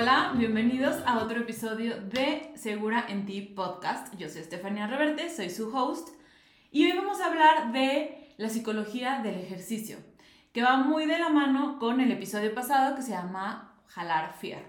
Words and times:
Hola, 0.00 0.32
bienvenidos 0.36 0.94
a 1.06 1.18
otro 1.18 1.40
episodio 1.40 2.00
de 2.00 2.52
Segura 2.54 3.04
en 3.08 3.26
Ti 3.26 3.40
podcast. 3.56 4.16
Yo 4.16 4.28
soy 4.28 4.42
Estefania 4.42 4.86
Reverte, 4.86 5.28
soy 5.28 5.50
su 5.50 5.76
host 5.76 6.10
y 6.70 6.84
hoy 6.84 6.96
vamos 6.96 7.20
a 7.20 7.26
hablar 7.26 7.72
de 7.72 8.32
la 8.36 8.48
psicología 8.48 9.22
del 9.24 9.40
ejercicio, 9.40 9.96
que 10.52 10.62
va 10.62 10.76
muy 10.76 11.06
de 11.06 11.18
la 11.18 11.30
mano 11.30 11.80
con 11.80 12.00
el 12.00 12.12
episodio 12.12 12.54
pasado 12.54 12.94
que 12.94 13.02
se 13.02 13.10
llama 13.10 13.74
Jalar 13.88 14.34
Fierro. 14.34 14.68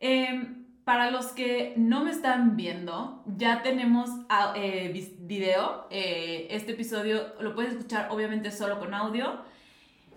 Em, 0.00 0.66
para 0.84 1.10
los 1.10 1.28
que 1.28 1.72
no 1.78 2.04
me 2.04 2.10
están 2.10 2.58
viendo, 2.58 3.24
ya 3.24 3.62
tenemos 3.62 4.10
eh, 4.54 4.92
video. 5.20 5.86
Eh, 5.88 6.48
este 6.50 6.72
episodio 6.72 7.32
lo 7.40 7.54
puedes 7.54 7.72
escuchar 7.72 8.08
obviamente 8.10 8.52
solo 8.52 8.78
con 8.78 8.92
audio 8.92 9.40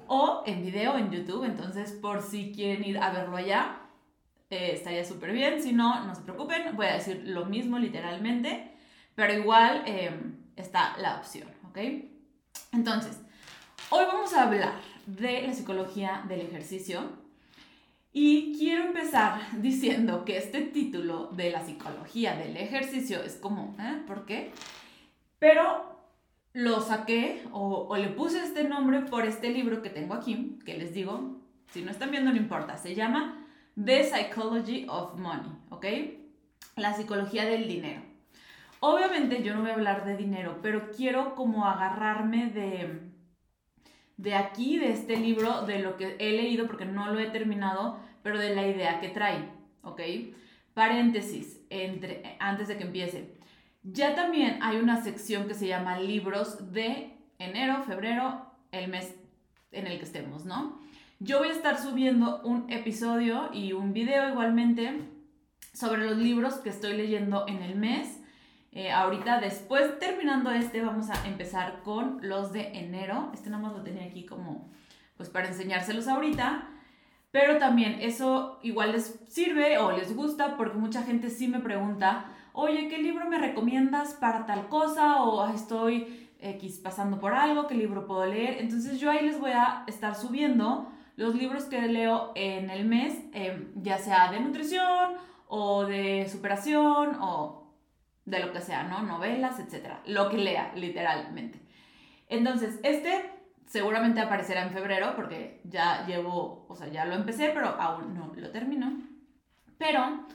o 0.07 0.43
en 0.45 0.61
video 0.61 0.97
en 0.97 1.09
YouTube. 1.09 1.45
Entonces, 1.45 1.93
por 1.93 2.21
si 2.21 2.51
quieren 2.51 2.83
ir 2.83 2.97
a 2.97 3.11
verlo 3.11 3.37
allá, 3.37 3.78
eh, 4.49 4.71
estaría 4.73 5.05
súper 5.05 5.31
bien. 5.31 5.61
Si 5.61 5.73
no, 5.73 6.05
no 6.05 6.15
se 6.15 6.21
preocupen, 6.21 6.75
voy 6.75 6.87
a 6.87 6.93
decir 6.93 7.23
lo 7.25 7.45
mismo 7.45 7.77
literalmente, 7.77 8.71
pero 9.15 9.33
igual 9.33 9.83
em, 9.85 10.37
está 10.55 10.97
la 10.97 11.17
opción, 11.17 11.47
¿ok? 11.69 11.77
Entonces, 12.71 13.19
hoy 13.89 14.05
vamos 14.05 14.33
a 14.33 14.43
hablar 14.43 14.73
de 15.05 15.43
la 15.43 15.53
psicología 15.53 16.23
del 16.27 16.41
ejercicio. 16.41 17.29
Y 18.11 18.57
quiero 18.57 18.85
empezar 18.85 19.39
diciendo 19.61 20.25
que 20.25 20.37
este 20.37 20.61
título 20.61 21.27
de 21.27 21.51
la 21.51 21.63
psicología 21.63 22.35
del 22.35 22.57
ejercicio 22.57 23.21
es 23.23 23.35
como, 23.35 23.75
¿eh? 23.79 24.01
¿Por 24.07 24.25
qué? 24.25 24.51
Pero 25.37 25.99
lo 26.53 26.81
saqué 26.81 27.43
o, 27.51 27.87
o, 27.87 27.97
le 27.97 28.07
puse 28.07 28.43
este 28.43 28.63
nombre 28.63 29.01
por 29.01 29.25
este 29.27 29.51
libro 29.51 29.83
que 29.83 29.91
tengo 29.91 30.15
aquí, 30.15 30.57
que 30.65 30.75
les 30.75 30.91
digo, 30.91 31.39
si 31.71 31.83
no 31.83 31.91
están 31.91 32.09
viendo 32.09 32.31
no 32.31 32.37
importa, 32.37 32.75
se 32.77 32.95
llama 32.95 33.38
The 33.83 34.03
Psychology 34.03 34.87
of 34.89 35.17
Money, 35.17 35.51
¿ok? 35.69 35.85
La 36.75 36.93
psicología 36.93 37.45
del 37.45 37.67
dinero. 37.67 38.01
Obviamente 38.81 39.41
yo 39.41 39.55
no 39.55 39.61
voy 39.61 39.71
a 39.71 39.75
hablar 39.75 40.05
de 40.05 40.17
dinero, 40.17 40.59
pero 40.61 40.91
quiero 40.91 41.33
como 41.35 41.65
agarrarme 41.65 42.47
de, 42.49 42.99
de 44.17 44.35
aquí, 44.35 44.77
de 44.77 44.91
este 44.91 45.15
libro, 45.15 45.61
de 45.65 45.79
lo 45.79 45.95
que 45.95 46.17
he 46.19 46.31
leído, 46.33 46.67
porque 46.67 46.85
no 46.85 47.09
lo 47.11 47.19
he 47.19 47.27
terminado, 47.27 47.99
pero 48.21 48.37
de 48.37 48.53
la 48.53 48.67
idea 48.67 48.99
que 48.99 49.09
trae, 49.09 49.49
¿ok? 49.83 50.01
Paréntesis, 50.73 51.61
entre, 51.69 52.35
antes 52.39 52.67
de 52.67 52.77
que 52.77 52.83
empiece. 52.83 53.33
Ya 53.83 54.13
también 54.13 54.59
hay 54.61 54.77
una 54.77 55.01
sección 55.01 55.47
que 55.47 55.53
se 55.53 55.67
llama 55.67 55.99
libros 55.99 56.73
de 56.73 57.13
enero, 57.37 57.83
febrero, 57.83 58.45
el 58.71 58.89
mes 58.89 59.15
en 59.71 59.87
el 59.87 59.97
que 59.99 60.05
estemos, 60.05 60.43
¿no? 60.43 60.81
Yo 61.21 61.39
voy 61.39 61.49
a 61.49 61.51
estar 61.51 61.77
subiendo 61.77 62.39
un 62.45 62.71
episodio 62.71 63.49
y 63.51 63.73
un 63.73 63.91
video 63.91 64.29
igualmente 64.29 65.01
sobre 65.73 66.05
los 66.05 66.17
libros 66.17 66.53
que 66.55 66.69
estoy 66.69 66.95
leyendo 66.95 67.45
en 67.45 67.61
el 67.61 67.75
mes. 67.75 68.21
Eh, 68.71 68.89
ahorita, 68.89 69.41
después 69.41 69.99
terminando 69.99 70.49
este, 70.49 70.81
vamos 70.81 71.09
a 71.09 71.27
empezar 71.27 71.81
con 71.83 72.19
los 72.21 72.53
de 72.53 72.69
enero. 72.69 73.31
Este 73.33 73.49
nada 73.49 73.61
más 73.61 73.73
lo 73.73 73.83
tenía 73.83 74.05
aquí 74.05 74.25
como, 74.25 74.71
pues 75.17 75.29
para 75.29 75.49
enseñárselos 75.49 76.07
ahorita. 76.07 76.69
Pero 77.31 77.57
también 77.57 77.97
eso 77.99 78.57
igual 78.63 78.93
les 78.93 79.19
sirve 79.27 79.77
o 79.77 79.91
les 79.91 80.15
gusta 80.15 80.55
porque 80.55 80.77
mucha 80.77 81.03
gente 81.03 81.29
sí 81.29 81.49
me 81.49 81.59
pregunta, 81.59 82.27
oye, 82.53 82.87
¿qué 82.87 82.97
libro 82.97 83.27
me 83.29 83.39
recomiendas 83.39 84.13
para 84.13 84.45
tal 84.45 84.69
cosa? 84.69 85.21
O 85.23 85.45
estoy 85.53 86.29
X 86.39 86.79
pasando 86.79 87.19
por 87.19 87.33
algo, 87.33 87.67
¿qué 87.67 87.75
libro 87.75 88.07
puedo 88.07 88.25
leer? 88.25 88.59
Entonces 88.59 89.01
yo 89.01 89.11
ahí 89.11 89.25
les 89.25 89.37
voy 89.37 89.51
a 89.51 89.83
estar 89.85 90.15
subiendo 90.15 90.89
los 91.19 91.35
libros 91.35 91.65
que 91.65 91.81
leo 91.81 92.31
en 92.35 92.69
el 92.69 92.85
mes, 92.85 93.13
em, 93.33 93.73
ya 93.75 93.97
sea 93.97 94.31
de 94.31 94.39
nutrición 94.39 95.15
o 95.49 95.85
de 95.85 96.29
superación 96.29 97.17
o 97.19 97.73
de 98.23 98.39
lo 98.39 98.53
que 98.53 98.61
sea, 98.61 98.83
¿no? 98.83 99.01
Novelas, 99.01 99.59
etcétera. 99.59 100.01
Lo 100.05 100.29
que 100.29 100.37
lea, 100.37 100.71
literalmente. 100.75 101.59
Entonces, 102.29 102.79
este 102.83 103.31
seguramente 103.65 104.21
aparecerá 104.21 104.63
en 104.63 104.71
febrero 104.71 105.13
porque 105.17 105.59
ya 105.65 106.05
llevo, 106.07 106.65
o 106.69 106.75
sea, 106.77 106.87
ya 106.87 107.03
lo 107.03 107.15
empecé, 107.15 107.51
pero 107.53 107.67
aún 107.67 108.13
no 108.13 108.31
lo 108.33 108.51
termino. 108.51 109.01
Pero 109.77 110.25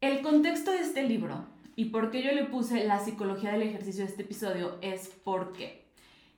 el 0.00 0.22
contexto 0.22 0.70
de 0.70 0.80
este 0.80 1.02
libro 1.02 1.44
y 1.74 1.86
por 1.86 2.12
qué 2.12 2.22
yo 2.22 2.30
le 2.30 2.44
puse 2.44 2.84
la 2.84 3.00
psicología 3.00 3.50
del 3.50 3.62
ejercicio 3.62 4.04
de 4.04 4.10
este 4.10 4.22
episodio 4.22 4.78
es 4.80 5.08
porque 5.24 5.88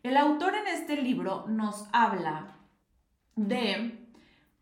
el 0.03 0.17
autor 0.17 0.55
en 0.55 0.67
este 0.69 0.97
libro 1.03 1.45
nos 1.47 1.89
habla 1.93 2.58
de 3.39 3.97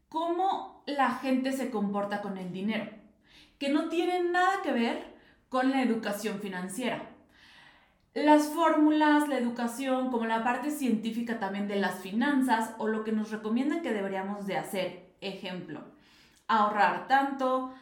cómo 0.09 0.83
la 0.87 1.11
gente 1.13 1.53
se 1.53 1.71
comporta 1.71 2.21
con 2.21 2.37
el 2.37 2.53
dinero, 2.53 2.91
que 3.59 3.71
no 3.71 3.89
tiene 3.89 4.23
nada 4.23 4.63
que 4.63 4.73
ver 4.73 5.15
con 5.49 5.71
la 5.71 5.83
educación 5.83 6.41
financiera. 6.41 7.11
Las 8.13 8.49
fórmulas, 8.49 9.29
la 9.29 9.39
educación, 9.39 10.11
como 10.11 10.27
la 10.27 10.45
parte 10.45 10.71
científica 10.71 11.39
también 11.39 11.69
de 11.69 11.77
las 11.77 12.01
finanzas 12.01 12.75
o 12.79 12.89
lo 12.89 13.05
que 13.05 13.13
nos 13.13 13.31
recomiendan 13.31 13.83
que 13.83 13.93
deberíamos 13.93 14.47
de 14.47 14.57
hacer. 14.57 15.15
Ejemplo, 15.21 15.83
ahorrar 16.49 17.09
tanto, 17.09 17.75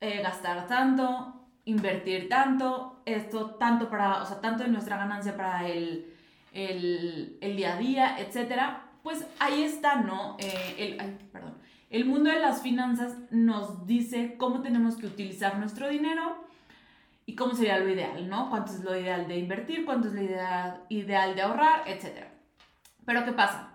eh, 0.00 0.22
gastar 0.22 0.66
tanto, 0.68 1.34
invertir 1.64 2.28
tanto, 2.28 3.02
esto 3.04 3.56
tanto 3.56 3.90
para, 3.90 4.22
o 4.22 4.26
sea, 4.26 4.40
tanto 4.40 4.62
de 4.62 4.70
nuestra 4.70 4.96
ganancia 4.96 5.36
para 5.36 5.66
el, 5.66 6.14
el, 6.52 7.38
el 7.40 7.56
día 7.56 7.74
a 7.74 7.78
día, 7.78 8.18
etcétera 8.18 8.87
pues 9.08 9.26
ahí 9.38 9.62
está, 9.62 10.02
¿no? 10.02 10.36
Eh, 10.38 10.98
el, 11.00 11.14
perdón. 11.32 11.54
El 11.88 12.04
mundo 12.04 12.28
de 12.28 12.40
las 12.40 12.60
finanzas 12.60 13.16
nos 13.30 13.86
dice 13.86 14.34
cómo 14.36 14.60
tenemos 14.60 14.96
que 14.96 15.06
utilizar 15.06 15.58
nuestro 15.58 15.88
dinero 15.88 16.36
y 17.24 17.34
cómo 17.34 17.54
sería 17.54 17.78
lo 17.78 17.88
ideal, 17.88 18.28
¿no? 18.28 18.50
Cuánto 18.50 18.72
es 18.72 18.84
lo 18.84 18.94
ideal 18.94 19.26
de 19.26 19.38
invertir, 19.38 19.86
cuánto 19.86 20.08
es 20.08 20.14
lo 20.14 20.20
ideal, 20.20 20.82
ideal 20.90 21.34
de 21.34 21.40
ahorrar, 21.40 21.84
etc. 21.86 22.26
Pero 23.06 23.24
¿qué 23.24 23.32
pasa? 23.32 23.70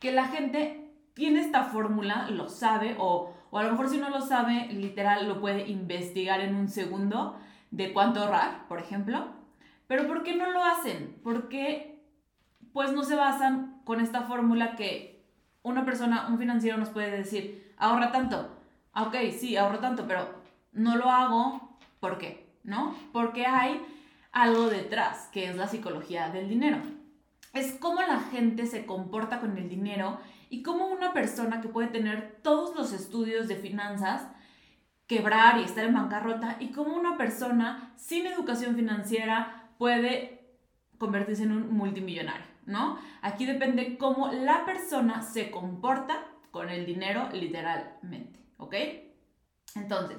Que 0.00 0.10
la 0.10 0.28
gente 0.28 0.90
tiene 1.12 1.40
esta 1.40 1.64
fórmula, 1.64 2.30
lo 2.30 2.48
sabe, 2.48 2.96
o, 2.98 3.34
o 3.50 3.58
a 3.58 3.64
lo 3.64 3.72
mejor 3.72 3.90
si 3.90 3.98
no 3.98 4.08
lo 4.08 4.22
sabe, 4.22 4.68
literal 4.72 5.28
lo 5.28 5.38
puede 5.38 5.68
investigar 5.68 6.40
en 6.40 6.54
un 6.54 6.70
segundo 6.70 7.38
de 7.70 7.92
cuánto 7.92 8.20
ahorrar, 8.20 8.66
por 8.68 8.78
ejemplo. 8.78 9.34
Pero 9.86 10.06
¿por 10.06 10.22
qué 10.22 10.34
no 10.34 10.50
lo 10.50 10.64
hacen? 10.64 11.20
Porque 11.22 11.97
pues 12.78 12.92
no 12.92 13.02
se 13.02 13.16
basan 13.16 13.80
con 13.82 14.00
esta 14.00 14.22
fórmula 14.22 14.76
que 14.76 15.24
una 15.64 15.84
persona, 15.84 16.28
un 16.28 16.38
financiero 16.38 16.78
nos 16.78 16.90
puede 16.90 17.10
decir, 17.10 17.74
ahorra 17.76 18.12
tanto. 18.12 18.56
Ah, 18.92 19.02
ok, 19.02 19.16
sí, 19.36 19.56
ahorro 19.56 19.80
tanto, 19.80 20.06
pero 20.06 20.28
no 20.70 20.94
lo 20.94 21.10
hago, 21.10 21.76
¿por 21.98 22.18
qué? 22.18 22.54
¿No? 22.62 22.94
Porque 23.12 23.46
hay 23.46 23.84
algo 24.30 24.68
detrás, 24.68 25.28
que 25.32 25.46
es 25.46 25.56
la 25.56 25.66
psicología 25.66 26.28
del 26.28 26.48
dinero. 26.48 26.78
Es 27.52 27.72
cómo 27.72 28.00
la 28.00 28.20
gente 28.20 28.64
se 28.66 28.86
comporta 28.86 29.40
con 29.40 29.58
el 29.58 29.68
dinero 29.68 30.20
y 30.48 30.62
cómo 30.62 30.86
una 30.86 31.12
persona 31.12 31.60
que 31.60 31.66
puede 31.66 31.88
tener 31.88 32.38
todos 32.44 32.76
los 32.76 32.92
estudios 32.92 33.48
de 33.48 33.56
finanzas, 33.56 34.28
quebrar 35.08 35.58
y 35.58 35.64
estar 35.64 35.84
en 35.84 35.94
bancarrota, 35.94 36.58
y 36.60 36.68
cómo 36.68 36.94
una 36.94 37.16
persona 37.16 37.92
sin 37.96 38.24
educación 38.28 38.76
financiera 38.76 39.68
puede 39.78 40.46
convertirse 40.96 41.42
en 41.42 41.50
un 41.50 41.72
multimillonario. 41.72 42.47
¿No? 42.68 42.98
Aquí 43.22 43.46
depende 43.46 43.98
cómo 43.98 44.30
la 44.30 44.64
persona 44.64 45.22
se 45.22 45.50
comporta 45.50 46.24
con 46.50 46.68
el 46.68 46.86
dinero 46.86 47.28
literalmente, 47.32 48.40
¿ok? 48.58 48.74
Entonces, 49.74 50.18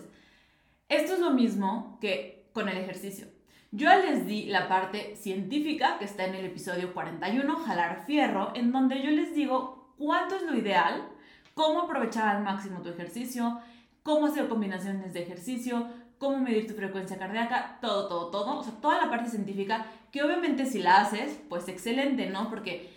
esto 0.89 1.13
es 1.13 1.19
lo 1.19 1.31
mismo 1.31 1.97
que 2.01 2.49
con 2.53 2.67
el 2.67 2.77
ejercicio. 2.77 3.27
Yo 3.71 3.89
les 3.89 4.25
di 4.25 4.45
la 4.45 4.67
parte 4.67 5.15
científica 5.15 5.97
que 5.99 6.05
está 6.05 6.25
en 6.25 6.34
el 6.34 6.46
episodio 6.46 6.93
41, 6.93 7.55
jalar 7.57 8.03
fierro, 8.05 8.52
en 8.55 8.72
donde 8.72 9.03
yo 9.03 9.11
les 9.11 9.35
digo 9.35 9.93
cuánto 9.97 10.35
es 10.35 10.41
lo 10.41 10.57
ideal, 10.57 11.07
cómo 11.53 11.81
aprovechar 11.81 12.35
al 12.35 12.43
máximo 12.43 12.81
tu 12.81 12.90
ejercicio, 12.90 13.59
cómo 14.02 14.25
hacer 14.25 14.47
combinaciones 14.47 15.13
de 15.13 15.22
ejercicio, 15.22 15.87
cómo 16.19 16.37
medir 16.37 16.67
tu 16.67 16.73
frecuencia 16.73 17.17
cardíaca, 17.17 17.79
todo, 17.81 18.07
todo, 18.07 18.29
todo, 18.29 18.59
o 18.59 18.63
sea, 18.63 18.73
toda 18.73 19.01
la 19.01 19.09
parte 19.09 19.29
científica, 19.29 19.85
que 20.11 20.21
obviamente 20.21 20.66
si 20.66 20.79
la 20.79 20.97
haces, 21.01 21.39
pues 21.49 21.67
excelente, 21.67 22.29
¿no? 22.29 22.49
Porque 22.49 22.93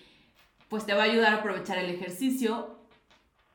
pues 0.69 0.84
te 0.84 0.92
va 0.92 1.02
a 1.02 1.06
ayudar 1.06 1.32
a 1.32 1.36
aprovechar 1.38 1.78
el 1.78 1.90
ejercicio 1.90 2.78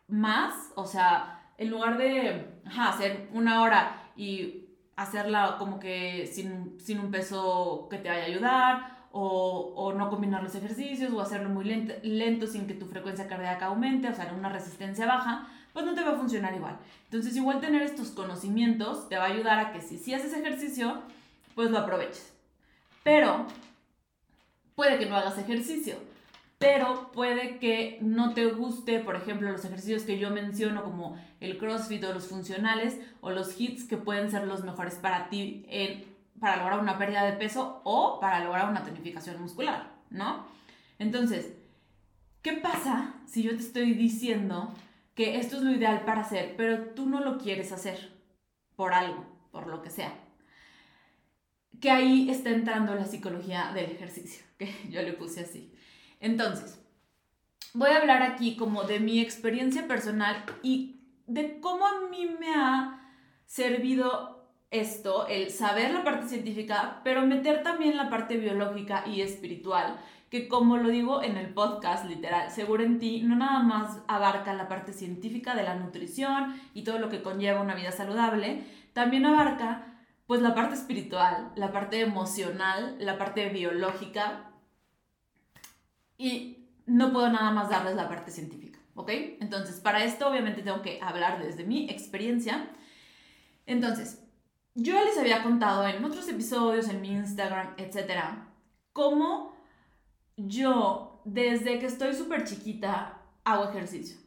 más, 0.08 0.72
o 0.76 0.86
sea, 0.86 1.52
en 1.58 1.70
lugar 1.70 1.98
de 1.98 2.48
hacer 2.80 3.30
una 3.34 3.62
hora 3.62 4.12
y 4.16 4.68
hacerla 4.96 5.58
como 5.60 5.80
que 5.80 6.28
sin, 6.28 6.80
sin, 6.80 7.00
un 7.00 7.12
peso 7.12 7.88
que 7.90 7.98
te 7.98 8.10
vaya 8.10 8.24
a 8.24 8.28
ayudar, 8.28 8.98
o, 9.12 9.74
o, 9.76 9.94
no 9.94 10.10
combinar 10.10 10.44
los 10.44 10.56
ejercicios, 10.56 11.12
o 11.12 11.20
hacerlo 11.20 11.50
muy 11.50 11.66
lento, 11.66 11.94
lento 12.04 12.46
sin 12.46 12.68
que 12.68 12.74
tu 12.74 12.86
frecuencia 12.86 13.28
cardíaca 13.28 13.68
aumente, 13.68 14.10
o 14.10 14.14
sea, 14.14 14.32
una 14.38 14.50
resistencia 14.50 15.06
baja, 15.08 15.48
pues 15.78 15.86
no 15.86 15.94
te 15.94 16.04
va 16.04 16.14
a 16.14 16.18
funcionar 16.18 16.56
igual. 16.56 16.76
Entonces, 17.04 17.36
igual 17.36 17.60
tener 17.60 17.84
estos 17.84 18.08
conocimientos 18.10 19.08
te 19.10 19.16
va 19.16 19.26
a 19.26 19.28
ayudar 19.28 19.60
a 19.60 19.72
que 19.72 19.80
si, 19.80 20.00
si 20.00 20.12
haces 20.12 20.34
ejercicio, 20.34 21.04
pues 21.54 21.70
lo 21.70 21.78
aproveches. 21.78 22.34
Pero 23.04 23.46
puede 24.74 24.98
que 24.98 25.06
no 25.06 25.16
hagas 25.16 25.38
ejercicio. 25.38 25.94
pero 26.58 27.12
puede 27.12 27.60
que 27.60 28.00
no 28.02 28.34
te 28.34 28.48
guste, 28.48 29.02
por 29.02 29.16
ejemplo, 29.16 29.52
los 29.52 29.64
ejercicios 29.66 30.02
que 30.02 30.18
yo 30.18 30.32
menciono 30.32 30.84
como 30.84 31.16
el 31.42 31.60
CrossFit 31.60 32.04
o 32.06 32.14
los 32.16 32.26
funcionales 32.26 33.00
o 33.22 33.30
los 33.30 33.62
hits 33.62 33.84
que 33.84 33.98
pueden 33.98 34.32
ser 34.32 34.48
los 34.48 34.64
mejores 34.64 34.96
para 34.96 35.30
ti 35.30 35.64
para 36.40 36.58
lograr 36.58 36.80
una 36.80 36.98
pérdida 36.98 37.24
de 37.24 37.34
peso 37.34 37.82
o 37.84 38.20
para 38.20 38.44
lograr 38.44 38.68
una 38.68 38.84
tonificación 38.84 39.40
muscular, 39.40 39.92
¿no? 40.10 40.48
Entonces, 40.98 41.54
¿qué 42.42 42.54
pasa 42.54 43.14
si 43.28 43.44
yo 43.44 43.52
te 43.52 43.62
estoy 43.62 43.94
diciendo 43.94 44.74
que 45.18 45.40
esto 45.40 45.58
es 45.58 45.64
lo 45.64 45.72
ideal 45.72 46.06
para 46.06 46.22
hacer, 46.22 46.54
pero 46.56 46.92
tú 46.92 47.08
no 47.08 47.20
lo 47.22 47.40
quieres 47.40 47.72
hacer 47.72 48.14
por 48.76 48.94
algo, 48.94 49.26
por 49.52 49.66
lo 49.66 49.82
que 49.82 49.90
sea? 49.90 50.14
Que 51.82 51.90
ahí 51.90 52.30
está 52.30 52.52
entrando 52.52 52.94
la 52.94 53.06
psicología 53.06 53.72
del 53.74 53.92
ejercicio, 53.92 54.46
que 54.60 54.72
yo 54.92 55.02
le 55.02 55.14
puse 55.14 55.42
así. 55.42 55.74
Entonces, 56.20 56.80
voy 57.74 57.90
a 57.90 57.98
hablar 57.98 58.22
aquí 58.22 58.56
como 58.56 58.84
de 58.84 59.00
mi 59.00 59.20
experiencia 59.20 59.88
personal 59.88 60.46
y 60.62 61.02
de 61.26 61.60
cómo 61.62 61.88
a 61.88 62.08
mí 62.12 62.28
me 62.40 62.54
ha 62.54 63.12
servido 63.48 64.52
esto, 64.70 65.26
el 65.28 65.50
saber 65.50 65.96
la 65.96 66.04
parte 66.04 66.28
científica, 66.28 67.02
pero 67.04 67.26
meter 67.26 67.64
también 67.64 67.98
la 67.98 68.12
parte 68.12 68.38
biológica 68.38 69.04
y 69.08 69.22
espiritual, 69.22 70.00
que 70.30 70.48
como 70.48 70.78
lo 70.78 70.90
digo 70.90 71.24
en 71.24 71.38
el 71.38 71.54
podcast 71.54 72.06
literal, 72.06 72.52
Seguro 72.52 72.84
en 72.84 73.00
ti, 73.00 73.22
no 73.22 73.36
nada 73.36 73.60
más 73.60 74.00
abarca 74.08 74.54
la 74.54 74.68
parte 74.68 74.94
científica 74.94 75.56
de 75.56 75.64
la 75.64 75.76
nutrición 75.76 76.60
y 76.74 76.84
todo 76.84 77.00
lo 77.00 77.10
que 77.10 77.22
conlleva 77.22 77.62
una 77.62 77.76
vida 77.76 77.92
saludable, 77.92 78.64
también 78.94 79.26
abarca 79.26 79.94
pues 80.26 80.42
la 80.42 80.54
parte 80.54 80.76
espiritual, 80.76 81.52
la 81.56 81.72
parte 81.72 82.02
emocional, 82.02 82.98
la 83.00 83.18
parte 83.18 83.48
biológica, 83.50 84.48
y 86.18 86.68
no 86.86 87.14
puedo 87.14 87.30
nada 87.30 87.52
más 87.52 87.70
darles 87.70 87.96
la 87.96 88.10
parte 88.10 88.32
científica, 88.32 88.80
¿ok? 88.96 89.10
Entonces, 89.40 89.80
para 89.80 90.04
esto 90.04 90.28
obviamente 90.28 90.64
tengo 90.64 90.82
que 90.82 91.00
hablar 91.02 91.42
desde 91.44 91.64
mi 91.64 91.90
experiencia. 91.90 92.70
Entonces, 93.66 94.24
yo 94.74 95.04
les 95.04 95.18
había 95.18 95.44
contado 95.44 95.88
en 95.88 96.04
otros 96.04 96.28
episodios, 96.28 96.90
en 96.90 97.02
mi 97.02 97.12
Instagram, 97.12 97.74
etcétera, 97.78 98.48
cómo 98.94 99.57
yo, 100.38 101.22
desde 101.26 101.80
que 101.80 101.88
estoy 101.88 102.14
súper 102.14 102.46
chiquita, 102.46 103.22
hago 103.44 103.70
ejercicio. 103.70 104.18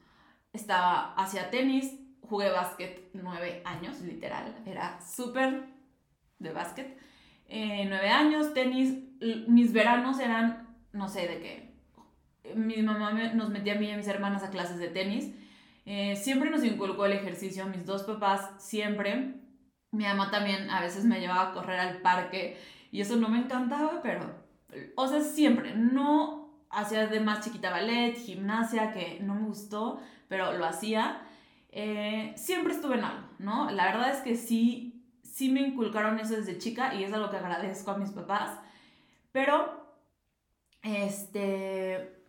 Estaba 0.53 1.15
hacia 1.15 1.51
tenis, 1.51 1.95
jugué 2.23 2.51
básquet 2.51 3.11
nueve 3.15 3.63
años, 3.65 4.01
literal, 4.01 4.55
era 4.67 5.01
súper 5.01 5.65
de 6.39 6.53
básquet. 6.53 6.99
Eh, 7.49 7.87
nueve 7.89 8.09
años, 8.11 8.53
tenis, 8.55 8.95
mis 9.49 9.73
veranos 9.73 10.21
eran, 10.21 10.77
no 10.93 11.09
sé 11.09 11.27
de 11.27 11.41
qué, 11.41 11.71
mi 12.55 12.83
mamá 12.83 13.13
nos 13.35 13.51
metía 13.51 13.75
a 13.75 13.79
mí 13.79 13.87
y 13.87 13.91
a 13.91 13.97
mis 13.97 14.09
hermanas 14.09 14.43
a 14.43 14.51
clases 14.51 14.79
de 14.79 14.89
tenis. 14.89 15.35
Eh, 15.87 16.17
siempre 16.17 16.51
nos 16.51 16.65
inculcó 16.65 17.07
el 17.07 17.13
ejercicio, 17.13 17.67
mis 17.67 17.87
dos 17.87 18.03
papás 18.05 18.51
siempre. 18.59 19.35
Mi 19.93 20.05
mamá 20.05 20.31
también 20.31 20.71
a 20.71 20.81
veces 20.81 21.05
me 21.05 21.21
llevaba 21.21 21.51
a 21.51 21.53
correr 21.53 21.81
al 21.81 22.01
parque 22.01 22.57
y 22.93 23.01
eso 23.01 23.17
no 23.17 23.29
me 23.29 23.39
encantaba, 23.39 24.01
pero, 24.03 24.40
o 24.97 25.09
sea, 25.09 25.21
siempre. 25.21 25.75
No 25.75 26.51
hacía 26.71 27.07
de 27.07 27.21
más 27.21 27.45
chiquita 27.45 27.71
ballet, 27.71 28.17
gimnasia, 28.17 28.93
que 28.93 29.21
no 29.21 29.35
me 29.35 29.47
gustó, 29.47 30.01
pero 30.29 30.53
lo 30.53 30.65
hacía. 30.65 31.23
Eh, 31.71 32.33
siempre 32.37 32.73
estuve 32.75 32.97
en 32.97 33.05
algo, 33.05 33.29
¿no? 33.39 33.71
La 33.71 33.87
verdad 33.87 34.11
es 34.11 34.23
que 34.23 34.37
sí, 34.37 35.05
sí 35.23 35.51
me 35.51 35.61
inculcaron 35.61 36.19
eso 36.19 36.37
desde 36.37 36.59
chica 36.59 36.95
y 36.95 37.05
es 37.05 37.13
algo 37.13 37.31
que 37.31 37.37
agradezco 37.37 37.91
a 37.91 37.99
mis 37.99 38.11
papás. 38.11 38.59
Pero, 39.33 39.87
este, 40.83 42.21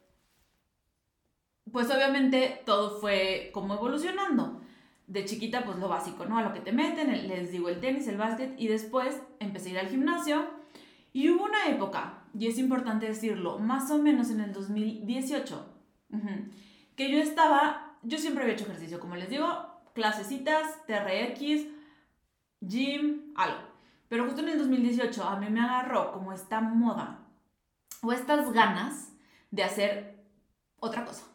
pues 1.71 1.89
obviamente 1.89 2.61
todo 2.65 2.99
fue 2.99 3.49
como 3.53 3.73
evolucionando. 3.75 4.61
De 5.07 5.25
chiquita, 5.25 5.65
pues 5.65 5.77
lo 5.77 5.89
básico, 5.89 6.25
¿no? 6.25 6.37
A 6.37 6.43
lo 6.43 6.53
que 6.53 6.61
te 6.61 6.71
meten, 6.71 7.27
les 7.27 7.51
digo 7.51 7.67
el 7.67 7.81
tenis, 7.81 8.07
el 8.07 8.17
básquet, 8.17 8.53
y 8.57 8.67
después 8.67 9.21
empecé 9.39 9.69
a 9.69 9.71
ir 9.71 9.79
al 9.79 9.89
gimnasio. 9.89 10.60
Y 11.13 11.29
hubo 11.29 11.45
una 11.45 11.67
época, 11.67 12.23
y 12.37 12.47
es 12.47 12.57
importante 12.57 13.07
decirlo, 13.07 13.59
más 13.59 13.91
o 13.91 13.97
menos 13.97 14.29
en 14.29 14.41
el 14.41 14.53
2018, 14.53 15.65
que 16.95 17.11
yo 17.11 17.17
estaba, 17.17 17.97
yo 18.03 18.17
siempre 18.17 18.43
había 18.43 18.55
hecho 18.55 18.65
ejercicio, 18.65 18.99
como 18.99 19.15
les 19.15 19.29
digo, 19.29 19.47
clasecitas, 19.93 20.85
TRX, 20.85 21.67
gym, 22.61 23.33
algo. 23.35 23.59
Pero 24.07 24.25
justo 24.25 24.41
en 24.41 24.49
el 24.49 24.57
2018 24.57 25.23
a 25.23 25.39
mí 25.39 25.49
me 25.49 25.61
agarró 25.61 26.11
como 26.11 26.33
esta 26.33 26.61
moda 26.61 27.27
o 28.01 28.11
estas 28.11 28.51
ganas 28.51 29.13
de 29.51 29.63
hacer 29.63 30.25
otra 30.79 31.05
cosa 31.05 31.31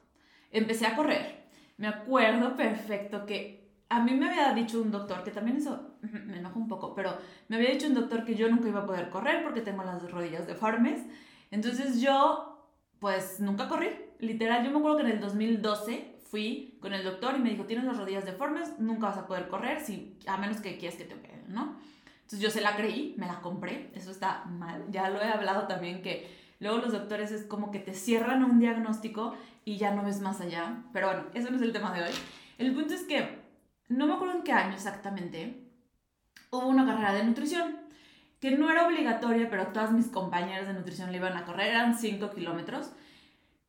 empecé 0.51 0.87
a 0.87 0.97
correr. 0.97 1.45
Me 1.77 1.89
acuerdo 1.89 2.57
perfecto 2.57 3.27
que 3.27 3.66
a 3.89 4.01
mí 4.01 4.13
me 4.15 4.29
había 4.29 4.53
dicho 4.53 4.81
un 4.81 4.91
doctor, 4.91 5.23
que 5.23 5.31
también 5.31 5.59
eso 5.59 5.97
me 6.03 6.39
enoja 6.39 6.59
un 6.59 6.69
poco, 6.69 6.95
pero 6.95 7.17
me 7.49 7.57
había 7.57 7.71
dicho 7.71 7.87
un 7.87 7.95
doctor 7.95 8.25
que 8.25 8.35
yo 8.35 8.49
nunca 8.49 8.69
iba 8.69 8.81
a 8.81 8.87
poder 8.87 9.11
correr 9.11 9.43
porque 9.43 9.61
tengo 9.61 9.85
las 9.85 10.11
rodillas 10.11 10.47
deformes. 10.47 11.03
Entonces 11.51 12.01
yo, 12.01 12.69
pues 12.99 13.41
nunca 13.41 13.69
corrí. 13.69 13.89
Literal, 14.19 14.65
yo 14.65 14.71
me 14.71 14.79
acuerdo 14.79 14.99
que 14.99 15.05
en 15.05 15.11
el 15.11 15.21
2012 15.21 16.17
fui 16.25 16.79
con 16.81 16.93
el 16.95 17.05
doctor 17.05 17.37
y 17.37 17.39
me 17.39 17.51
dijo, 17.51 17.65
tienes 17.65 17.85
las 17.85 17.97
rodillas 17.97 18.25
deformes, 18.25 18.79
nunca 18.79 19.09
vas 19.09 19.19
a 19.19 19.27
poder 19.27 19.49
correr, 19.49 19.81
si, 19.81 20.19
a 20.27 20.37
menos 20.37 20.61
que 20.61 20.79
quieras 20.79 20.99
que 20.99 21.05
te 21.05 21.15
operen, 21.15 21.45
¿no? 21.49 21.77
Entonces 22.17 22.41
yo 22.41 22.51
se 22.51 22.61
la 22.61 22.77
creí, 22.77 23.15
me 23.19 23.27
la 23.27 23.41
compré, 23.41 23.93
eso 23.95 24.11
está 24.11 24.45
mal. 24.47 24.85
Ya 24.91 25.11
lo 25.11 25.23
he 25.23 25.29
hablado 25.29 25.69
también 25.69 26.03
que 26.03 26.29
luego 26.59 26.79
los 26.79 26.91
doctores 26.91 27.31
es 27.31 27.45
como 27.45 27.71
que 27.71 27.79
te 27.79 27.95
cierran 27.95 28.43
un 28.43 28.59
diagnóstico 28.59 29.35
y 29.65 29.77
ya 29.77 29.95
no 29.95 30.03
ves 30.03 30.21
más 30.21 30.41
allá. 30.41 30.83
Pero 30.93 31.07
bueno, 31.07 31.25
eso 31.35 31.51
no 31.51 31.57
es 31.57 31.63
el 31.63 31.73
tema 31.73 31.93
de 31.93 32.03
hoy. 32.03 32.11
El 32.59 32.75
punto 32.75 32.95
es 32.95 33.05
que 33.05 33.46
no 33.89 34.07
me 34.07 34.15
acuerdo 34.15 34.37
en 34.37 34.43
qué 34.43 34.53
año 34.53 34.75
exactamente 34.75 35.63
hubo 36.51 36.67
una 36.67 36.87
carrera 36.87 37.15
de 37.15 37.25
nutrición 37.25 37.77
que 38.41 38.51
no 38.53 38.71
era 38.71 38.87
obligatoria, 38.87 39.49
pero 39.49 39.69
todas 39.69 39.93
mis 39.93 40.09
compañeras 40.09 40.67
de 40.67 40.75
nutrición 40.75 41.11
le 41.11 41.19
iban 41.19 41.37
a 41.37 41.45
correr, 41.45 41.69
eran 41.69 41.97
5 41.97 42.31
kilómetros. 42.33 42.93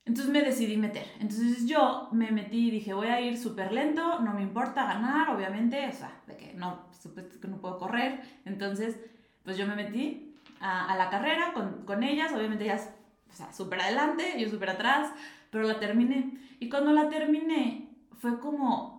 Entonces 0.05 0.31
me 0.31 0.41
decidí 0.41 0.77
meter. 0.77 1.05
Entonces 1.19 1.65
yo 1.65 2.09
me 2.11 2.31
metí 2.31 2.67
y 2.67 2.71
dije, 2.71 2.93
voy 2.93 3.07
a 3.07 3.19
ir 3.19 3.37
súper 3.37 3.71
lento, 3.71 4.19
no 4.19 4.33
me 4.33 4.41
importa 4.41 4.85
ganar, 4.85 5.29
obviamente, 5.29 5.87
o 5.87 5.91
sea, 5.91 6.21
de 6.27 6.37
que 6.37 6.53
no, 6.53 6.85
supuesto 7.01 7.39
que 7.39 7.47
no 7.47 7.57
puedo 7.57 7.77
correr. 7.77 8.21
Entonces, 8.45 8.99
pues 9.43 9.57
yo 9.57 9.65
me 9.67 9.75
metí 9.75 10.35
a, 10.59 10.95
la 10.95 11.09
carrera 11.09 11.53
con, 11.53 11.85
con 11.85 12.03
ellas, 12.03 12.31
obviamente 12.33 12.65
ellas, 12.65 12.89
o 13.29 13.33
sea, 13.33 13.51
súper 13.53 13.81
adelante, 13.81 14.35
yo 14.37 14.49
súper 14.49 14.69
atrás 14.71 15.11
pero 15.49 15.63
la 15.67 15.79
terminé. 15.79 16.37
Y 16.59 16.69
cuando 16.69 16.91
la 16.91 17.09
terminé, 17.09 17.89
fue 18.17 18.39
como 18.39 18.96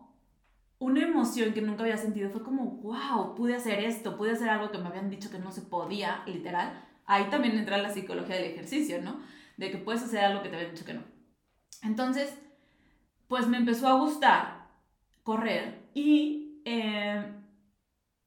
una 0.79 1.03
emoción 1.03 1.53
que 1.53 1.63
nunca 1.63 1.83
había 1.83 1.97
sentido. 1.97 2.31
Fue 2.31 2.43
como, 2.43 2.65
wow, 2.83 3.35
pude 3.35 3.55
hacer 3.55 3.81
esto, 3.81 4.17
pude 4.17 4.33
hacer 4.33 4.49
algo 4.49 4.71
que 4.71 4.79
me 4.79 4.89
habían 4.89 5.11
dicho 5.11 5.31
que 5.31 5.39
no 5.39 5.53
se 5.53 5.63
podía, 5.63 6.23
literal. 6.27 6.85
Ahí 7.07 7.25
también 7.31 7.59
entra 7.59 7.79
la 7.79 7.91
psicología 7.91 8.37
del 8.37 8.53
ejercicio, 8.53 9.01
¿no? 9.03 9.21
De 9.57 9.71
que 9.71 9.79
puedes 9.79 10.03
hacer 10.03 10.25
algo 10.25 10.43
que 10.43 10.49
te 10.49 10.57
habían 10.57 10.73
dicho 10.73 10.85
que 10.85 10.95
no. 10.95 11.03
Entonces, 11.83 12.39
pues 13.29 13.47
me 13.47 13.57
empezó 13.57 13.89
a 13.89 13.99
gustar 13.99 14.69
correr 15.23 15.91
y 15.95 16.63
eh, 16.65 17.23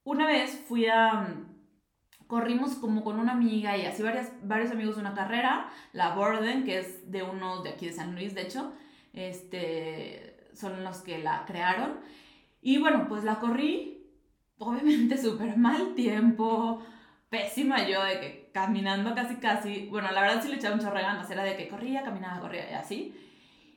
una 0.04 0.26
vez 0.26 0.64
fui 0.68 0.86
a 0.86 1.36
corrimos 2.32 2.76
como 2.76 3.04
con 3.04 3.20
una 3.20 3.32
amiga 3.32 3.76
y 3.76 3.84
así 3.84 4.02
varias, 4.02 4.32
varios 4.42 4.70
amigos 4.70 4.94
de 4.94 5.02
una 5.02 5.12
carrera, 5.12 5.68
la 5.92 6.14
Borden, 6.14 6.64
que 6.64 6.78
es 6.78 7.10
de 7.10 7.22
uno 7.22 7.62
de 7.62 7.68
aquí 7.68 7.84
de 7.84 7.92
San 7.92 8.14
Luis, 8.14 8.34
de 8.34 8.40
hecho, 8.40 8.72
este, 9.12 10.48
son 10.54 10.82
los 10.82 11.02
que 11.02 11.18
la 11.18 11.44
crearon. 11.44 12.00
Y 12.62 12.78
bueno, 12.78 13.06
pues 13.08 13.24
la 13.24 13.38
corrí, 13.40 14.06
obviamente 14.56 15.18
súper 15.22 15.58
mal 15.58 15.94
tiempo, 15.94 16.82
pésima 17.28 17.86
yo 17.86 18.02
de 18.04 18.20
que 18.20 18.50
caminando 18.54 19.14
casi 19.14 19.36
casi, 19.36 19.88
bueno, 19.88 20.10
la 20.12 20.22
verdad 20.22 20.42
sí 20.42 20.48
le 20.48 20.56
echaba 20.56 20.76
mucho 20.76 20.90
reganas, 20.90 21.30
era 21.30 21.42
de 21.44 21.56
que 21.56 21.68
corría, 21.68 22.02
caminaba, 22.02 22.40
corría 22.40 22.70
y 22.70 22.74
así. 22.74 23.14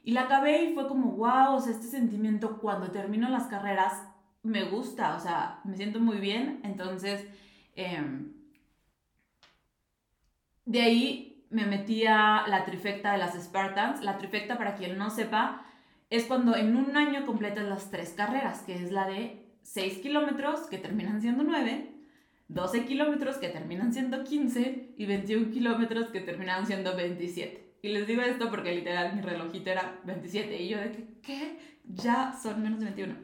Y 0.04 0.12
la 0.12 0.22
acabé 0.22 0.64
y 0.64 0.74
fue 0.74 0.88
como, 0.88 1.12
wow, 1.14 1.56
o 1.56 1.62
sea, 1.62 1.74
este 1.74 1.88
sentimiento 1.88 2.60
cuando 2.60 2.92
termino 2.92 3.28
las 3.28 3.48
carreras 3.48 4.08
me 4.44 4.64
gusta, 4.64 5.16
o 5.16 5.20
sea, 5.20 5.60
me 5.66 5.76
siento 5.76 6.00
muy 6.00 6.20
bien, 6.20 6.62
entonces... 6.64 7.28
Eh, 7.76 8.32
de 10.66 10.82
ahí 10.82 11.46
me 11.52 11.66
metí 11.66 12.06
a 12.06 12.46
la 12.48 12.66
trifecta 12.66 13.12
de 13.14 13.20
las 13.20 13.36
Spartans. 13.36 14.04
La 14.04 14.18
trifecta, 14.18 14.58
para 14.58 14.76
quien 14.76 14.98
no 14.98 15.10
sepa, 15.10 15.64
es 16.10 16.26
cuando 16.26 16.56
en 16.56 16.76
un 16.76 16.96
año 16.98 17.26
completas 17.26 17.66
las 17.66 17.92
tres 17.92 18.14
carreras, 18.16 18.62
que 18.62 18.76
es 18.76 18.92
la 18.92 19.08
de 19.08 19.46
6 19.64 20.00
kilómetros, 20.00 20.62
que 20.68 20.78
terminan 20.78 21.22
siendo 21.22 21.44
9, 21.44 21.92
12 22.48 22.86
kilómetros, 22.86 23.38
que 23.38 23.50
terminan 23.50 23.94
siendo 23.94 24.24
15, 24.24 24.94
y 24.98 25.06
21 25.06 25.52
kilómetros, 25.52 26.10
que 26.10 26.22
terminan 26.22 26.66
siendo 26.68 26.96
27. 26.96 27.78
Y 27.82 27.90
les 27.90 28.08
digo 28.08 28.22
esto 28.22 28.50
porque 28.50 28.74
literal 28.74 29.16
mi 29.16 29.22
relojito 29.22 29.70
era 29.70 30.00
27, 30.06 30.62
y 30.62 30.70
yo 30.70 30.78
de 30.78 30.92
que, 30.92 31.08
¿qué? 31.22 31.60
Ya 31.86 32.34
son 32.42 32.62
menos 32.62 32.80
de 32.80 32.86
21. 32.86 33.16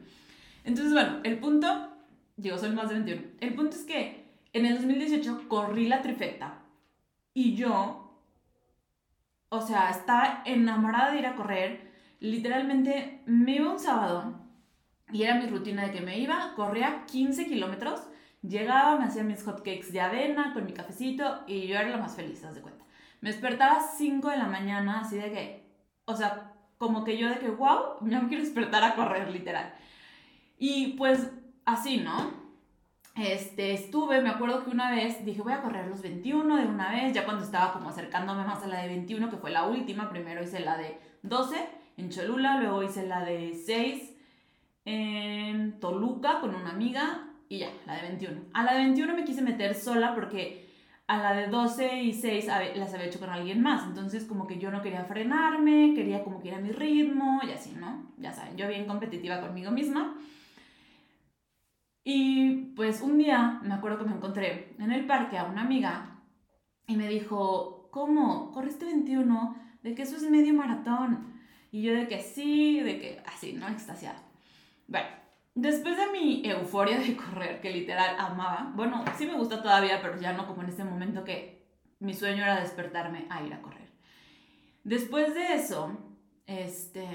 Entonces, 0.64 0.92
bueno, 0.92 1.20
el 1.24 1.38
punto, 1.38 1.92
digo, 2.36 2.58
son 2.58 2.74
más 2.74 2.88
de 2.88 2.94
21. 2.94 3.22
El 3.40 3.54
punto 3.54 3.76
es 3.76 3.82
que 3.82 4.22
en 4.52 4.66
el 4.66 4.76
2018 4.76 5.48
corrí 5.48 5.88
la 5.88 6.02
trifecta 6.02 6.62
y 7.34 7.54
yo, 7.54 8.20
o 9.48 9.60
sea, 9.60 9.90
estaba 9.90 10.42
enamorada 10.44 11.12
de 11.12 11.18
ir 11.20 11.26
a 11.26 11.34
correr. 11.34 11.91
Literalmente 12.22 13.20
me 13.26 13.56
iba 13.56 13.72
un 13.72 13.80
sábado 13.80 14.34
y 15.10 15.24
era 15.24 15.34
mi 15.40 15.48
rutina 15.48 15.86
de 15.86 15.90
que 15.90 16.00
me 16.00 16.20
iba, 16.20 16.52
corría 16.54 17.04
15 17.06 17.46
kilómetros, 17.46 18.06
llegaba, 18.42 18.96
me 18.96 19.06
hacía 19.06 19.24
mis 19.24 19.42
hotcakes 19.42 19.90
de 19.90 20.00
avena 20.00 20.54
con 20.54 20.64
mi 20.64 20.72
cafecito 20.72 21.42
y 21.48 21.66
yo 21.66 21.74
era 21.74 21.88
la 21.88 21.96
más 21.96 22.14
feliz, 22.14 22.44
haz 22.44 22.54
de 22.54 22.60
cuenta. 22.60 22.84
Me 23.22 23.30
despertaba 23.30 23.78
a 23.78 23.82
5 23.82 24.28
de 24.28 24.36
la 24.36 24.46
mañana, 24.46 25.00
así 25.00 25.16
de 25.16 25.32
que, 25.32 25.68
o 26.04 26.14
sea, 26.14 26.52
como 26.78 27.02
que 27.02 27.18
yo 27.18 27.28
de 27.28 27.40
que, 27.40 27.50
wow, 27.50 27.96
ya 28.02 28.20
me 28.20 28.28
quiero 28.28 28.44
despertar 28.44 28.84
a 28.84 28.94
correr, 28.94 29.28
literal. 29.28 29.74
Y 30.60 30.92
pues 30.92 31.28
así, 31.64 31.96
¿no? 31.96 32.30
Este, 33.16 33.72
estuve, 33.72 34.22
me 34.22 34.30
acuerdo 34.30 34.62
que 34.62 34.70
una 34.70 34.92
vez 34.92 35.24
dije 35.24 35.42
voy 35.42 35.54
a 35.54 35.60
correr 35.60 35.88
los 35.88 36.02
21 36.02 36.56
de 36.56 36.66
una 36.66 36.92
vez, 36.92 37.12
ya 37.14 37.24
cuando 37.24 37.42
estaba 37.42 37.72
como 37.72 37.88
acercándome 37.88 38.44
más 38.44 38.62
a 38.62 38.68
la 38.68 38.80
de 38.80 38.86
21, 38.86 39.28
que 39.28 39.38
fue 39.38 39.50
la 39.50 39.66
última, 39.66 40.08
primero 40.08 40.40
hice 40.44 40.60
la 40.60 40.76
de 40.76 41.00
12 41.22 41.81
en 41.96 42.10
Cholula, 42.10 42.60
luego 42.60 42.82
hice 42.82 43.06
la 43.06 43.24
de 43.24 43.54
6 43.54 44.16
en 44.84 45.78
Toluca 45.80 46.40
con 46.40 46.54
una 46.54 46.70
amiga 46.70 47.28
y 47.48 47.58
ya, 47.58 47.70
la 47.86 47.96
de 47.96 48.02
21. 48.02 48.40
A 48.54 48.64
la 48.64 48.74
de 48.74 48.84
21 48.84 49.14
me 49.14 49.24
quise 49.24 49.42
meter 49.42 49.74
sola 49.74 50.14
porque 50.14 50.68
a 51.06 51.18
la 51.18 51.34
de 51.34 51.48
12 51.48 52.02
y 52.02 52.12
6 52.12 52.46
las 52.76 52.94
había 52.94 53.06
hecho 53.06 53.20
con 53.20 53.28
alguien 53.28 53.60
más, 53.60 53.86
entonces 53.86 54.24
como 54.24 54.46
que 54.46 54.58
yo 54.58 54.70
no 54.70 54.80
quería 54.80 55.04
frenarme, 55.04 55.92
quería 55.94 56.24
como 56.24 56.40
que 56.40 56.48
ir 56.48 56.54
a 56.54 56.60
mi 56.60 56.70
ritmo 56.70 57.40
y 57.46 57.50
así, 57.50 57.74
¿no? 57.78 58.10
Ya 58.16 58.32
saben, 58.32 58.56
yo 58.56 58.68
bien 58.68 58.86
competitiva 58.86 59.40
conmigo 59.40 59.70
misma. 59.70 60.16
Y 62.04 62.72
pues 62.74 63.02
un 63.02 63.18
día 63.18 63.60
me 63.62 63.74
acuerdo 63.74 63.98
que 63.98 64.04
me 64.04 64.16
encontré 64.16 64.74
en 64.78 64.90
el 64.90 65.06
parque 65.06 65.38
a 65.38 65.44
una 65.44 65.62
amiga 65.62 66.20
y 66.86 66.96
me 66.96 67.08
dijo, 67.08 67.88
¿cómo? 67.90 68.50
¿Corriste 68.52 68.86
21? 68.86 69.56
De 69.82 69.94
que 69.94 70.02
eso 70.02 70.16
es 70.16 70.28
medio 70.28 70.54
maratón. 70.54 71.31
Y 71.72 71.82
yo 71.82 71.94
de 71.94 72.06
que 72.06 72.20
sí, 72.20 72.80
de 72.80 73.00
que 73.00 73.22
así, 73.26 73.54
¿no? 73.54 73.66
Extasiada. 73.66 74.22
Bueno, 74.86 75.08
después 75.56 75.96
de 75.96 76.06
mi 76.12 76.48
euforia 76.48 77.00
de 77.00 77.16
correr, 77.16 77.60
que 77.60 77.70
literal 77.70 78.14
amaba, 78.18 78.70
bueno, 78.76 79.04
sí 79.18 79.26
me 79.26 79.34
gusta 79.34 79.60
todavía, 79.60 80.00
pero 80.00 80.20
ya 80.20 80.32
no 80.32 80.46
como 80.46 80.62
en 80.62 80.68
este 80.68 80.84
momento 80.84 81.24
que 81.24 81.66
mi 81.98 82.14
sueño 82.14 82.44
era 82.44 82.60
despertarme 82.60 83.26
a 83.28 83.42
ir 83.42 83.52
a 83.52 83.62
correr. 83.62 83.90
Después 84.84 85.34
de 85.34 85.54
eso, 85.54 85.98
este, 86.46 87.08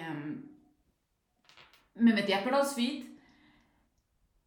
me 1.96 2.14
metí 2.14 2.34
a 2.34 2.44
CrossFit 2.44 3.18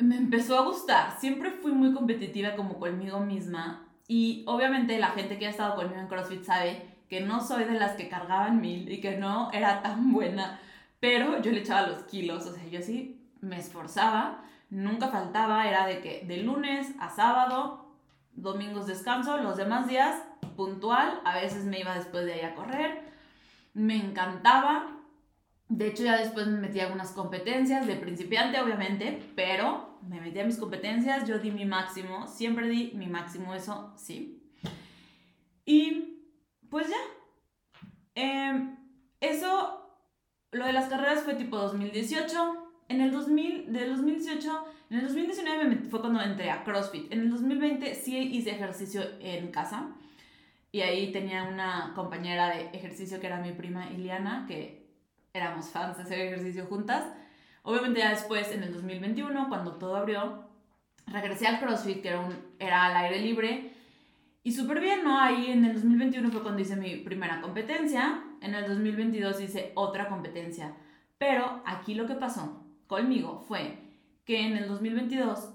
me 0.00 0.16
empezó 0.16 0.58
a 0.58 0.64
gustar. 0.64 1.18
Siempre 1.20 1.50
fui 1.50 1.72
muy 1.72 1.92
competitiva 1.92 2.56
como 2.56 2.78
conmigo 2.78 3.20
misma. 3.20 3.86
Y 4.08 4.44
obviamente 4.46 4.98
la 4.98 5.10
gente 5.10 5.38
que 5.38 5.46
ha 5.46 5.50
estado 5.50 5.76
conmigo 5.76 6.00
en 6.00 6.08
CrossFit 6.08 6.42
sabe 6.42 6.82
que 7.10 7.20
no 7.20 7.44
soy 7.44 7.64
de 7.64 7.78
las 7.78 7.96
que 7.96 8.08
cargaban 8.08 8.60
mil 8.60 8.90
y 8.90 9.00
que 9.00 9.16
no 9.18 9.50
era 9.52 9.82
tan 9.82 10.12
buena. 10.12 10.60
Pero 11.00 11.42
yo 11.42 11.50
le 11.50 11.60
echaba 11.60 11.88
los 11.88 12.04
kilos. 12.04 12.46
O 12.46 12.54
sea, 12.54 12.64
yo 12.68 12.80
sí 12.80 13.20
me 13.40 13.58
esforzaba. 13.58 14.44
Nunca 14.70 15.08
faltaba. 15.08 15.68
Era 15.68 15.86
de 15.86 16.00
que 16.00 16.24
de 16.24 16.36
lunes 16.38 16.94
a 17.00 17.10
sábado, 17.10 17.96
domingos 18.32 18.86
descanso. 18.86 19.38
Los 19.38 19.56
demás 19.56 19.88
días 19.88 20.22
puntual. 20.56 21.20
A 21.24 21.34
veces 21.34 21.64
me 21.64 21.80
iba 21.80 21.96
después 21.96 22.24
de 22.24 22.34
ahí 22.34 22.42
a 22.42 22.54
correr. 22.54 23.02
Me 23.74 23.96
encantaba. 23.96 24.96
De 25.68 25.88
hecho, 25.88 26.04
ya 26.04 26.16
después 26.16 26.46
me 26.46 26.60
metí 26.60 26.78
algunas 26.78 27.10
competencias 27.10 27.86
de 27.86 27.96
principiante, 27.96 28.60
obviamente, 28.60 29.22
pero 29.36 29.98
me 30.08 30.20
metí 30.20 30.40
a 30.40 30.44
mis 30.44 30.56
competencias, 30.56 31.28
yo 31.28 31.38
di 31.38 31.52
mi 31.52 31.64
máximo, 31.64 32.26
siempre 32.26 32.68
di 32.68 32.90
mi 32.96 33.06
máximo, 33.06 33.54
eso 33.54 33.92
sí. 33.96 34.42
Y 35.64 36.09
pues 36.70 36.88
ya. 36.88 36.96
Em, 38.14 38.76
eso, 39.20 39.90
lo 40.52 40.66
de 40.66 40.72
las 40.72 40.88
carreras 40.88 41.24
fue 41.24 41.34
tipo 41.34 41.58
2018. 41.58 42.66
En 42.88 43.00
el 43.00 43.12
2000, 43.12 43.72
del 43.72 43.96
2018, 43.96 44.66
en 44.90 44.98
el 44.98 45.06
2019 45.06 45.76
fue 45.90 46.00
cuando 46.00 46.20
entré 46.20 46.50
a 46.50 46.64
CrossFit. 46.64 47.12
En 47.12 47.20
el 47.20 47.30
2020 47.30 47.94
sí 47.94 48.18
hice 48.18 48.50
ejercicio 48.50 49.02
en 49.20 49.52
casa. 49.52 49.88
Y 50.72 50.80
ahí 50.80 51.12
tenía 51.12 51.44
una 51.44 51.92
compañera 51.94 52.48
de 52.48 52.70
ejercicio 52.72 53.20
que 53.20 53.26
era 53.26 53.38
mi 53.38 53.52
prima 53.52 53.90
Iliana, 53.90 54.44
que 54.46 54.88
éramos 55.32 55.68
fans 55.68 55.96
de 55.96 56.02
hacer 56.04 56.20
ejercicio 56.20 56.66
juntas. 56.66 57.04
Obviamente 57.62 58.00
ya 58.00 58.10
después, 58.10 58.50
en 58.52 58.62
el 58.62 58.72
2021, 58.72 59.48
cuando 59.48 59.76
todo 59.76 59.96
abrió, 59.96 60.48
regresé 61.06 61.46
al 61.46 61.60
CrossFit, 61.60 62.02
que 62.02 62.16
era, 62.58 62.86
al 62.86 62.96
aire 62.96 63.20
libre. 63.20 63.72
Y 64.42 64.52
súper 64.52 64.80
bien, 64.80 65.04
¿no? 65.04 65.20
Ahí 65.20 65.50
en 65.50 65.64
el 65.64 65.74
2021 65.74 66.30
fue 66.30 66.42
cuando 66.42 66.62
hice 66.62 66.76
mi 66.76 66.96
primera 66.96 67.40
competencia. 67.40 68.24
En 68.40 68.54
el 68.54 68.66
2022 68.66 69.40
hice 69.40 69.72
otra 69.74 70.08
competencia. 70.08 70.74
Pero 71.18 71.62
aquí 71.66 71.94
lo 71.94 72.06
que 72.06 72.14
pasó 72.14 72.64
conmigo 72.86 73.44
fue 73.46 73.78
que 74.24 74.40
en 74.40 74.56
el 74.56 74.68
2022 74.68 75.50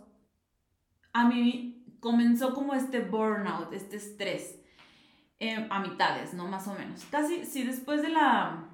a 1.14 1.28
mí 1.28 1.84
comenzó 2.00 2.54
como 2.54 2.76
este 2.76 3.00
burnout, 3.00 3.74
este 3.74 3.98
estrés, 3.98 4.60
eh, 5.40 5.68
a 5.70 5.80
mitades, 5.80 6.34
¿no? 6.34 6.48
Más 6.48 6.68
o 6.68 6.74
menos. 6.74 7.04
Casi, 7.06 7.46
sí, 7.46 7.64
después 7.64 8.02
de 8.04 8.10
la 8.10 8.70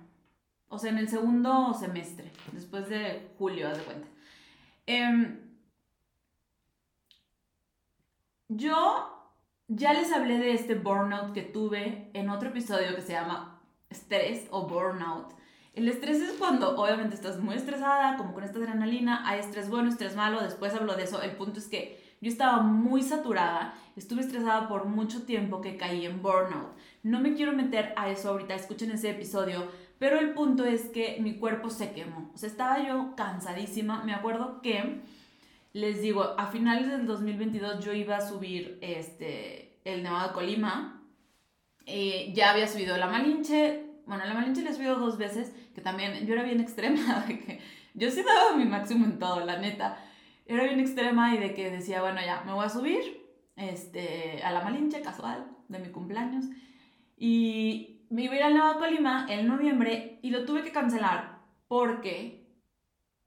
o 0.73 0.79
sea, 0.79 0.89
en 0.89 0.99
el 0.99 1.09
segundo 1.09 1.73
semestre, 1.73 2.31
después 2.53 2.87
de 2.87 3.29
julio, 3.37 3.67
haz 3.67 3.77
de 3.77 3.83
cuenta. 3.83 4.07
Em, 4.85 5.37
yo 8.47 9.10
ya 9.73 9.93
les 9.93 10.11
hablé 10.11 10.37
de 10.37 10.53
este 10.53 10.75
burnout 10.75 11.31
que 11.33 11.43
tuve 11.43 12.09
en 12.13 12.29
otro 12.29 12.49
episodio 12.49 12.93
que 12.93 13.01
se 13.01 13.13
llama 13.13 13.61
estrés 13.89 14.47
o 14.51 14.67
burnout. 14.67 15.33
El 15.73 15.87
estrés 15.87 16.19
es 16.19 16.33
cuando 16.33 16.75
obviamente 16.75 17.15
estás 17.15 17.39
muy 17.39 17.55
estresada, 17.55 18.17
como 18.17 18.33
con 18.33 18.43
esta 18.43 18.59
adrenalina, 18.59 19.25
hay 19.25 19.39
estrés 19.39 19.69
bueno, 19.69 19.87
estrés 19.87 20.17
malo, 20.17 20.41
después 20.41 20.75
hablo 20.75 20.95
de 20.95 21.03
eso. 21.03 21.21
El 21.21 21.31
punto 21.31 21.59
es 21.59 21.67
que 21.69 21.97
yo 22.19 22.29
estaba 22.29 22.61
muy 22.61 23.01
saturada, 23.01 23.73
estuve 23.95 24.19
estresada 24.19 24.67
por 24.67 24.85
mucho 24.85 25.23
tiempo 25.23 25.61
que 25.61 25.77
caí 25.77 26.05
en 26.05 26.21
burnout. 26.21 26.75
No 27.03 27.21
me 27.21 27.33
quiero 27.33 27.53
meter 27.53 27.93
a 27.95 28.09
eso 28.09 28.29
ahorita, 28.29 28.53
escuchen 28.53 28.91
ese 28.91 29.11
episodio, 29.11 29.69
pero 29.97 30.19
el 30.19 30.33
punto 30.33 30.65
es 30.65 30.89
que 30.89 31.17
mi 31.21 31.35
cuerpo 31.35 31.69
se 31.69 31.93
quemó. 31.93 32.29
O 32.33 32.37
sea, 32.37 32.49
estaba 32.49 32.85
yo 32.85 33.13
cansadísima. 33.15 34.03
Me 34.03 34.13
acuerdo 34.13 34.61
que, 34.61 35.01
les 35.73 36.01
digo, 36.01 36.35
a 36.37 36.47
finales 36.47 36.89
del 36.89 37.05
2022 37.05 37.85
yo 37.85 37.93
iba 37.93 38.17
a 38.17 38.27
subir 38.27 38.77
este, 38.81 39.60
el 39.83 40.03
Nevado 40.03 40.29
de 40.29 40.33
Colima. 40.33 41.03
Eh, 41.85 42.31
ya 42.33 42.51
había 42.51 42.67
subido 42.67 42.97
la 42.97 43.07
Malinche. 43.07 43.85
Bueno, 44.05 44.25
la 44.25 44.33
Malinche 44.33 44.61
le 44.61 44.69
he 44.69 44.73
subido 44.73 44.95
dos 44.95 45.17
veces, 45.17 45.53
que 45.73 45.81
también 45.81 46.25
yo 46.25 46.33
era 46.33 46.43
bien 46.43 46.59
extrema, 46.59 47.19
de 47.27 47.39
que 47.39 47.59
yo 47.93 48.09
sí 48.11 48.23
daba 48.23 48.55
mi 48.55 48.65
máximo 48.65 49.05
en 49.05 49.19
todo, 49.19 49.45
la 49.45 49.57
neta. 49.57 49.97
Era 50.45 50.63
bien 50.63 50.79
extrema 50.79 51.33
y 51.35 51.37
de 51.37 51.53
que 51.53 51.69
decía, 51.69 52.01
bueno, 52.01 52.19
ya, 52.25 52.43
me 52.45 52.53
voy 52.53 52.65
a 52.65 52.69
subir 52.69 53.25
este, 53.55 54.41
a 54.43 54.51
la 54.51 54.61
Malinche, 54.61 55.01
casual, 55.01 55.47
de 55.67 55.79
mi 55.79 55.89
cumpleaños. 55.89 56.45
Y 57.17 58.05
me 58.09 58.23
iba 58.23 58.33
a 58.33 58.37
ir 58.37 58.43
al 58.43 58.53
Nueva 58.53 58.77
Colima 58.77 59.25
en 59.29 59.47
noviembre 59.47 60.19
y 60.21 60.31
lo 60.31 60.45
tuve 60.45 60.63
que 60.63 60.71
cancelar 60.71 61.39
porque 61.67 62.45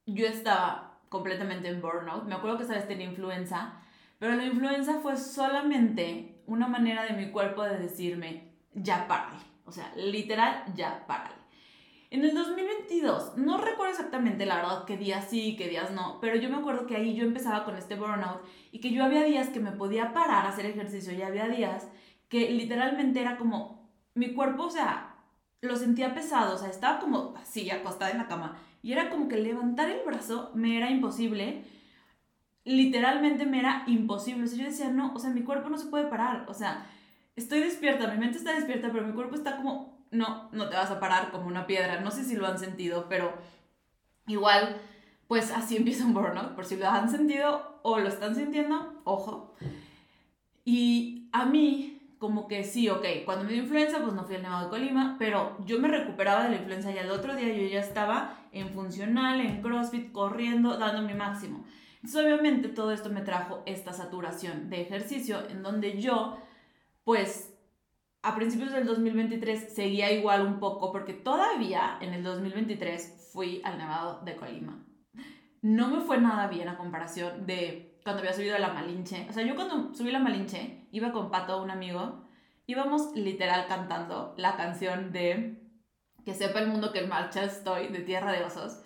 yo 0.06 0.26
estaba 0.26 1.00
completamente 1.08 1.68
en 1.68 1.80
burnout. 1.80 2.24
Me 2.24 2.34
acuerdo 2.34 2.58
que 2.58 2.64
esa 2.64 2.74
vez 2.74 2.86
tenía 2.86 3.06
influenza, 3.06 3.80
pero 4.24 4.36
la 4.36 4.46
influenza 4.46 5.00
fue 5.00 5.18
solamente 5.18 6.40
una 6.46 6.66
manera 6.66 7.04
de 7.04 7.12
mi 7.12 7.30
cuerpo 7.30 7.62
de 7.62 7.76
decirme, 7.76 8.54
ya 8.72 9.06
párale. 9.06 9.36
O 9.66 9.70
sea, 9.70 9.92
literal, 9.96 10.64
ya 10.74 11.06
párale. 11.06 11.34
En 12.08 12.24
el 12.24 12.32
2022, 12.34 13.36
no 13.36 13.58
recuerdo 13.58 13.92
exactamente 13.92 14.46
la 14.46 14.56
verdad 14.56 14.86
qué 14.86 14.96
días 14.96 15.26
sí, 15.28 15.56
qué 15.58 15.68
días 15.68 15.90
no, 15.90 16.20
pero 16.22 16.36
yo 16.36 16.48
me 16.48 16.56
acuerdo 16.56 16.86
que 16.86 16.96
ahí 16.96 17.14
yo 17.14 17.22
empezaba 17.22 17.66
con 17.66 17.76
este 17.76 17.96
burnout 17.96 18.40
y 18.72 18.80
que 18.80 18.92
yo 18.92 19.04
había 19.04 19.24
días 19.24 19.50
que 19.50 19.60
me 19.60 19.72
podía 19.72 20.14
parar 20.14 20.46
a 20.46 20.48
hacer 20.48 20.64
ejercicio 20.64 21.12
y 21.12 21.20
había 21.20 21.46
días 21.48 21.86
que 22.30 22.48
literalmente 22.48 23.20
era 23.20 23.36
como, 23.36 23.90
mi 24.14 24.32
cuerpo, 24.32 24.62
o 24.62 24.70
sea, 24.70 25.16
lo 25.60 25.76
sentía 25.76 26.14
pesado, 26.14 26.54
o 26.54 26.58
sea, 26.58 26.70
estaba 26.70 26.98
como 26.98 27.34
así, 27.36 27.70
acostada 27.70 28.10
en 28.10 28.16
la 28.16 28.26
cama. 28.26 28.56
Y 28.82 28.92
era 28.92 29.10
como 29.10 29.28
que 29.28 29.36
levantar 29.36 29.90
el 29.90 30.02
brazo 30.06 30.50
me 30.54 30.78
era 30.78 30.88
imposible. 30.90 31.73
Literalmente 32.64 33.46
me 33.46 33.60
era 33.60 33.84
imposible. 33.86 34.44
O 34.44 34.46
sea, 34.46 34.58
yo 34.58 34.64
decía, 34.64 34.90
no, 34.90 35.12
o 35.14 35.18
sea, 35.18 35.30
mi 35.30 35.42
cuerpo 35.42 35.68
no 35.68 35.78
se 35.78 35.86
puede 35.86 36.06
parar. 36.06 36.46
O 36.48 36.54
sea, 36.54 36.86
estoy 37.36 37.60
despierta, 37.60 38.08
mi 38.08 38.18
mente 38.18 38.38
está 38.38 38.54
despierta, 38.54 38.90
pero 38.92 39.06
mi 39.06 39.12
cuerpo 39.12 39.34
está 39.34 39.56
como, 39.56 40.06
no, 40.10 40.48
no 40.52 40.68
te 40.68 40.76
vas 40.76 40.90
a 40.90 41.00
parar 41.00 41.30
como 41.30 41.46
una 41.46 41.66
piedra. 41.66 42.00
No 42.00 42.10
sé 42.10 42.24
si 42.24 42.36
lo 42.36 42.46
han 42.46 42.58
sentido, 42.58 43.06
pero 43.08 43.34
igual, 44.26 44.80
pues 45.28 45.50
así 45.50 45.76
empieza 45.78 46.04
un 46.04 46.14
burnout. 46.14 46.54
Por 46.54 46.64
si 46.64 46.76
lo 46.76 46.88
han 46.88 47.10
sentido 47.10 47.80
o 47.82 47.98
lo 47.98 48.08
están 48.08 48.34
sintiendo, 48.34 49.00
ojo. 49.04 49.54
Y 50.64 51.28
a 51.32 51.44
mí 51.44 51.94
como 52.24 52.48
que 52.48 52.64
sí, 52.64 52.88
ok, 52.88 53.04
cuando 53.26 53.44
me 53.44 53.52
dio 53.52 53.62
influenza, 53.64 54.00
pues 54.00 54.14
no 54.14 54.24
fui 54.24 54.36
al 54.36 54.42
Nevado 54.42 54.64
de 54.64 54.70
Colima, 54.70 55.16
pero 55.18 55.58
yo 55.66 55.78
me 55.78 55.88
recuperaba 55.88 56.44
de 56.44 56.50
la 56.50 56.56
influenza 56.56 56.90
y 56.90 56.96
al 56.96 57.10
otro 57.10 57.36
día 57.36 57.54
yo 57.54 57.66
ya 57.68 57.80
estaba 57.80 58.38
en 58.50 58.70
funcional, 58.70 59.40
en 59.40 59.60
CrossFit, 59.60 60.10
corriendo, 60.10 60.78
dando 60.78 61.02
mi 61.02 61.12
máximo. 61.12 61.66
Obviamente, 62.12 62.68
todo 62.68 62.92
esto 62.92 63.10
me 63.10 63.22
trajo 63.22 63.62
esta 63.66 63.92
saturación 63.92 64.68
de 64.68 64.82
ejercicio 64.82 65.48
en 65.48 65.62
donde 65.62 66.00
yo, 66.00 66.38
pues, 67.04 67.54
a 68.22 68.34
principios 68.34 68.72
del 68.72 68.86
2023 68.86 69.74
seguía 69.74 70.12
igual 70.12 70.46
un 70.46 70.58
poco 70.58 70.92
porque 70.92 71.12
todavía 71.12 71.98
en 72.00 72.14
el 72.14 72.22
2023 72.22 73.30
fui 73.32 73.60
al 73.64 73.78
Nevado 73.78 74.20
de 74.24 74.36
Colima. 74.36 74.84
No 75.62 75.88
me 75.88 76.00
fue 76.00 76.18
nada 76.18 76.48
bien 76.48 76.68
a 76.68 76.76
comparación 76.76 77.46
de 77.46 77.98
cuando 78.02 78.20
había 78.20 78.34
subido 78.34 78.56
a 78.56 78.58
la 78.58 78.72
Malinche. 78.72 79.26
O 79.28 79.32
sea, 79.32 79.44
yo 79.44 79.54
cuando 79.54 79.94
subí 79.94 80.10
la 80.10 80.18
Malinche 80.18 80.86
iba 80.92 81.12
con 81.12 81.30
Pato, 81.30 81.62
un 81.62 81.70
amigo, 81.70 82.24
íbamos 82.66 83.14
literal 83.14 83.66
cantando 83.66 84.34
la 84.36 84.56
canción 84.56 85.12
de 85.12 85.60
Que 86.24 86.32
sepa 86.32 86.60
el 86.60 86.68
mundo 86.68 86.92
que 86.92 87.00
en 87.00 87.08
marcha 87.10 87.44
estoy, 87.44 87.88
de 87.88 88.00
Tierra 88.00 88.32
de 88.32 88.44
Osos, 88.44 88.80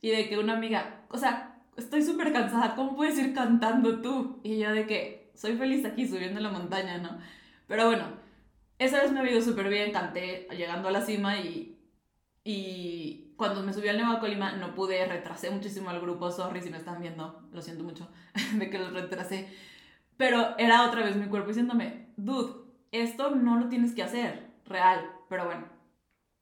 y 0.00 0.10
de 0.10 0.28
que 0.28 0.38
una 0.38 0.54
amiga, 0.54 1.04
o 1.10 1.18
sea, 1.18 1.49
estoy 1.76 2.02
súper 2.02 2.32
cansada, 2.32 2.74
¿cómo 2.74 2.96
puedes 2.96 3.18
ir 3.18 3.34
cantando 3.34 4.00
tú? 4.00 4.40
Y 4.42 4.58
yo 4.58 4.72
de 4.72 4.86
que 4.86 5.30
soy 5.34 5.56
feliz 5.56 5.84
aquí 5.84 6.06
subiendo 6.06 6.40
la 6.40 6.50
montaña, 6.50 6.98
¿no? 6.98 7.18
Pero 7.66 7.86
bueno, 7.86 8.04
esa 8.78 9.02
vez 9.02 9.12
me 9.12 9.20
ha 9.20 9.30
ido 9.30 9.40
súper 9.42 9.68
bien, 9.68 9.92
canté 9.92 10.48
llegando 10.56 10.88
a 10.88 10.92
la 10.92 11.02
cima 11.02 11.38
y, 11.38 11.78
y 12.44 13.34
cuando 13.36 13.62
me 13.62 13.72
subí 13.72 13.88
al 13.88 13.98
Nueva 13.98 14.20
Colima 14.20 14.52
no 14.52 14.74
pude, 14.74 15.06
retrasé 15.06 15.50
muchísimo 15.50 15.90
al 15.90 16.00
grupo, 16.00 16.30
sorry 16.30 16.60
si 16.60 16.70
me 16.70 16.76
están 16.76 17.00
viendo, 17.00 17.48
lo 17.52 17.62
siento 17.62 17.84
mucho 17.84 18.08
de 18.54 18.70
que 18.70 18.78
los 18.78 18.92
retrasé, 18.92 19.48
pero 20.16 20.58
era 20.58 20.86
otra 20.86 21.02
vez 21.04 21.16
mi 21.16 21.26
cuerpo 21.26 21.48
diciéndome, 21.48 22.08
dude, 22.16 22.54
esto 22.92 23.34
no 23.34 23.58
lo 23.58 23.68
tienes 23.68 23.94
que 23.94 24.02
hacer, 24.02 24.50
real, 24.66 25.10
pero 25.28 25.46
bueno, 25.46 25.66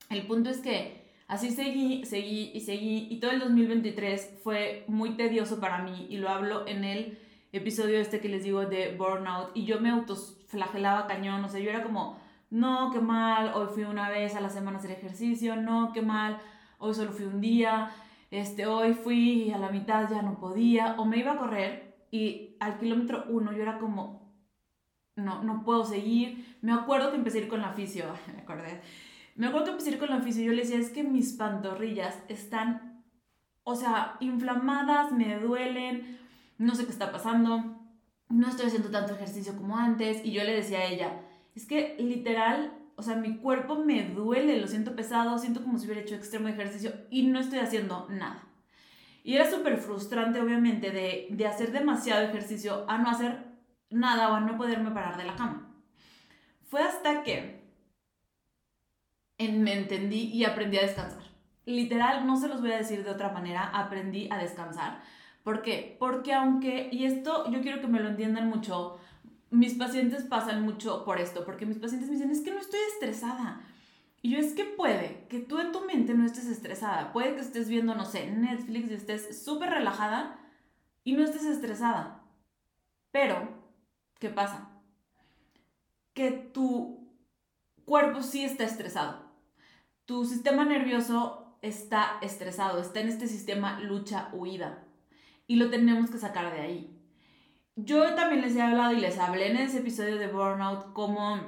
el 0.09 0.25
punto 0.27 0.49
es 0.49 0.57
que 0.59 0.98
así 1.29 1.51
seguí, 1.51 2.05
seguí 2.05 2.51
y 2.53 2.59
seguí 2.59 3.07
y 3.09 3.19
todo 3.21 3.31
el 3.31 3.39
2023 3.39 4.39
fue 4.43 4.83
muy 4.87 5.11
tedioso 5.11 5.61
para 5.61 5.77
mí 5.83 6.07
y 6.09 6.17
lo 6.17 6.27
hablo 6.27 6.67
en 6.67 6.83
el 6.83 7.17
episodio 7.53 7.99
este 7.99 8.19
que 8.19 8.27
les 8.27 8.43
digo 8.43 8.65
de 8.65 8.95
burnout 8.97 9.51
y 9.55 9.65
yo 9.65 9.79
me 9.79 9.89
autoflagelaba 9.89 11.07
cañón, 11.07 11.45
o 11.45 11.47
sea, 11.47 11.61
yo 11.61 11.69
era 11.69 11.83
como 11.83 12.19
no, 12.49 12.91
qué 12.91 12.99
mal, 12.99 13.53
hoy 13.53 13.67
fui 13.73 13.83
una 13.83 14.09
vez 14.09 14.35
a 14.35 14.41
la 14.41 14.49
semana 14.49 14.77
a 14.77 14.79
hacer 14.79 14.91
ejercicio, 14.91 15.55
no, 15.55 15.93
qué 15.93 16.01
mal, 16.01 16.39
hoy 16.79 16.93
solo 16.93 17.11
fui 17.11 17.25
un 17.25 17.39
día, 17.39 17.91
este, 18.31 18.65
hoy 18.65 18.93
fui 18.93 19.43
y 19.43 19.51
a 19.51 19.57
la 19.59 19.69
mitad 19.69 20.09
ya 20.09 20.21
no 20.21 20.39
podía, 20.39 20.95
o 20.97 21.05
me 21.05 21.17
iba 21.17 21.33
a 21.33 21.37
correr 21.37 22.07
y 22.11 22.57
al 22.59 22.79
kilómetro 22.79 23.25
uno 23.29 23.51
yo 23.53 23.61
era 23.61 23.77
como, 23.77 24.33
no, 25.15 25.43
no 25.43 25.63
puedo 25.63 25.85
seguir. 25.85 26.57
Me 26.61 26.73
acuerdo 26.73 27.11
que 27.11 27.17
empecé 27.17 27.39
a 27.39 27.41
ir 27.41 27.47
con 27.47 27.61
la 27.61 27.73
fisio, 27.73 28.05
me 28.35 28.41
acordé. 28.41 28.81
Me 29.39 29.47
acuerdo 29.47 29.67
que 29.67 29.71
empecé 29.71 29.97
con 29.97 30.09
la 30.09 30.19
fisio 30.19 30.43
y 30.43 30.45
yo 30.47 30.51
le 30.51 30.63
decía, 30.63 30.77
es 30.79 30.89
que 30.89 31.01
mis 31.01 31.31
pantorrillas 31.31 32.13
están, 32.27 33.05
o 33.63 33.73
sea, 33.73 34.17
inflamadas, 34.19 35.13
me 35.13 35.39
duelen, 35.39 36.19
no 36.57 36.75
sé 36.75 36.83
qué 36.83 36.91
está 36.91 37.09
pasando, 37.09 37.79
no 38.27 38.49
estoy 38.49 38.65
haciendo 38.65 38.89
tanto 38.89 39.13
ejercicio 39.13 39.55
como 39.55 39.77
antes. 39.77 40.25
Y 40.25 40.33
yo 40.33 40.43
le 40.43 40.55
decía 40.55 40.79
a 40.79 40.87
ella, 40.87 41.21
es 41.55 41.65
que 41.65 41.95
literal, 41.99 42.73
o 42.97 43.01
sea, 43.01 43.15
mi 43.15 43.37
cuerpo 43.37 43.77
me 43.77 44.09
duele, 44.09 44.59
lo 44.59 44.67
siento 44.67 44.93
pesado, 44.93 45.37
siento 45.37 45.63
como 45.63 45.77
si 45.77 45.85
hubiera 45.85 46.01
hecho 46.01 46.15
extremo 46.15 46.49
ejercicio 46.49 46.91
y 47.09 47.27
no 47.27 47.39
estoy 47.39 47.59
haciendo 47.59 48.07
nada. 48.09 48.43
Y 49.23 49.35
era 49.35 49.49
súper 49.49 49.77
frustrante, 49.77 50.41
obviamente, 50.41 50.91
de, 50.91 51.27
de 51.29 51.47
hacer 51.47 51.71
demasiado 51.71 52.23
ejercicio 52.23 52.83
a 52.89 52.97
no 52.97 53.09
hacer 53.09 53.45
nada 53.89 54.33
o 54.33 54.35
a 54.35 54.41
no 54.41 54.57
poderme 54.57 54.91
parar 54.91 55.15
de 55.15 55.23
la 55.23 55.37
cama. 55.37 55.73
Fue 56.67 56.83
hasta 56.83 57.23
que 57.23 57.58
me 59.47 59.73
entendí 59.73 60.23
y 60.33 60.45
aprendí 60.45 60.77
a 60.77 60.81
descansar. 60.81 61.23
Literal, 61.65 62.25
no 62.27 62.37
se 62.37 62.47
los 62.47 62.61
voy 62.61 62.71
a 62.71 62.77
decir 62.77 63.03
de 63.03 63.11
otra 63.11 63.29
manera, 63.29 63.63
aprendí 63.73 64.27
a 64.31 64.37
descansar. 64.37 65.01
¿Por 65.43 65.61
qué? 65.61 65.95
Porque 65.99 66.33
aunque, 66.33 66.89
y 66.91 67.05
esto 67.05 67.49
yo 67.51 67.61
quiero 67.61 67.79
que 67.79 67.87
me 67.87 67.99
lo 67.99 68.09
entiendan 68.09 68.49
mucho, 68.49 68.99
mis 69.51 69.75
pacientes 69.75 70.23
pasan 70.23 70.61
mucho 70.63 71.05
por 71.05 71.19
esto, 71.19 71.45
porque 71.45 71.65
mis 71.65 71.77
pacientes 71.77 72.09
me 72.09 72.15
dicen, 72.15 72.31
es 72.31 72.41
que 72.41 72.51
no 72.51 72.59
estoy 72.59 72.79
estresada. 72.93 73.61
Y 74.21 74.31
yo 74.31 74.39
es 74.39 74.53
que 74.53 74.65
puede 74.65 75.25
que 75.29 75.39
tú 75.39 75.59
en 75.59 75.71
tu 75.71 75.81
mente 75.85 76.13
no 76.13 76.25
estés 76.25 76.47
estresada, 76.47 77.13
puede 77.13 77.35
que 77.35 77.41
estés 77.41 77.69
viendo, 77.69 77.95
no 77.95 78.05
sé, 78.05 78.29
Netflix 78.29 78.91
y 78.91 78.95
estés 78.95 79.43
súper 79.43 79.69
relajada 79.69 80.37
y 81.03 81.13
no 81.13 81.23
estés 81.23 81.45
estresada. 81.45 82.21
Pero, 83.11 83.47
¿qué 84.19 84.29
pasa? 84.29 84.69
Que 86.13 86.31
tu 86.31 87.07
cuerpo 87.85 88.21
sí 88.21 88.43
está 88.43 88.65
estresado. 88.65 89.28
Tu 90.09 90.25
sistema 90.25 90.65
nervioso 90.65 91.55
está 91.61 92.17
estresado, 92.21 92.81
está 92.81 92.99
en 92.99 93.09
este 93.09 93.27
sistema 93.27 93.79
lucha-huida. 93.79 94.83
Y 95.45 95.57
lo 95.57 95.69
tenemos 95.69 96.09
que 96.09 96.17
sacar 96.17 96.51
de 96.51 96.61
ahí 96.61 96.99
yo 97.85 98.13
también 98.15 98.41
les 98.41 98.55
he 98.55 98.61
hablado 98.61 98.93
y 98.93 98.99
les 98.99 99.17
hablé 99.19 99.51
en 99.51 99.57
ese 99.57 99.79
episodio 99.79 100.17
de 100.17 100.27
Burnout 100.27 100.93
como 100.93 101.39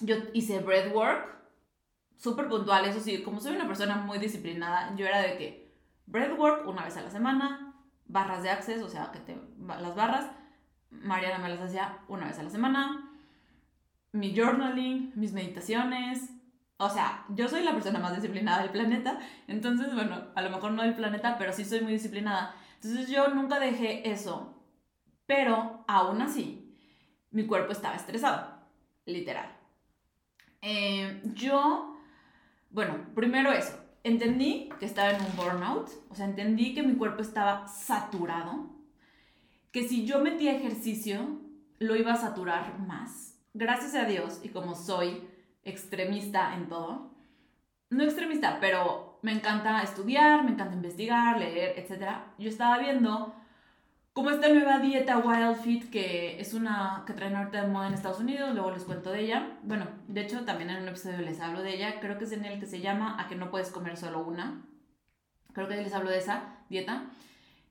yo 0.00 0.16
hice 0.32 0.58
breathwork, 0.58 1.36
súper 2.16 2.48
puntual, 2.48 2.84
eso 2.86 3.00
sí, 3.00 3.22
como 3.22 3.40
soy 3.40 3.54
una 3.54 3.66
persona 3.66 3.96
muy 3.96 4.18
disciplinada, 4.18 4.94
yo 4.96 5.06
era 5.06 5.20
de 5.20 5.36
que 5.36 5.74
breathwork 6.06 6.66
una 6.66 6.84
vez 6.84 6.96
a 6.96 7.02
la 7.02 7.10
semana, 7.10 7.74
barras 8.06 8.42
de 8.42 8.50
access, 8.50 8.82
o 8.82 8.88
sea, 8.88 9.12
que 9.12 9.20
te, 9.20 9.36
las 9.58 9.94
barras, 9.94 10.28
Mariana 10.90 11.38
me 11.38 11.48
las 11.48 11.60
hacía 11.60 11.98
una 12.08 12.26
vez 12.26 12.38
a 12.38 12.42
la 12.42 12.50
semana, 12.50 13.10
mi 14.12 14.34
journaling, 14.36 15.12
mis 15.14 15.32
meditaciones, 15.32 16.30
o 16.76 16.90
sea, 16.90 17.24
yo 17.28 17.48
soy 17.48 17.62
la 17.62 17.72
persona 17.72 17.98
más 17.98 18.14
disciplinada 18.14 18.62
del 18.62 18.70
planeta, 18.70 19.18
entonces, 19.46 19.94
bueno, 19.94 20.24
a 20.34 20.42
lo 20.42 20.50
mejor 20.50 20.72
no 20.72 20.82
del 20.82 20.94
planeta, 20.94 21.36
pero 21.38 21.52
sí 21.52 21.64
soy 21.64 21.80
muy 21.80 21.92
disciplinada. 21.92 22.54
Entonces 22.76 23.08
yo 23.08 23.28
nunca 23.28 23.58
dejé 23.58 24.10
eso 24.10 24.54
pero 25.26 25.84
aún 25.86 26.22
así, 26.22 26.76
mi 27.30 27.46
cuerpo 27.46 27.72
estaba 27.72 27.96
estresado, 27.96 28.60
literal. 29.06 29.48
Eh, 30.60 31.22
yo, 31.34 31.96
bueno, 32.70 33.06
primero 33.14 33.52
eso, 33.52 33.78
entendí 34.02 34.68
que 34.78 34.86
estaba 34.86 35.10
en 35.10 35.22
un 35.22 35.36
burnout, 35.36 35.90
o 36.10 36.14
sea, 36.14 36.26
entendí 36.26 36.74
que 36.74 36.82
mi 36.82 36.96
cuerpo 36.96 37.22
estaba 37.22 37.68
saturado, 37.68 38.70
que 39.72 39.88
si 39.88 40.06
yo 40.06 40.20
metía 40.20 40.52
ejercicio, 40.52 41.40
lo 41.78 41.96
iba 41.96 42.12
a 42.12 42.16
saturar 42.16 42.78
más. 42.80 43.38
Gracias 43.54 43.94
a 43.94 44.04
Dios, 44.04 44.40
y 44.42 44.50
como 44.50 44.74
soy 44.74 45.26
extremista 45.64 46.54
en 46.54 46.68
todo, 46.68 47.10
no 47.90 48.04
extremista, 48.04 48.58
pero 48.60 49.18
me 49.22 49.32
encanta 49.32 49.82
estudiar, 49.82 50.44
me 50.44 50.50
encanta 50.50 50.74
investigar, 50.74 51.38
leer, 51.38 51.78
etc. 51.78 52.08
Yo 52.38 52.48
estaba 52.48 52.78
viendo 52.78 53.34
como 54.12 54.30
esta 54.30 54.48
nueva 54.48 54.78
dieta 54.78 55.18
Wild 55.18 55.56
Fit 55.56 55.90
que 55.90 56.40
es 56.40 56.54
una 56.54 57.02
que 57.06 57.14
traen 57.14 57.34
ahorita 57.34 57.62
de 57.62 57.68
moda 57.68 57.88
en 57.88 57.94
Estados 57.94 58.20
Unidos, 58.20 58.54
luego 58.54 58.70
les 58.70 58.84
cuento 58.84 59.10
de 59.10 59.20
ella. 59.20 59.58
Bueno, 59.62 59.86
de 60.08 60.20
hecho 60.20 60.44
también 60.44 60.70
en 60.70 60.82
un 60.82 60.88
episodio 60.88 61.18
les 61.18 61.40
hablo 61.40 61.62
de 61.62 61.74
ella, 61.74 62.00
creo 62.00 62.18
que 62.18 62.24
es 62.24 62.32
en 62.32 62.44
el 62.44 62.60
que 62.60 62.66
se 62.66 62.80
llama 62.80 63.20
A 63.20 63.28
que 63.28 63.36
no 63.36 63.50
puedes 63.50 63.70
comer 63.70 63.96
solo 63.96 64.24
una. 64.24 64.62
Creo 65.52 65.68
que 65.68 65.76
les 65.76 65.94
hablo 65.94 66.10
de 66.10 66.18
esa 66.18 66.58
dieta. 66.68 67.06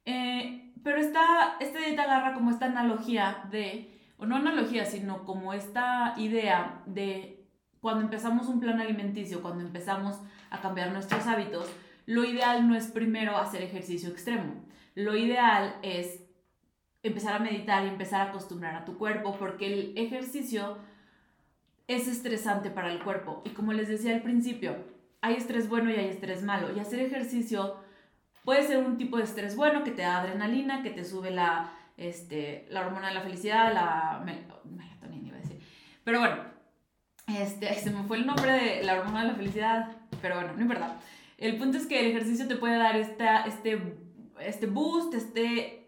Eh, 0.06 0.74
pero 0.84 0.98
esta, 0.98 1.58
esta 1.60 1.80
dieta 1.80 2.04
agarra 2.04 2.34
como 2.34 2.50
esta 2.50 2.66
analogía 2.66 3.46
de, 3.52 3.90
o 4.18 4.26
no 4.26 4.36
analogía, 4.36 4.86
sino 4.86 5.26
como 5.26 5.54
esta 5.54 6.14
idea 6.18 6.82
de 6.86 7.43
cuando 7.84 8.06
empezamos 8.06 8.48
un 8.48 8.62
plan 8.62 8.80
alimenticio, 8.80 9.42
cuando 9.42 9.62
empezamos 9.62 10.18
a 10.50 10.62
cambiar 10.62 10.94
nuestros 10.94 11.28
hábitos, 11.28 11.70
lo 12.06 12.24
ideal 12.24 12.66
no 12.66 12.78
es 12.78 12.88
primero 12.88 13.36
hacer 13.36 13.62
ejercicio 13.62 14.08
extremo. 14.08 14.64
Lo 14.96 15.18
ideal 15.18 15.76
es 15.82 16.24
empezar 17.04 17.34
a 17.34 17.40
meditar 17.40 17.84
y 17.84 17.90
empezar 17.90 18.22
a 18.22 18.30
acostumbrar 18.30 18.74
a 18.74 18.86
tu 18.86 18.98
cuerpo, 18.98 19.36
porque 19.38 19.66
el 19.68 19.98
ejercicio 19.98 20.78
es 21.90 22.08
estresante 22.08 22.70
para 22.70 22.90
el 22.90 23.04
cuerpo. 23.04 23.42
Y 23.44 23.50
como 23.50 23.74
les 23.74 23.90
decía 23.90 24.16
al 24.16 24.22
principio, 24.22 24.78
hay 25.20 25.36
estrés 25.36 25.68
bueno 25.68 25.92
y 25.92 25.96
hay 25.96 26.08
estrés 26.08 26.42
malo. 26.42 26.74
Y 26.74 26.80
hacer 26.80 27.02
ejercicio 27.02 27.76
puede 28.46 28.64
ser 28.64 28.78
un 28.78 28.96
tipo 28.96 29.18
de 29.18 29.26
estrés 29.26 29.58
bueno 29.58 29.84
que 29.84 29.92
te 29.92 30.04
da 30.04 30.22
adrenalina, 30.22 30.84
que 30.84 30.92
te 30.92 31.04
sube 31.04 31.32
la, 31.32 31.74
este, 31.98 32.66
la 32.70 32.86
hormona 32.86 33.10
de 33.10 33.16
la 33.16 33.22
felicidad, 33.24 33.74
la 33.74 34.22
melatonina, 34.24 35.28
iba 35.28 35.36
a 35.36 35.42
decir. 35.42 35.60
Pero 36.06 36.22
bueno, 36.22 36.53
este, 37.28 37.74
se 37.80 37.92
me 37.92 38.04
fue 38.04 38.18
el 38.18 38.26
nombre 38.26 38.52
de 38.52 38.84
la 38.84 39.00
hormona 39.00 39.22
de 39.22 39.28
la 39.30 39.36
felicidad, 39.36 39.98
pero 40.22 40.36
bueno, 40.36 40.54
no 40.54 40.62
importa. 40.62 41.00
El 41.38 41.58
punto 41.58 41.78
es 41.78 41.86
que 41.86 42.00
el 42.00 42.08
ejercicio 42.08 42.48
te 42.48 42.56
puede 42.56 42.78
dar 42.78 42.96
esta, 42.96 43.44
este, 43.44 43.82
este 44.40 44.68
boost, 44.68 45.14
este 45.14 45.84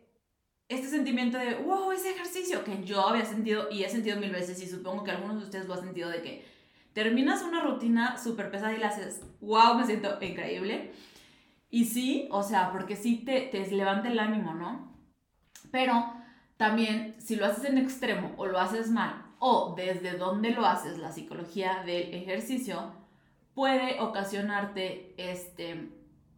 este 0.67 0.88
sentimiento 0.88 1.38
de, 1.38 1.56
wow, 1.56 1.91
ese 1.91 2.12
ejercicio 2.12 2.63
que 2.63 2.84
yo 2.84 3.08
había 3.08 3.26
sentido 3.26 3.67
y 3.69 3.84
he 3.84 3.89
sentido 3.89 4.19
mil 4.19 4.32
veces 4.32 4.62
y 4.62 4.67
supongo 4.67 5.04
que 5.04 5.12
algunos 5.12 5.38
de 5.38 5.43
ustedes 5.43 5.67
lo 5.67 5.76
han 5.76 5.82
sentido 5.82 6.10
de 6.10 6.21
que 6.21 6.45
terminas 6.93 7.43
una 7.43 7.62
rutina 7.62 8.17
súper 8.17 8.50
pesada 8.50 8.74
y 8.74 8.80
la 8.80 8.88
haces, 8.88 9.21
wow, 9.41 9.76
me 9.76 9.86
siento 9.86 10.17
increíble. 10.21 10.91
Y 11.69 11.86
sí, 11.86 12.28
o 12.32 12.41
sea, 12.41 12.71
porque 12.71 12.95
sí 12.95 13.17
te, 13.17 13.41
te 13.41 13.69
levanta 13.71 14.10
el 14.10 14.17
ánimo, 14.17 14.54
¿no? 14.54 14.91
Pero 15.71 16.13
también 16.58 17.15
si 17.19 17.36
lo 17.36 17.45
haces 17.45 17.65
en 17.65 17.78
extremo 17.78 18.34
o 18.38 18.45
lo 18.48 18.60
haces 18.60 18.89
mal 18.89 19.24
o 19.39 19.74
desde 19.76 20.17
dónde 20.17 20.52
lo 20.52 20.65
haces, 20.65 20.98
la 20.98 21.12
psicología 21.12 21.84
del 21.86 22.13
ejercicio 22.13 22.91
puede 23.54 24.00
ocasionarte 24.02 25.13
este 25.17 25.89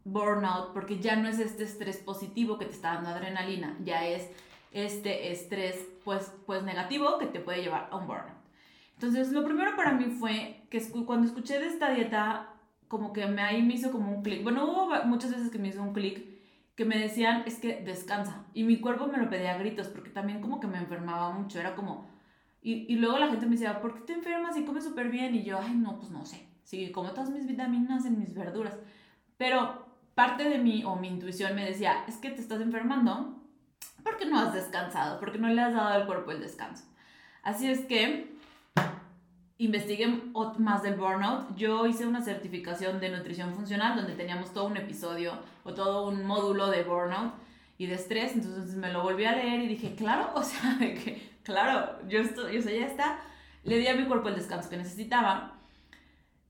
burnout 0.03 0.73
porque 0.73 0.99
ya 0.99 1.15
no 1.15 1.27
es 1.27 1.39
este 1.39 1.63
estrés 1.63 1.97
positivo 1.97 2.57
que 2.57 2.65
te 2.65 2.71
está 2.71 2.93
dando 2.93 3.09
adrenalina, 3.09 3.75
ya 3.83 4.05
es 4.05 4.29
este 4.71 5.31
estrés 5.31 5.87
pues, 6.03 6.31
pues 6.45 6.63
negativo 6.63 7.17
que 7.17 7.25
te 7.25 7.39
puede 7.39 7.61
llevar 7.61 7.89
a 7.91 7.97
un 7.97 8.07
burnout. 8.07 8.37
Entonces, 8.93 9.31
lo 9.31 9.43
primero 9.45 9.75
para 9.75 9.91
mí 9.91 10.05
fue 10.05 10.63
que 10.71 10.81
cuando 11.05 11.27
escuché 11.27 11.59
de 11.59 11.67
esta 11.67 11.91
dieta, 11.91 12.49
como 12.87 13.13
que 13.13 13.27
me, 13.27 13.43
ahí 13.43 13.61
me 13.61 13.75
hizo 13.75 13.91
como 13.91 14.11
un 14.11 14.23
clic. 14.23 14.41
Bueno, 14.41 14.65
hubo 14.65 15.03
muchas 15.05 15.31
veces 15.31 15.51
que 15.51 15.59
me 15.59 15.67
hizo 15.67 15.83
un 15.83 15.93
clic 15.93 16.25
que 16.75 16.85
me 16.85 16.97
decían, 16.97 17.43
es 17.45 17.59
que 17.59 17.81
descansa. 17.81 18.45
Y 18.53 18.63
mi 18.63 18.79
cuerpo 18.79 19.07
me 19.07 19.17
lo 19.17 19.29
pedía 19.29 19.53
a 19.53 19.57
gritos, 19.57 19.87
porque 19.87 20.09
también 20.09 20.41
como 20.41 20.59
que 20.59 20.67
me 20.67 20.77
enfermaba 20.77 21.31
mucho. 21.31 21.59
Era 21.59 21.75
como... 21.75 22.07
Y, 22.61 22.91
y 22.91 22.97
luego 22.97 23.17
la 23.17 23.27
gente 23.27 23.45
me 23.45 23.53
decía, 23.53 23.81
¿por 23.81 23.93
qué 23.93 24.01
te 24.01 24.13
enfermas 24.13 24.57
y 24.57 24.65
comes 24.65 24.83
súper 24.83 25.09
bien? 25.09 25.35
Y 25.35 25.43
yo, 25.43 25.59
ay, 25.61 25.73
no, 25.75 25.97
pues 25.97 26.11
no 26.11 26.25
sé. 26.25 26.47
Sí, 26.63 26.91
como 26.91 27.11
todas 27.11 27.29
mis 27.29 27.47
vitaminas 27.47 28.05
en 28.05 28.19
mis 28.19 28.33
verduras. 28.33 28.75
Pero 29.37 29.85
parte 30.15 30.49
de 30.49 30.57
mí 30.57 30.83
o 30.83 30.95
mi 30.95 31.07
intuición 31.07 31.55
me 31.55 31.65
decía, 31.65 32.03
es 32.07 32.17
que 32.17 32.31
te 32.31 32.41
estás 32.41 32.59
enfermando 32.59 33.37
porque 34.03 34.25
no 34.25 34.39
has 34.39 34.53
descansado, 34.53 35.19
porque 35.19 35.37
no 35.37 35.47
le 35.47 35.61
has 35.61 35.73
dado 35.73 35.89
al 35.89 36.05
cuerpo 36.05 36.31
el 36.31 36.41
descanso. 36.41 36.83
Así 37.43 37.69
es 37.69 37.85
que 37.85 38.35
investigué 39.57 40.07
más 40.57 40.83
del 40.83 40.95
burnout. 40.95 41.55
Yo 41.55 41.85
hice 41.85 42.05
una 42.05 42.21
certificación 42.21 42.99
de 42.99 43.09
nutrición 43.09 43.53
funcional 43.53 43.95
donde 43.95 44.13
teníamos 44.13 44.53
todo 44.53 44.65
un 44.65 44.77
episodio 44.77 45.33
o 45.63 45.73
todo 45.73 46.07
un 46.07 46.25
módulo 46.25 46.67
de 46.67 46.83
burnout 46.83 47.33
y 47.77 47.87
de 47.87 47.95
estrés. 47.95 48.33
Entonces 48.33 48.75
me 48.75 48.91
lo 48.91 49.03
volví 49.03 49.25
a 49.25 49.33
leer 49.33 49.61
y 49.61 49.67
dije, 49.67 49.95
claro, 49.95 50.31
o 50.35 50.43
sea, 50.43 50.77
que, 50.79 51.36
claro, 51.47 51.97
yo, 52.09 52.19
estoy, 52.19 52.55
yo 52.55 52.61
sé, 52.61 52.77
ya 52.77 52.85
está. 52.85 53.19
Le 53.63 53.77
di 53.77 53.87
a 53.87 53.95
mi 53.95 54.05
cuerpo 54.05 54.27
el 54.27 54.35
descanso 54.35 54.69
que 54.69 54.75
necesitaba. 54.75 55.59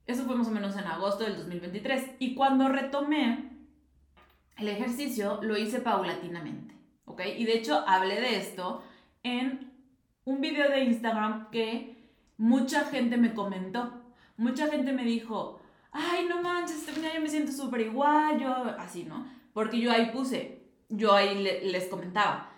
Eso 0.08 0.24
fue 0.26 0.36
más 0.36 0.48
o 0.48 0.52
menos 0.52 0.76
en 0.76 0.86
agosto 0.86 1.24
del 1.24 1.38
2023. 1.38 2.16
Y 2.18 2.34
cuando 2.34 2.68
retomé 2.68 3.52
el 4.58 4.68
ejercicio, 4.68 5.40
lo 5.44 5.56
hice 5.56 5.82
paulatinamente. 5.82 6.74
¿Ok? 7.06 7.22
Y 7.38 7.46
de 7.46 7.58
hecho 7.58 7.84
hablé 7.88 8.20
de 8.20 8.38
esto 8.38 8.84
en 9.22 9.72
un 10.26 10.42
video 10.42 10.70
de 10.70 10.84
Instagram 10.84 11.52
que 11.52 12.10
mucha 12.38 12.86
gente 12.86 13.18
me 13.18 13.36
comentó. 13.36 14.02
Mucha 14.36 14.68
gente 14.68 14.94
me 14.94 15.04
dijo, 15.04 15.60
ay, 15.92 16.26
no 16.28 16.42
manches, 16.42 16.88
este 16.88 17.02
yo 17.14 17.22
me 17.22 17.30
siento 17.30 17.52
súper 17.52 17.82
igual, 17.82 18.40
yo 18.40 18.52
así, 18.80 19.04
¿no? 19.04 19.28
Porque 19.54 19.80
yo 19.80 19.92
ahí 19.92 20.12
puse, 20.12 20.64
yo 20.90 21.14
ahí 21.14 21.44
les 21.44 21.86
comentaba. 21.86 22.52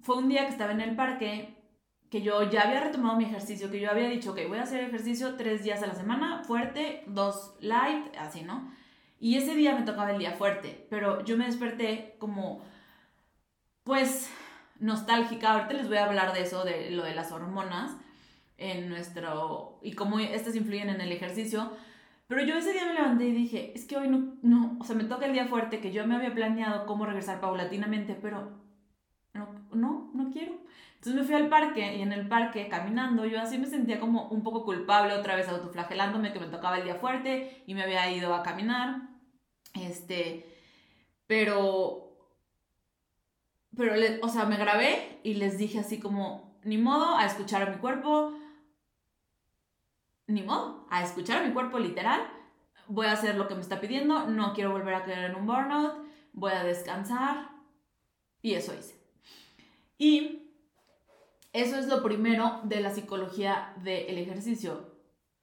Fue 0.00 0.16
un 0.16 0.28
día 0.28 0.46
que 0.46 0.52
estaba 0.52 0.72
en 0.72 0.80
el 0.80 0.96
parque, 0.96 1.59
que 2.10 2.22
yo 2.22 2.50
ya 2.50 2.62
había 2.62 2.80
retomado 2.80 3.16
mi 3.16 3.24
ejercicio, 3.24 3.70
que 3.70 3.80
yo 3.80 3.90
había 3.90 4.08
dicho, 4.08 4.32
ok, 4.32 4.40
voy 4.48 4.58
a 4.58 4.64
hacer 4.64 4.82
ejercicio 4.82 5.36
tres 5.36 5.62
días 5.62 5.82
a 5.82 5.86
la 5.86 5.94
semana, 5.94 6.42
fuerte, 6.44 7.04
dos 7.06 7.54
light, 7.60 8.14
así, 8.18 8.42
¿no? 8.42 8.72
Y 9.20 9.36
ese 9.36 9.54
día 9.54 9.76
me 9.76 9.82
tocaba 9.82 10.10
el 10.10 10.18
día 10.18 10.32
fuerte, 10.32 10.86
pero 10.90 11.24
yo 11.24 11.36
me 11.36 11.46
desperté 11.46 12.16
como, 12.18 12.62
pues, 13.84 14.28
nostálgica. 14.80 15.52
Ahorita 15.52 15.74
les 15.74 15.88
voy 15.88 15.98
a 15.98 16.06
hablar 16.06 16.32
de 16.32 16.42
eso, 16.42 16.64
de 16.64 16.90
lo 16.90 17.04
de 17.04 17.14
las 17.14 17.30
hormonas 17.30 17.92
en 18.58 18.88
nuestro 18.88 19.78
y 19.82 19.92
cómo 19.92 20.18
estas 20.18 20.56
influyen 20.56 20.88
en 20.88 21.00
el 21.00 21.12
ejercicio. 21.12 21.72
Pero 22.26 22.42
yo 22.42 22.56
ese 22.56 22.72
día 22.72 22.86
me 22.86 22.94
levanté 22.94 23.26
y 23.26 23.32
dije, 23.32 23.72
es 23.74 23.84
que 23.84 23.96
hoy 23.96 24.08
no, 24.08 24.36
no, 24.42 24.76
o 24.80 24.84
sea, 24.84 24.96
me 24.96 25.04
toca 25.04 25.26
el 25.26 25.32
día 25.32 25.46
fuerte 25.46 25.80
que 25.80 25.92
yo 25.92 26.06
me 26.06 26.16
había 26.16 26.34
planeado 26.34 26.86
cómo 26.86 27.04
regresar 27.04 27.40
paulatinamente, 27.40 28.14
pero 28.14 28.50
no, 29.34 29.48
no, 29.72 30.10
no 30.14 30.30
quiero. 30.30 30.54
Entonces 31.00 31.22
me 31.22 31.26
fui 31.26 31.34
al 31.34 31.48
parque 31.48 31.96
y 31.96 32.02
en 32.02 32.12
el 32.12 32.28
parque 32.28 32.68
caminando 32.68 33.24
yo 33.24 33.40
así 33.40 33.56
me 33.56 33.66
sentía 33.66 33.98
como 33.98 34.28
un 34.28 34.42
poco 34.42 34.66
culpable 34.66 35.14
otra 35.14 35.34
vez 35.34 35.48
autoflagelándome 35.48 36.30
que 36.30 36.40
me 36.40 36.48
tocaba 36.48 36.76
el 36.76 36.84
día 36.84 36.96
fuerte 36.96 37.62
y 37.66 37.72
me 37.72 37.82
había 37.82 38.10
ido 38.12 38.34
a 38.34 38.42
caminar. 38.42 39.08
Este, 39.72 40.46
pero, 41.26 42.18
pero, 43.74 43.94
o 44.20 44.28
sea, 44.28 44.44
me 44.44 44.58
grabé 44.58 45.20
y 45.22 45.34
les 45.34 45.56
dije 45.56 45.78
así 45.78 45.98
como, 45.98 46.60
ni 46.64 46.76
modo 46.76 47.16
a 47.16 47.24
escuchar 47.24 47.62
a 47.62 47.70
mi 47.70 47.78
cuerpo, 47.78 48.34
ni 50.26 50.42
modo, 50.42 50.86
a 50.90 51.02
escuchar 51.02 51.42
a 51.42 51.46
mi 51.46 51.54
cuerpo 51.54 51.78
literal, 51.78 52.20
voy 52.88 53.06
a 53.06 53.12
hacer 53.12 53.36
lo 53.36 53.48
que 53.48 53.54
me 53.54 53.62
está 53.62 53.80
pidiendo, 53.80 54.26
no 54.26 54.52
quiero 54.52 54.72
volver 54.72 54.92
a 54.92 55.04
caer 55.04 55.30
en 55.30 55.36
un 55.36 55.46
burnout, 55.46 55.94
voy 56.34 56.52
a 56.52 56.62
descansar 56.62 57.52
y 58.42 58.52
eso 58.52 58.74
hice. 58.78 59.00
Y 59.96 60.39
eso 61.52 61.76
es 61.76 61.86
lo 61.88 62.02
primero 62.02 62.60
de 62.64 62.80
la 62.80 62.90
psicología 62.90 63.74
del 63.82 64.18
ejercicio, 64.18 64.94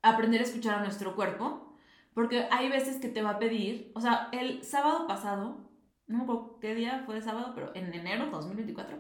aprender 0.02 0.42
a 0.42 0.46
escuchar 0.46 0.76
a 0.76 0.84
nuestro 0.84 1.16
cuerpo, 1.16 1.78
porque 2.14 2.48
hay 2.50 2.70
veces 2.70 2.98
que 2.98 3.10
te 3.10 3.22
va 3.22 3.32
a 3.32 3.40
pedir, 3.40 3.92
o 3.94 4.02
sea, 4.02 4.30
el 4.32 4.64
sábado 4.64 5.06
pasado, 5.06 5.70
no 6.08 6.18
me 6.18 6.24
acuerdo 6.24 6.60
qué 6.60 6.76
día 6.76 7.04
fue 7.06 7.18
el 7.18 7.24
sábado, 7.24 7.52
pero 7.54 7.76
en 7.76 7.94
enero 7.94 8.26
de 8.26 8.32
2024, 8.32 8.98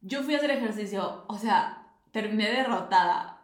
yo 0.00 0.22
fui 0.22 0.34
a 0.34 0.38
hacer 0.38 0.50
ejercicio, 0.50 1.24
o 1.28 1.38
sea, 1.38 1.94
terminé 2.10 2.50
derrotada, 2.50 3.36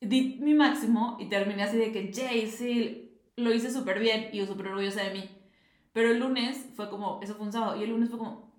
di 0.00 0.38
mi 0.40 0.54
máximo 0.54 1.16
y 1.18 1.28
terminé 1.28 1.62
así 1.62 1.78
de 1.78 1.92
que, 1.92 2.12
Jay, 2.12 2.46
sí, 2.46 3.20
lo 3.36 3.52
hice 3.52 3.70
súper 3.70 3.98
bien 3.98 4.30
y 4.32 4.38
yo 4.38 4.46
súper 4.46 4.68
orgullosa 4.68 5.02
de 5.02 5.14
mí. 5.14 5.30
Pero 5.92 6.10
el 6.10 6.20
lunes 6.20 6.68
fue 6.76 6.88
como, 6.88 7.20
eso 7.22 7.34
fue 7.34 7.46
un 7.46 7.52
sábado, 7.52 7.76
y 7.76 7.84
el 7.84 7.90
lunes 7.90 8.08
fue 8.08 8.18
como, 8.18 8.52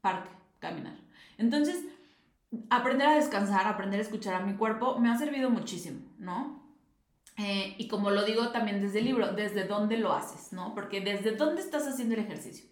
parque, 0.00 0.30
caminar. 0.58 0.96
Entonces, 1.36 1.84
aprender 2.70 3.06
a 3.08 3.16
descansar, 3.16 3.66
aprender 3.66 4.00
a 4.00 4.02
escuchar 4.02 4.34
a 4.34 4.44
mi 4.44 4.54
cuerpo, 4.54 4.98
me 4.98 5.10
ha 5.10 5.18
servido 5.18 5.50
muchísimo, 5.50 6.00
¿no? 6.18 6.62
Eh, 7.36 7.74
y 7.78 7.88
como 7.88 8.10
lo 8.10 8.24
digo 8.24 8.50
también 8.50 8.80
desde 8.80 9.00
el 9.00 9.06
libro, 9.06 9.32
desde 9.32 9.64
dónde 9.64 9.96
lo 9.96 10.12
haces, 10.12 10.52
¿no? 10.52 10.74
Porque 10.74 11.00
desde 11.00 11.32
dónde 11.32 11.60
estás 11.60 11.86
haciendo 11.86 12.14
el 12.14 12.20
ejercicio. 12.20 12.66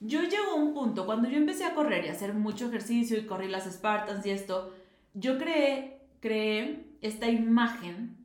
Yo 0.00 0.22
llego 0.22 0.52
a 0.52 0.54
un 0.54 0.74
punto, 0.74 1.06
cuando 1.06 1.28
yo 1.28 1.36
empecé 1.36 1.64
a 1.64 1.74
correr 1.74 2.04
y 2.04 2.08
a 2.08 2.12
hacer 2.12 2.34
mucho 2.34 2.66
ejercicio 2.66 3.16
y 3.16 3.26
corrí 3.26 3.48
las 3.48 3.64
Spartans 3.72 4.26
y 4.26 4.30
esto, 4.30 4.74
yo 5.14 5.38
creé, 5.38 6.00
creé 6.20 6.84
esta 7.00 7.28
imagen 7.28 8.16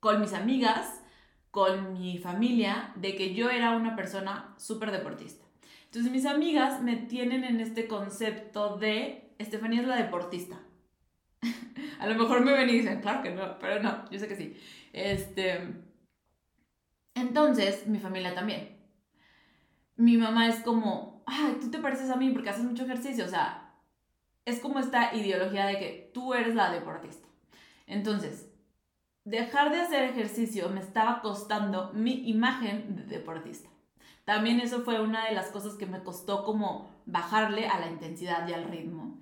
con 0.00 0.20
mis 0.20 0.32
amigas, 0.32 1.02
con 1.50 1.92
mi 1.92 2.18
familia, 2.18 2.92
de 2.96 3.14
que 3.14 3.34
yo 3.34 3.50
era 3.50 3.76
una 3.76 3.94
persona 3.94 4.54
súper 4.56 4.90
deportista. 4.90 5.44
Entonces 5.84 6.10
mis 6.10 6.26
amigas 6.26 6.82
me 6.82 6.96
tienen 6.96 7.44
en 7.44 7.60
este 7.60 7.86
concepto 7.86 8.76
de 8.78 9.23
Estefanía 9.38 9.80
es 9.80 9.86
la 9.86 9.96
deportista. 9.96 10.58
a 12.00 12.06
lo 12.06 12.14
mejor 12.14 12.44
me 12.44 12.52
ven 12.52 12.68
y 12.68 12.78
dicen, 12.78 13.00
claro 13.00 13.22
que 13.22 13.30
no, 13.30 13.58
pero 13.58 13.82
no, 13.82 14.10
yo 14.10 14.18
sé 14.18 14.28
que 14.28 14.36
sí. 14.36 14.56
Este, 14.92 15.60
entonces, 17.14 17.86
mi 17.86 17.98
familia 17.98 18.34
también. 18.34 18.76
Mi 19.96 20.16
mamá 20.16 20.48
es 20.48 20.60
como, 20.60 21.22
ay, 21.26 21.58
tú 21.60 21.70
te 21.70 21.78
pareces 21.78 22.10
a 22.10 22.16
mí 22.16 22.30
porque 22.30 22.50
haces 22.50 22.64
mucho 22.64 22.84
ejercicio. 22.84 23.24
O 23.24 23.28
sea, 23.28 23.74
es 24.44 24.60
como 24.60 24.78
esta 24.78 25.14
ideología 25.14 25.66
de 25.66 25.78
que 25.78 26.10
tú 26.12 26.34
eres 26.34 26.54
la 26.54 26.72
deportista. 26.72 27.28
Entonces, 27.86 28.48
dejar 29.24 29.70
de 29.70 29.80
hacer 29.80 30.04
ejercicio 30.04 30.68
me 30.68 30.80
estaba 30.80 31.22
costando 31.22 31.92
mi 31.92 32.28
imagen 32.28 32.96
de 32.96 33.04
deportista. 33.04 33.70
También 34.24 34.60
eso 34.60 34.82
fue 34.82 35.00
una 35.00 35.26
de 35.26 35.34
las 35.34 35.48
cosas 35.48 35.74
que 35.74 35.86
me 35.86 36.02
costó 36.02 36.44
como 36.44 36.93
bajarle 37.06 37.66
a 37.66 37.80
la 37.80 37.90
intensidad 37.90 38.46
y 38.48 38.52
al 38.52 38.64
ritmo. 38.64 39.18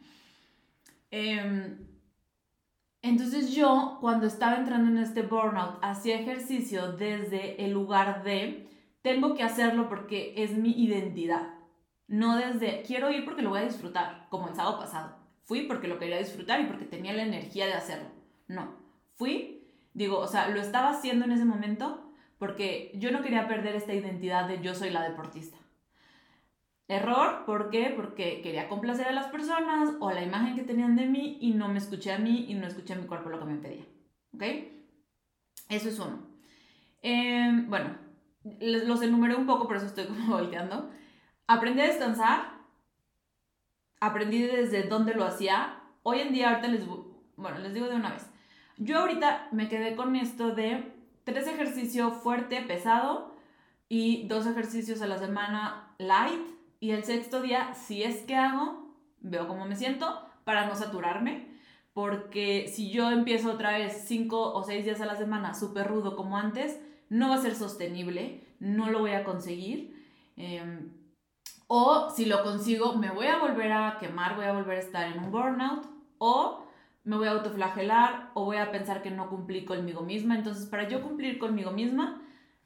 Em, 1.10 1.86
entonces 3.02 3.52
yo, 3.54 3.98
cuando 4.00 4.26
estaba 4.26 4.56
entrando 4.56 4.90
en 4.90 4.98
este 4.98 5.22
burnout, 5.22 5.78
hacía 5.82 6.20
ejercicio 6.20 6.92
desde 6.92 7.64
el 7.64 7.72
lugar 7.72 8.22
de, 8.22 8.68
tengo 9.02 9.34
que 9.34 9.42
hacerlo 9.42 9.88
porque 9.88 10.34
es 10.36 10.52
mi 10.52 10.70
identidad. 10.70 11.54
No 12.06 12.36
desde, 12.36 12.82
quiero 12.82 13.10
ir 13.10 13.24
porque 13.24 13.42
lo 13.42 13.50
voy 13.50 13.60
a 13.60 13.64
disfrutar, 13.64 14.26
como 14.30 14.48
el 14.48 14.54
sábado 14.54 14.78
pasado. 14.78 15.16
Fui 15.44 15.62
porque 15.62 15.88
lo 15.88 15.98
quería 15.98 16.18
disfrutar 16.18 16.60
y 16.60 16.66
porque 16.66 16.84
tenía 16.84 17.12
la 17.12 17.24
energía 17.24 17.66
de 17.66 17.74
hacerlo. 17.74 18.08
No, 18.46 18.76
fui, 19.16 19.66
digo, 19.94 20.18
o 20.18 20.28
sea, 20.28 20.48
lo 20.48 20.60
estaba 20.60 20.90
haciendo 20.90 21.24
en 21.24 21.32
ese 21.32 21.44
momento 21.44 22.12
porque 22.38 22.92
yo 22.94 23.10
no 23.10 23.22
quería 23.22 23.48
perder 23.48 23.76
esta 23.76 23.94
identidad 23.94 24.46
de 24.46 24.60
yo 24.60 24.74
soy 24.74 24.90
la 24.90 25.02
deportista. 25.02 25.56
Error, 26.88 27.44
¿por 27.46 27.70
qué? 27.70 27.92
Porque 27.94 28.42
quería 28.42 28.68
complacer 28.68 29.06
a 29.06 29.12
las 29.12 29.26
personas 29.26 29.94
o 30.00 30.10
la 30.10 30.22
imagen 30.22 30.56
que 30.56 30.62
tenían 30.62 30.96
de 30.96 31.06
mí 31.06 31.38
y 31.40 31.52
no 31.52 31.68
me 31.68 31.78
escuché 31.78 32.12
a 32.12 32.18
mí 32.18 32.46
y 32.48 32.54
no 32.54 32.66
escuché 32.66 32.94
a 32.94 32.96
mi 32.96 33.06
cuerpo 33.06 33.30
lo 33.30 33.38
que 33.38 33.44
me 33.44 33.56
pedía. 33.56 33.84
¿Ok? 34.34 34.42
Eso 35.68 35.88
es 35.88 35.98
uno. 35.98 36.26
Em, 37.00 37.68
bueno, 37.68 37.96
los 38.60 39.02
enumeré 39.02 39.34
un 39.34 39.46
poco, 39.46 39.66
por 39.66 39.76
eso 39.76 39.86
estoy 39.86 40.06
como 40.08 40.34
volteando. 40.34 40.90
Aprendí 41.46 41.80
a 41.80 41.86
descansar. 41.86 42.60
Aprendí 44.00 44.42
desde 44.42 44.84
dónde 44.84 45.14
lo 45.14 45.24
hacía. 45.24 45.80
Hoy 46.02 46.20
en 46.20 46.32
día, 46.32 46.50
ahorita 46.50 46.68
les, 46.68 46.84
bueno, 47.36 47.58
les 47.58 47.74
digo 47.74 47.88
de 47.88 47.96
una 47.96 48.10
vez. 48.12 48.28
Yo 48.78 48.98
ahorita 48.98 49.48
me 49.52 49.68
quedé 49.68 49.94
con 49.94 50.16
esto 50.16 50.54
de 50.54 50.92
tres 51.24 51.46
ejercicios 51.46 52.14
fuerte, 52.14 52.60
pesado 52.62 53.36
y 53.88 54.26
dos 54.26 54.46
ejercicios 54.46 55.02
a 55.02 55.06
la 55.06 55.18
semana 55.18 55.94
light. 55.98 56.42
Y 56.82 56.90
el 56.90 57.04
sexto 57.04 57.40
día, 57.40 57.74
si 57.74 58.02
es 58.02 58.22
que 58.22 58.34
hago, 58.34 58.92
veo 59.20 59.46
cómo 59.46 59.66
me 59.66 59.76
siento 59.76 60.20
para 60.42 60.66
no 60.66 60.74
saturarme. 60.74 61.46
Porque 61.92 62.66
si 62.66 62.90
yo 62.90 63.12
empiezo 63.12 63.52
otra 63.52 63.78
vez 63.78 64.02
cinco 64.04 64.52
o 64.52 64.64
seis 64.64 64.84
días 64.84 65.00
a 65.00 65.06
la 65.06 65.14
semana 65.14 65.54
súper 65.54 65.86
rudo 65.86 66.16
como 66.16 66.36
antes, 66.36 66.80
no 67.08 67.28
va 67.28 67.36
a 67.36 67.40
ser 67.40 67.54
sostenible, 67.54 68.44
no 68.58 68.90
lo 68.90 68.98
voy 68.98 69.12
a 69.12 69.22
conseguir. 69.22 69.94
Em, 70.36 70.90
o 71.68 72.10
si 72.10 72.24
lo 72.24 72.42
consigo, 72.42 72.94
me 72.94 73.12
voy 73.12 73.28
a 73.28 73.38
volver 73.38 73.70
a 73.70 73.98
quemar, 74.00 74.34
voy 74.34 74.46
a 74.46 74.52
volver 74.52 74.78
a 74.78 74.80
estar 74.80 75.06
en 75.06 75.22
un 75.22 75.30
burnout. 75.30 75.86
O 76.18 76.66
me 77.04 77.16
voy 77.16 77.28
a 77.28 77.30
autoflagelar 77.30 78.32
o 78.34 78.44
voy 78.46 78.56
a 78.56 78.72
pensar 78.72 79.02
que 79.02 79.12
no 79.12 79.28
cumplí 79.28 79.64
conmigo 79.64 80.02
misma. 80.02 80.34
Entonces, 80.34 80.66
para 80.66 80.88
yo 80.88 81.00
cumplir 81.00 81.38
conmigo 81.38 81.70
misma, 81.70 82.20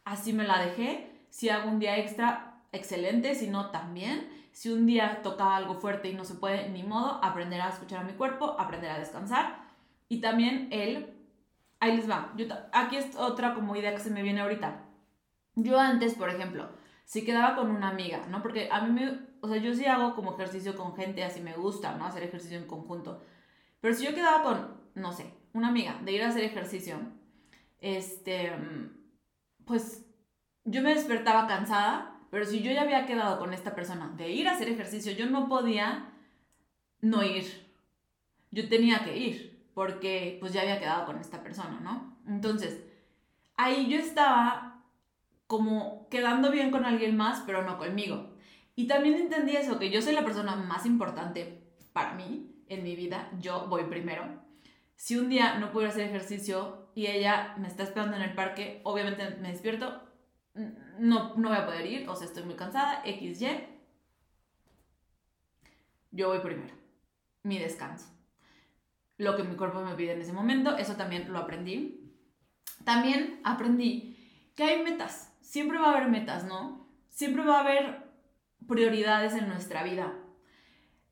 así 0.07 0.33
me 0.33 0.45
la 0.45 0.59
dejé. 0.65 1.11
Si 1.29 1.51
hago 1.51 1.69
un 1.69 1.81
día 1.81 1.99
extra, 1.99 2.46
excelente, 2.73 3.35
si 3.35 3.49
no, 3.49 3.71
también. 3.71 4.29
Si 4.53 4.71
un 4.71 4.87
día 4.87 5.21
toca 5.23 5.55
algo 5.57 5.75
fuerte 5.75 6.09
y 6.09 6.15
no 6.15 6.25
se 6.25 6.35
puede, 6.35 6.69
ni 6.71 6.83
modo, 6.83 7.23
aprender 7.23 7.61
a 7.61 7.69
escuchar 7.69 8.01
a 8.01 8.05
mi 8.05 8.15
cuerpo, 8.15 8.57
aprender 8.59 8.91
a 8.91 8.99
descansar. 8.99 9.67
Y 10.09 10.21
también 10.21 10.69
el, 10.71 11.15
ahí 11.81 11.97
les 11.97 12.09
va, 12.09 12.33
yo, 12.37 12.47
aquí 12.73 12.97
es 12.97 13.17
otra 13.17 13.55
como 13.55 13.77
idea 13.77 13.95
que 13.95 14.01
se 14.01 14.11
me 14.11 14.23
viene 14.23 14.41
ahorita. 14.41 14.85
Yo 15.57 15.79
antes, 15.79 16.15
por 16.15 16.31
ejemplo, 16.31 16.69
si 17.05 17.25
quedaba 17.25 17.55
con 17.55 17.71
una 17.71 17.89
amiga, 17.89 18.27
¿no? 18.29 18.43
Porque 18.43 18.69
a 18.71 18.81
mí 18.83 18.93
me, 18.93 19.19
o 19.41 19.49
sea, 19.49 19.59
yo 19.59 19.75
sí 19.75 19.87
hago 19.87 20.15
como 20.15 20.35
ejercicio 20.35 20.75
con 20.77 20.97
gente, 20.97 21.25
así 21.25 21.41
me 21.41 21.55
gusta, 21.55 21.97
¿no? 21.97 22.07
Hacer 22.07 22.23
ejercicio 22.23 22.59
en 22.59 22.67
conjunto. 22.67 23.23
Pero 23.81 23.95
si 23.95 24.05
yo 24.05 24.15
quedaba 24.15 24.43
con, 24.43 24.81
no 24.95 25.13
sé, 25.13 25.33
una 25.53 25.69
amiga 25.69 26.01
de 26.05 26.13
ir 26.13 26.23
a 26.23 26.29
hacer 26.29 26.45
ejercicio, 26.45 26.99
este, 27.81 28.53
pues 29.65 30.05
yo 30.65 30.83
me 30.83 30.95
despertaba 30.95 31.47
cansada, 31.47 32.16
pero 32.31 32.45
si 32.45 32.63
yo 32.63 32.71
ya 32.73 32.83
había 32.83 33.07
quedado 33.07 33.39
con 33.39 33.53
esta 33.53 33.75
persona 33.75 34.13
de 34.17 34.31
ir 34.31 34.49
a 34.49 34.53
hacer 34.53 34.69
ejercicio, 34.69 35.13
yo 35.13 35.27
no 35.27 35.49
podía 35.49 36.13
no 37.01 37.23
ir. 37.23 37.67
Yo 38.51 38.69
tenía 38.69 39.05
que 39.05 39.17
ir, 39.17 39.67
porque 39.75 40.39
pues 40.41 40.53
ya 40.53 40.63
había 40.63 40.81
quedado 40.81 41.07
con 41.07 41.19
esta 41.19 41.43
persona, 41.43 41.81
¿no? 41.81 42.17
Entonces, 42.27 42.83
ahí 43.57 43.89
yo 43.89 43.99
estaba 43.99 44.83
como 45.47 46.09
quedando 46.11 46.51
bien 46.51 46.71
con 46.71 46.85
alguien 46.85 47.17
más, 47.17 47.43
pero 47.47 47.63
no 47.63 47.79
conmigo. 47.79 48.35
Y 48.75 48.87
también 48.87 49.15
entendí 49.15 49.57
eso, 49.57 49.79
que 49.79 49.91
yo 49.91 50.03
soy 50.03 50.15
la 50.15 50.25
persona 50.25 50.57
más 50.57 50.87
importante 50.87 51.63
para 51.93 52.15
mí 52.15 52.53
en 52.69 52.83
mi 52.83 52.97
vida, 52.97 53.31
yo 53.41 53.67
voy 53.69 53.85
primero. 53.85 54.25
Si 54.97 55.17
un 55.17 55.29
día 55.29 55.59
no 55.59 55.73
puedo 55.73 55.89
hacer 55.89 56.07
ejercicio 56.07 56.89
y 56.95 57.07
ella 57.07 57.55
me 57.59 57.69
está 57.69 57.85
esperando 57.85 58.17
en 58.17 58.23
el 58.23 58.35
parque, 58.35 58.81
obviamente 58.85 59.37
me 59.41 59.53
despierto, 59.53 60.03
no, 60.99 61.35
no 61.37 61.49
voy 61.49 61.59
a 61.59 61.67
poder 61.67 61.87
ir, 61.87 62.09
o 62.09 62.17
sea, 62.17 62.27
estoy 62.27 62.45
muy 62.45 62.55
cansada, 62.55 63.03
XY. 63.05 63.67
Yo 66.13 66.29
voy 66.29 66.41
primero. 66.41 66.75
Mi 67.43 67.59
descanso. 67.59 68.07
Lo 69.19 69.37
que 69.37 69.45
mi 69.45 69.57
cuerpo 69.57 69.83
me 69.83 69.95
pide 69.95 70.13
en 70.13 70.21
ese 70.21 70.33
momento, 70.33 70.77
eso 70.77 70.97
también 70.97 71.33
lo 71.33 71.39
aprendí. 71.39 72.13
También 72.85 73.41
aprendí 73.45 74.17
que 74.55 74.65
hay 74.65 74.83
metas. 74.83 75.35
Siempre 75.41 75.79
va 75.79 75.87
a 75.89 75.97
haber 75.97 76.09
metas, 76.09 76.45
¿no? 76.45 76.89
Siempre 77.09 77.45
va 77.45 77.59
a 77.59 77.61
haber 77.61 78.07
prioridades 78.67 79.35
en 79.35 79.49
nuestra 79.49 79.83
vida. 79.83 80.13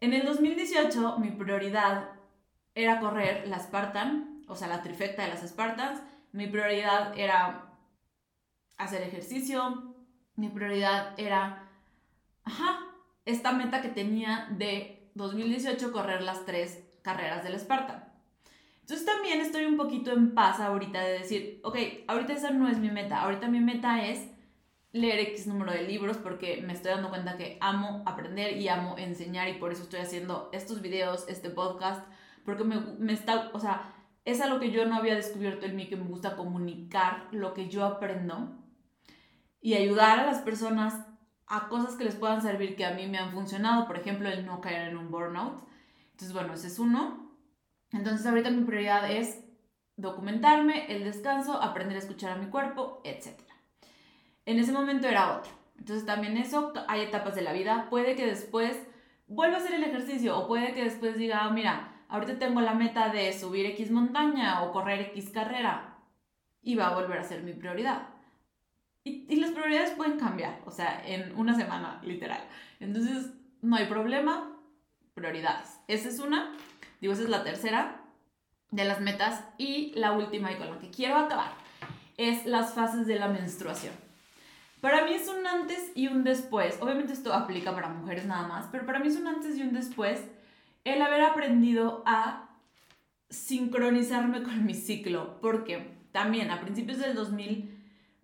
En 0.00 0.12
el 0.12 0.24
2018 0.24 1.18
mi 1.18 1.30
prioridad 1.30 2.10
era 2.74 3.00
correr 3.00 3.46
la 3.48 3.58
Spartan, 3.58 4.42
o 4.48 4.56
sea, 4.56 4.68
la 4.68 4.82
trifecta 4.82 5.22
de 5.22 5.28
las 5.28 5.46
Spartans. 5.46 6.02
Mi 6.32 6.46
prioridad 6.46 7.16
era 7.16 7.73
hacer 8.76 9.02
ejercicio. 9.02 9.94
Mi 10.36 10.48
prioridad 10.48 11.18
era, 11.18 11.68
ajá, 12.44 12.80
esta 13.24 13.52
meta 13.52 13.82
que 13.82 13.88
tenía 13.88 14.48
de 14.50 15.10
2018 15.14 15.92
correr 15.92 16.22
las 16.22 16.44
tres 16.44 16.82
carreras 17.02 17.44
del 17.44 17.58
Spartan. 17.58 18.04
Entonces 18.80 19.06
también 19.06 19.40
estoy 19.40 19.64
un 19.64 19.76
poquito 19.76 20.12
en 20.12 20.34
paz 20.34 20.60
ahorita 20.60 21.00
de 21.00 21.18
decir, 21.20 21.60
ok, 21.64 21.78
ahorita 22.06 22.34
esa 22.34 22.50
no 22.50 22.68
es 22.68 22.78
mi 22.78 22.90
meta, 22.90 23.22
ahorita 23.22 23.48
mi 23.48 23.60
meta 23.60 24.04
es 24.04 24.28
leer 24.92 25.20
X 25.20 25.46
número 25.46 25.72
de 25.72 25.82
libros 25.82 26.18
porque 26.18 26.62
me 26.64 26.72
estoy 26.72 26.92
dando 26.92 27.08
cuenta 27.08 27.36
que 27.36 27.56
amo 27.60 28.02
aprender 28.06 28.58
y 28.58 28.68
amo 28.68 28.96
enseñar 28.98 29.48
y 29.48 29.54
por 29.54 29.72
eso 29.72 29.84
estoy 29.84 30.00
haciendo 30.00 30.50
estos 30.52 30.82
videos, 30.82 31.24
este 31.28 31.50
podcast, 31.50 32.06
porque 32.44 32.64
me, 32.64 32.78
me 32.78 33.14
está, 33.14 33.50
o 33.54 33.58
sea, 33.58 33.94
es 34.24 34.40
algo 34.40 34.60
que 34.60 34.70
yo 34.70 34.84
no 34.84 34.96
había 34.96 35.14
descubierto 35.14 35.66
en 35.66 35.76
mí, 35.76 35.88
que 35.88 35.96
me 35.96 36.04
gusta 36.04 36.36
comunicar 36.36 37.28
lo 37.32 37.54
que 37.54 37.68
yo 37.68 37.84
aprendo 37.84 38.63
y 39.64 39.72
ayudar 39.72 40.20
a 40.20 40.26
las 40.26 40.42
personas 40.42 41.06
a 41.46 41.68
cosas 41.68 41.96
que 41.96 42.04
les 42.04 42.16
puedan 42.16 42.42
servir 42.42 42.76
que 42.76 42.84
a 42.84 42.92
mí 42.92 43.06
me 43.06 43.16
han 43.16 43.32
funcionado, 43.32 43.86
por 43.86 43.96
ejemplo, 43.96 44.28
el 44.28 44.44
no 44.44 44.60
caer 44.60 44.90
en 44.90 44.98
un 44.98 45.10
burnout. 45.10 45.66
Entonces, 46.10 46.34
bueno, 46.34 46.52
ese 46.52 46.66
es 46.66 46.78
uno. 46.78 47.34
Entonces, 47.90 48.26
ahorita 48.26 48.50
mi 48.50 48.62
prioridad 48.64 49.10
es 49.10 49.42
documentarme, 49.96 50.94
el 50.94 51.04
descanso, 51.04 51.62
aprender 51.62 51.96
a 51.96 52.00
escuchar 52.00 52.32
a 52.32 52.36
mi 52.36 52.50
cuerpo, 52.50 53.00
etc. 53.04 53.40
En 54.44 54.58
ese 54.58 54.70
momento 54.70 55.08
era 55.08 55.38
otro. 55.38 55.50
Entonces 55.78 56.04
también 56.04 56.36
eso, 56.36 56.74
hay 56.86 57.00
etapas 57.00 57.34
de 57.34 57.40
la 57.40 57.54
vida. 57.54 57.86
Puede 57.88 58.16
que 58.16 58.26
después 58.26 58.78
vuelva 59.26 59.56
a 59.56 59.60
hacer 59.60 59.76
el 59.76 59.84
ejercicio 59.84 60.38
o 60.38 60.46
puede 60.46 60.74
que 60.74 60.84
después 60.84 61.16
diga, 61.16 61.42
ah, 61.42 61.50
mira, 61.50 62.04
ahorita 62.10 62.38
tengo 62.38 62.60
la 62.60 62.74
meta 62.74 63.08
de 63.08 63.32
subir 63.32 63.64
X 63.64 63.90
montaña 63.90 64.62
o 64.62 64.72
correr 64.72 65.00
X 65.00 65.30
carrera 65.30 66.00
y 66.60 66.74
va 66.74 66.88
a 66.88 66.94
volver 66.94 67.16
a 67.16 67.24
ser 67.24 67.42
mi 67.42 67.54
prioridad. 67.54 68.13
Y, 69.04 69.36
las 69.36 69.50
prioridades 69.50 69.90
pueden 69.90 70.18
cambiar, 70.18 70.60
o 70.64 70.70
sea, 70.70 71.02
en 71.06 71.36
una 71.36 71.54
semana, 71.54 72.00
literal. 72.02 72.42
Entonces, 72.80 73.32
no 73.60 73.76
hay 73.76 73.86
problema, 73.86 74.58
prioridades. 75.14 75.78
Esa 75.88 76.08
es 76.08 76.18
una, 76.20 76.52
digo, 77.00 77.12
esa 77.12 77.24
es 77.24 77.28
la 77.28 77.44
tercera 77.44 78.00
de 78.70 78.84
las 78.84 79.00
metas 79.00 79.44
y 79.58 79.92
la 79.94 80.12
última 80.12 80.50
y 80.52 80.56
con 80.56 80.70
la 80.70 80.78
que 80.78 80.90
quiero 80.90 81.16
acabar 81.16 81.52
es 82.16 82.46
las 82.46 82.74
fases 82.74 83.06
de 83.06 83.18
la 83.18 83.28
menstruación. 83.28 83.92
Para 84.80 85.04
mí 85.04 85.14
es 85.14 85.28
un 85.28 85.46
antes 85.46 85.92
y 85.94 86.08
un 86.08 86.24
después. 86.24 86.78
Obviamente 86.80 87.12
esto 87.12 87.32
aplica 87.32 87.74
para 87.74 87.88
mujeres 87.88 88.26
nada 88.26 88.46
más, 88.46 88.66
pero 88.70 88.84
para 88.84 88.98
mí 88.98 89.08
es 89.08 89.16
un 89.16 89.26
antes 89.26 89.56
y 89.56 89.62
un 89.62 89.72
después 89.72 90.20
el 90.84 91.00
haber 91.00 91.22
aprendido 91.22 92.02
a 92.06 92.50
sincronizarme 93.30 94.42
con 94.42 94.64
mi 94.66 94.74
ciclo. 94.74 95.40
Porque 95.40 95.90
también 96.12 96.50
a 96.50 96.60
principios 96.60 96.98
del 96.98 97.14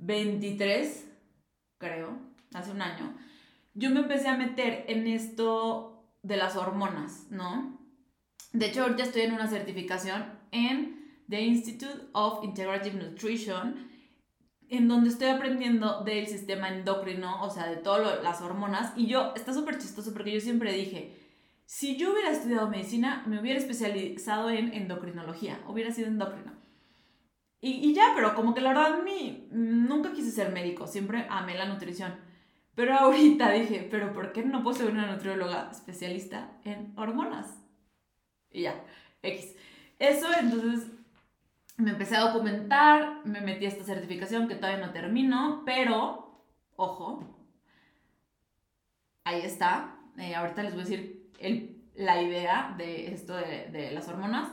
2023, 0.00 1.06
creo, 1.78 2.18
hace 2.54 2.70
un 2.70 2.82
año, 2.82 3.14
yo 3.74 3.90
me 3.90 4.00
empecé 4.00 4.28
a 4.28 4.36
meter 4.36 4.84
en 4.88 5.06
esto 5.06 6.04
de 6.22 6.36
las 6.36 6.56
hormonas, 6.56 7.26
¿no? 7.30 7.78
De 8.52 8.66
hecho, 8.66 8.82
ahorita 8.82 9.04
estoy 9.04 9.22
en 9.22 9.32
una 9.32 9.46
certificación 9.46 10.24
en 10.50 11.22
The 11.28 11.40
Institute 11.40 12.08
of 12.12 12.44
Integrative 12.44 12.96
Nutrition 12.96 13.88
en 14.68 14.86
donde 14.86 15.10
estoy 15.10 15.28
aprendiendo 15.28 16.02
del 16.04 16.28
sistema 16.28 16.68
endocrino, 16.68 17.42
o 17.42 17.50
sea, 17.50 17.66
de 17.66 17.76
todas 17.76 18.22
las 18.22 18.40
hormonas. 18.40 18.92
Y 18.96 19.06
yo, 19.06 19.32
está 19.34 19.52
súper 19.52 19.78
chistoso 19.78 20.12
porque 20.12 20.32
yo 20.32 20.40
siempre 20.40 20.72
dije, 20.72 21.16
si 21.66 21.96
yo 21.96 22.12
hubiera 22.12 22.30
estudiado 22.30 22.68
medicina, 22.68 23.24
me 23.26 23.40
hubiera 23.40 23.58
especializado 23.58 24.48
en 24.48 24.72
endocrinología, 24.72 25.60
hubiera 25.66 25.92
sido 25.92 26.08
endocrino. 26.08 26.52
Y, 27.62 27.92
ya, 27.92 28.12
pero 28.14 28.34
como 28.34 28.54
que 28.54 28.62
la 28.62 28.70
verdad, 28.70 29.02
mí, 29.02 29.46
nunca 29.50 30.12
quise 30.12 30.30
ser 30.30 30.50
médico, 30.50 30.86
siempre 30.86 31.26
amé 31.28 31.54
la 31.54 31.66
nutrición. 31.66 32.14
Pero 32.74 32.94
ahorita 32.94 33.50
dije, 33.52 33.86
pero 33.90 34.12
¿por 34.14 34.32
qué 34.32 34.42
no 34.42 34.62
puedo 34.62 34.78
ser 34.78 34.90
una 34.90 35.06
nutrióloga 35.06 35.70
especialista 35.70 36.52
en 36.64 36.94
hormonas? 36.96 37.62
Y 38.50 38.62
ya, 38.62 38.82
X. 39.22 39.54
Eso 39.98 40.28
entonces 40.38 40.90
me 41.76 41.90
empecé 41.90 42.16
a 42.16 42.20
documentar, 42.20 43.26
me 43.26 43.42
metí 43.42 43.66
a 43.66 43.68
esta 43.68 43.84
certificación 43.84 44.48
que 44.48 44.54
todavía 44.54 44.86
no 44.86 44.92
termino, 44.92 45.62
pero, 45.66 46.46
ojo, 46.76 47.36
ahí 49.24 49.42
está. 49.42 49.98
Eh, 50.16 50.34
ahorita 50.34 50.62
les 50.62 50.72
voy 50.72 50.82
a 50.82 50.86
decir 50.86 51.30
la 51.94 52.22
idea 52.22 52.74
de 52.78 53.12
esto 53.12 53.36
de, 53.36 53.68
de 53.70 53.90
las 53.90 54.08
hormonas. 54.08 54.48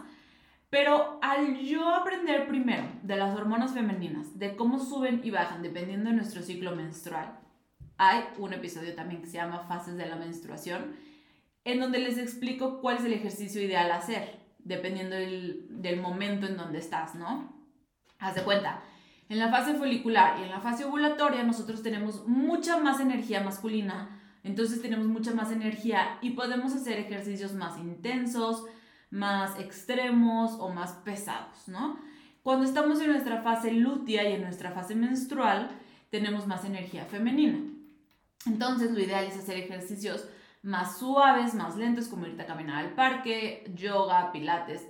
Pero 0.69 1.19
al 1.21 1.59
yo 1.59 1.95
aprender 1.95 2.47
primero 2.47 2.83
de 3.03 3.15
las 3.15 3.35
hormonas 3.35 3.73
femeninas, 3.73 4.37
de 4.37 4.55
cómo 4.55 4.79
suben 4.79 5.21
y 5.23 5.31
bajan 5.31 5.61
dependiendo 5.61 6.09
de 6.09 6.17
nuestro 6.17 6.41
ciclo 6.41 6.75
menstrual, 6.75 7.39
hay 7.97 8.23
un 8.37 8.53
episodio 8.53 8.93
también 8.93 9.21
que 9.21 9.27
se 9.27 9.37
llama 9.37 9.65
Fases 9.67 9.95
de 9.95 10.05
la 10.05 10.17
menstruación, 10.17 10.95
en 11.63 11.79
donde 11.79 11.99
les 11.99 12.17
explico 12.17 12.79
cuál 12.81 12.97
es 12.97 13.05
el 13.05 13.13
ejercicio 13.13 13.61
ideal 13.61 13.91
a 13.91 13.97
hacer 13.97 14.47
dependiendo 14.67 15.15
del, 15.15 15.99
momento 16.01 16.45
en 16.45 16.57
donde 16.57 16.79
estás, 16.79 17.15
¿no? 17.15 17.53
Haz 18.19 18.35
de 18.35 18.43
cuenta, 18.43 18.81
en 19.29 19.39
la 19.39 19.49
fase 19.49 19.75
folicular 19.75 20.39
y 20.39 20.43
en 20.43 20.49
la 20.49 20.59
fase 20.59 20.85
ovulatoria 20.85 21.43
nosotros 21.43 21.81
tenemos 21.81 22.27
mucha 22.27 22.77
más 22.77 22.99
energía 22.99 23.41
masculina, 23.41 24.21
entonces 24.43 24.81
tenemos 24.81 25.07
mucha 25.07 25.33
más 25.33 25.51
energía 25.51 26.17
y 26.21 26.31
podemos 26.31 26.73
hacer 26.73 26.99
ejercicios 26.99 27.53
más 27.53 27.77
intensos, 27.77 28.65
más 29.09 29.59
extremos 29.59 30.53
o 30.59 30.69
más 30.69 30.91
pesados, 30.93 31.67
¿no? 31.67 31.99
Cuando 32.43 32.65
estamos 32.65 33.01
en 33.01 33.11
nuestra 33.11 33.41
fase 33.41 33.71
lútea 33.71 34.29
y 34.29 34.33
en 34.33 34.41
nuestra 34.41 34.71
fase 34.71 34.95
menstrual, 34.95 35.69
tenemos 36.09 36.47
más 36.47 36.63
energía 36.65 37.05
femenina. 37.05 37.59
Entonces, 38.45 38.91
lo 38.91 38.99
ideal 38.99 39.25
es 39.25 39.37
hacer 39.37 39.57
ejercicios 39.57 40.27
más 40.61 40.97
suaves, 40.97 41.53
más 41.53 41.75
lentos, 41.75 42.07
como 42.07 42.25
irte 42.25 42.43
a 42.43 42.47
caminar 42.47 42.85
al 42.85 42.93
parque, 42.93 43.69
yoga, 43.75 44.31
pilates, 44.31 44.87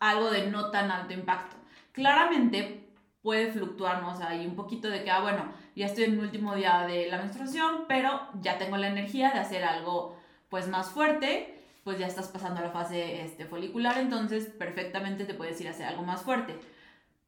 algo 0.00 0.30
de 0.30 0.50
no 0.50 0.70
tan 0.70 0.90
alto 0.90 1.12
impacto. 1.12 1.56
Claramente 1.92 2.88
puede 3.22 3.52
fluctuar, 3.52 4.02
¿no? 4.02 4.12
O 4.12 4.16
sea, 4.16 4.28
hay 4.28 4.46
un 4.46 4.56
poquito 4.56 4.88
de 4.88 5.04
que, 5.04 5.10
ah, 5.10 5.20
bueno, 5.20 5.52
ya 5.76 5.86
estoy 5.86 6.04
en 6.04 6.14
el 6.14 6.20
último 6.20 6.54
día 6.54 6.86
de 6.86 7.08
la 7.08 7.18
menstruación, 7.18 7.84
pero 7.86 8.20
ya 8.40 8.58
tengo 8.58 8.76
la 8.76 8.88
energía 8.88 9.30
de 9.30 9.38
hacer 9.38 9.64
algo, 9.64 10.16
pues, 10.48 10.68
más 10.68 10.90
fuerte. 10.90 11.61
Pues 11.84 11.98
ya 11.98 12.06
estás 12.06 12.28
pasando 12.28 12.60
a 12.60 12.64
la 12.64 12.70
fase 12.70 13.22
este, 13.22 13.44
folicular, 13.44 13.98
entonces 13.98 14.46
perfectamente 14.46 15.24
te 15.24 15.34
puedes 15.34 15.60
ir 15.60 15.68
a 15.68 15.72
hacer 15.72 15.86
algo 15.86 16.02
más 16.02 16.22
fuerte. 16.22 16.56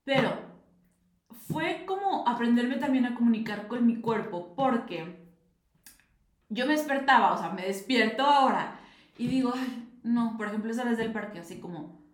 Pero 0.04 0.30
fue 1.48 1.84
como 1.86 2.26
aprenderme 2.28 2.76
también 2.76 3.06
a 3.06 3.14
comunicar 3.14 3.66
con 3.66 3.86
mi 3.86 4.00
cuerpo, 4.00 4.54
porque 4.54 5.24
yo 6.48 6.66
me 6.66 6.72
despertaba, 6.72 7.32
o 7.32 7.38
sea, 7.38 7.50
me 7.50 7.66
despierto 7.66 8.24
ahora 8.24 8.78
y 9.18 9.26
digo, 9.26 9.52
ay, 9.54 9.88
no, 10.02 10.36
por 10.36 10.48
ejemplo, 10.48 10.70
esa 10.70 10.84
vez 10.84 10.98
del 10.98 11.12
parque, 11.12 11.40
así 11.40 11.58
como, 11.58 12.04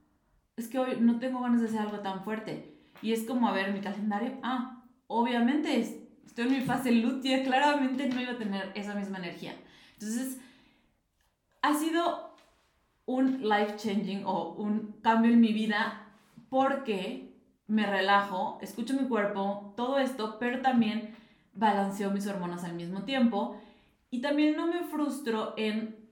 es 0.56 0.68
que 0.68 0.78
hoy 0.78 0.96
no 1.00 1.18
tengo 1.18 1.40
ganas 1.40 1.60
de 1.60 1.68
hacer 1.68 1.80
algo 1.80 2.00
tan 2.00 2.24
fuerte. 2.24 2.76
Y 3.02 3.12
es 3.12 3.24
como, 3.24 3.48
a 3.48 3.52
ver, 3.52 3.72
mi 3.72 3.80
calendario, 3.80 4.38
ah, 4.42 4.84
obviamente 5.06 5.80
estoy 6.24 6.46
en 6.46 6.52
mi 6.52 6.60
fase 6.60 6.92
lutea, 6.92 7.42
claramente 7.44 8.08
no 8.08 8.20
iba 8.20 8.32
a 8.32 8.38
tener 8.38 8.70
esa 8.74 8.94
misma 8.94 9.18
energía. 9.18 9.54
Entonces, 9.94 10.38
ha 11.62 11.74
sido 11.74 12.29
un 13.10 13.48
life 13.48 13.76
changing 13.76 14.22
o 14.24 14.52
un 14.52 14.94
cambio 15.02 15.32
en 15.32 15.40
mi 15.40 15.52
vida 15.52 16.06
porque 16.48 17.34
me 17.66 17.84
relajo, 17.86 18.58
escucho 18.62 18.94
mi 18.94 19.08
cuerpo, 19.08 19.74
todo 19.76 19.98
esto, 19.98 20.38
pero 20.38 20.60
también 20.60 21.14
balanceo 21.52 22.10
mis 22.10 22.26
hormonas 22.28 22.62
al 22.62 22.74
mismo 22.74 23.02
tiempo 23.02 23.60
y 24.10 24.20
también 24.20 24.56
no 24.56 24.68
me 24.68 24.84
frustro 24.84 25.54
en, 25.56 26.08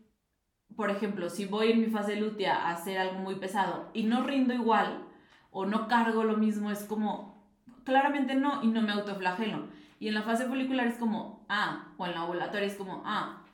por 0.74 0.90
ejemplo, 0.90 1.30
si 1.30 1.46
voy 1.46 1.70
en 1.70 1.80
mi 1.80 1.86
fase 1.86 2.16
lútea 2.16 2.56
a 2.56 2.70
hacer 2.70 2.98
algo 2.98 3.20
muy 3.20 3.36
pesado 3.36 3.90
y 3.92 4.02
no 4.02 4.24
rindo 4.24 4.52
igual 4.52 5.04
o 5.52 5.66
no 5.66 5.86
cargo 5.86 6.24
lo 6.24 6.36
mismo, 6.36 6.70
es 6.70 6.82
como, 6.84 7.44
claramente 7.84 8.34
no 8.34 8.62
y 8.64 8.68
no 8.68 8.82
me 8.82 8.92
autoflagelo. 8.92 9.66
Y 10.00 10.08
en 10.08 10.14
la 10.14 10.22
fase 10.22 10.46
folicular 10.46 10.86
es 10.88 10.96
como, 10.96 11.44
ah, 11.48 11.92
o 11.96 12.06
en 12.06 12.12
la 12.12 12.24
ovulatoria 12.24 12.66
es 12.66 12.76
como, 12.76 13.02
ah, 13.04 13.44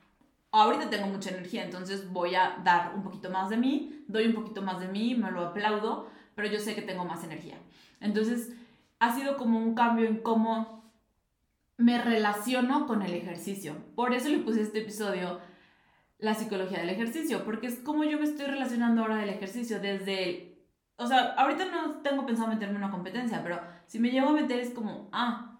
ahorita 0.55 0.89
tengo 0.89 1.07
mucha 1.07 1.29
energía, 1.29 1.63
entonces 1.63 2.11
voy 2.11 2.35
a 2.35 2.61
dar 2.63 2.93
un 2.95 3.03
poquito 3.03 3.29
más 3.29 3.49
de 3.49 3.57
mí, 3.57 4.03
doy 4.07 4.27
un 4.27 4.33
poquito 4.33 4.61
más 4.61 4.79
de 4.79 4.87
mí, 4.87 5.15
me 5.15 5.31
lo 5.31 5.47
aplaudo, 5.47 6.09
pero 6.35 6.47
yo 6.47 6.59
sé 6.59 6.75
que 6.75 6.81
tengo 6.81 7.05
más 7.05 7.23
energía. 7.23 7.57
Entonces, 7.99 8.51
ha 8.99 9.15
sido 9.15 9.37
como 9.37 9.59
un 9.59 9.75
cambio 9.75 10.05
en 10.05 10.17
cómo 10.17 10.83
me 11.77 12.01
relaciono 12.01 12.87
con 12.87 13.01
el 13.01 13.13
ejercicio. 13.13 13.75
Por 13.95 14.13
eso 14.13 14.29
le 14.29 14.39
puse 14.39 14.61
este 14.61 14.79
episodio 14.79 15.39
la 16.17 16.33
psicología 16.33 16.79
del 16.79 16.89
ejercicio, 16.89 17.43
porque 17.43 17.67
es 17.67 17.79
como 17.79 18.03
yo 18.03 18.17
me 18.17 18.23
estoy 18.23 18.45
relacionando 18.45 19.01
ahora 19.01 19.17
del 19.17 19.29
ejercicio 19.29 19.79
desde 19.79 20.23
el... 20.23 20.55
O 20.97 21.07
sea, 21.07 21.33
ahorita 21.33 21.65
no 21.65 22.01
tengo 22.01 22.25
pensado 22.25 22.47
meterme 22.47 22.77
en 22.77 22.83
una 22.83 22.91
competencia, 22.91 23.43
pero 23.43 23.59
si 23.87 23.99
me 23.99 24.11
llego 24.11 24.29
a 24.29 24.33
meter 24.33 24.59
es 24.59 24.69
como, 24.69 25.09
ah, 25.11 25.59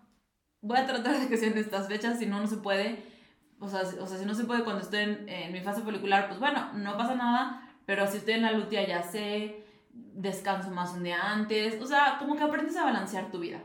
voy 0.61 0.77
a 0.77 0.85
tratar 0.85 1.19
de 1.19 1.27
que 1.27 1.37
sean 1.37 1.57
estas 1.57 1.87
fechas, 1.87 2.17
si 2.17 2.25
no, 2.25 2.39
no 2.39 2.47
se 2.47 2.57
puede. 2.57 3.14
O 3.59 3.69
sea, 3.69 3.81
o 3.81 4.07
sea 4.07 4.17
si 4.17 4.25
no 4.25 4.33
se 4.33 4.43
puede 4.43 4.63
cuando 4.63 4.81
estoy 4.81 4.99
en, 4.99 5.29
en 5.29 5.51
mi 5.53 5.61
fase 5.61 5.81
folicular, 5.81 6.27
pues 6.27 6.39
bueno, 6.39 6.73
no 6.73 6.97
pasa 6.97 7.15
nada, 7.15 7.69
pero 7.85 8.05
si 8.07 8.17
estoy 8.17 8.33
en 8.35 8.41
la 8.41 8.51
lutea 8.51 8.87
ya 8.87 9.03
sé, 9.03 9.65
descanso 9.93 10.71
más 10.71 10.93
un 10.93 11.03
día 11.03 11.31
antes, 11.31 11.81
o 11.81 11.85
sea, 11.85 12.17
como 12.19 12.35
que 12.35 12.43
aprendes 12.43 12.75
a 12.75 12.83
balancear 12.83 13.31
tu 13.31 13.39
vida. 13.39 13.61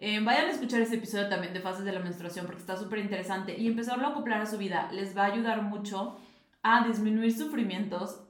Eh, 0.00 0.20
vayan 0.22 0.46
a 0.46 0.50
escuchar 0.50 0.80
este 0.80 0.96
episodio 0.96 1.28
también 1.28 1.52
de 1.52 1.60
fases 1.60 1.84
de 1.84 1.92
la 1.92 1.98
menstruación 1.98 2.46
porque 2.46 2.60
está 2.60 2.76
súper 2.76 3.00
interesante 3.00 3.58
y 3.58 3.66
empezarlo 3.66 4.06
a 4.06 4.10
acoplar 4.10 4.40
a 4.40 4.46
su 4.46 4.56
vida 4.56 4.88
les 4.92 5.16
va 5.16 5.22
a 5.22 5.32
ayudar 5.32 5.62
mucho 5.62 6.16
a 6.62 6.86
disminuir 6.86 7.36
sufrimientos, 7.36 8.20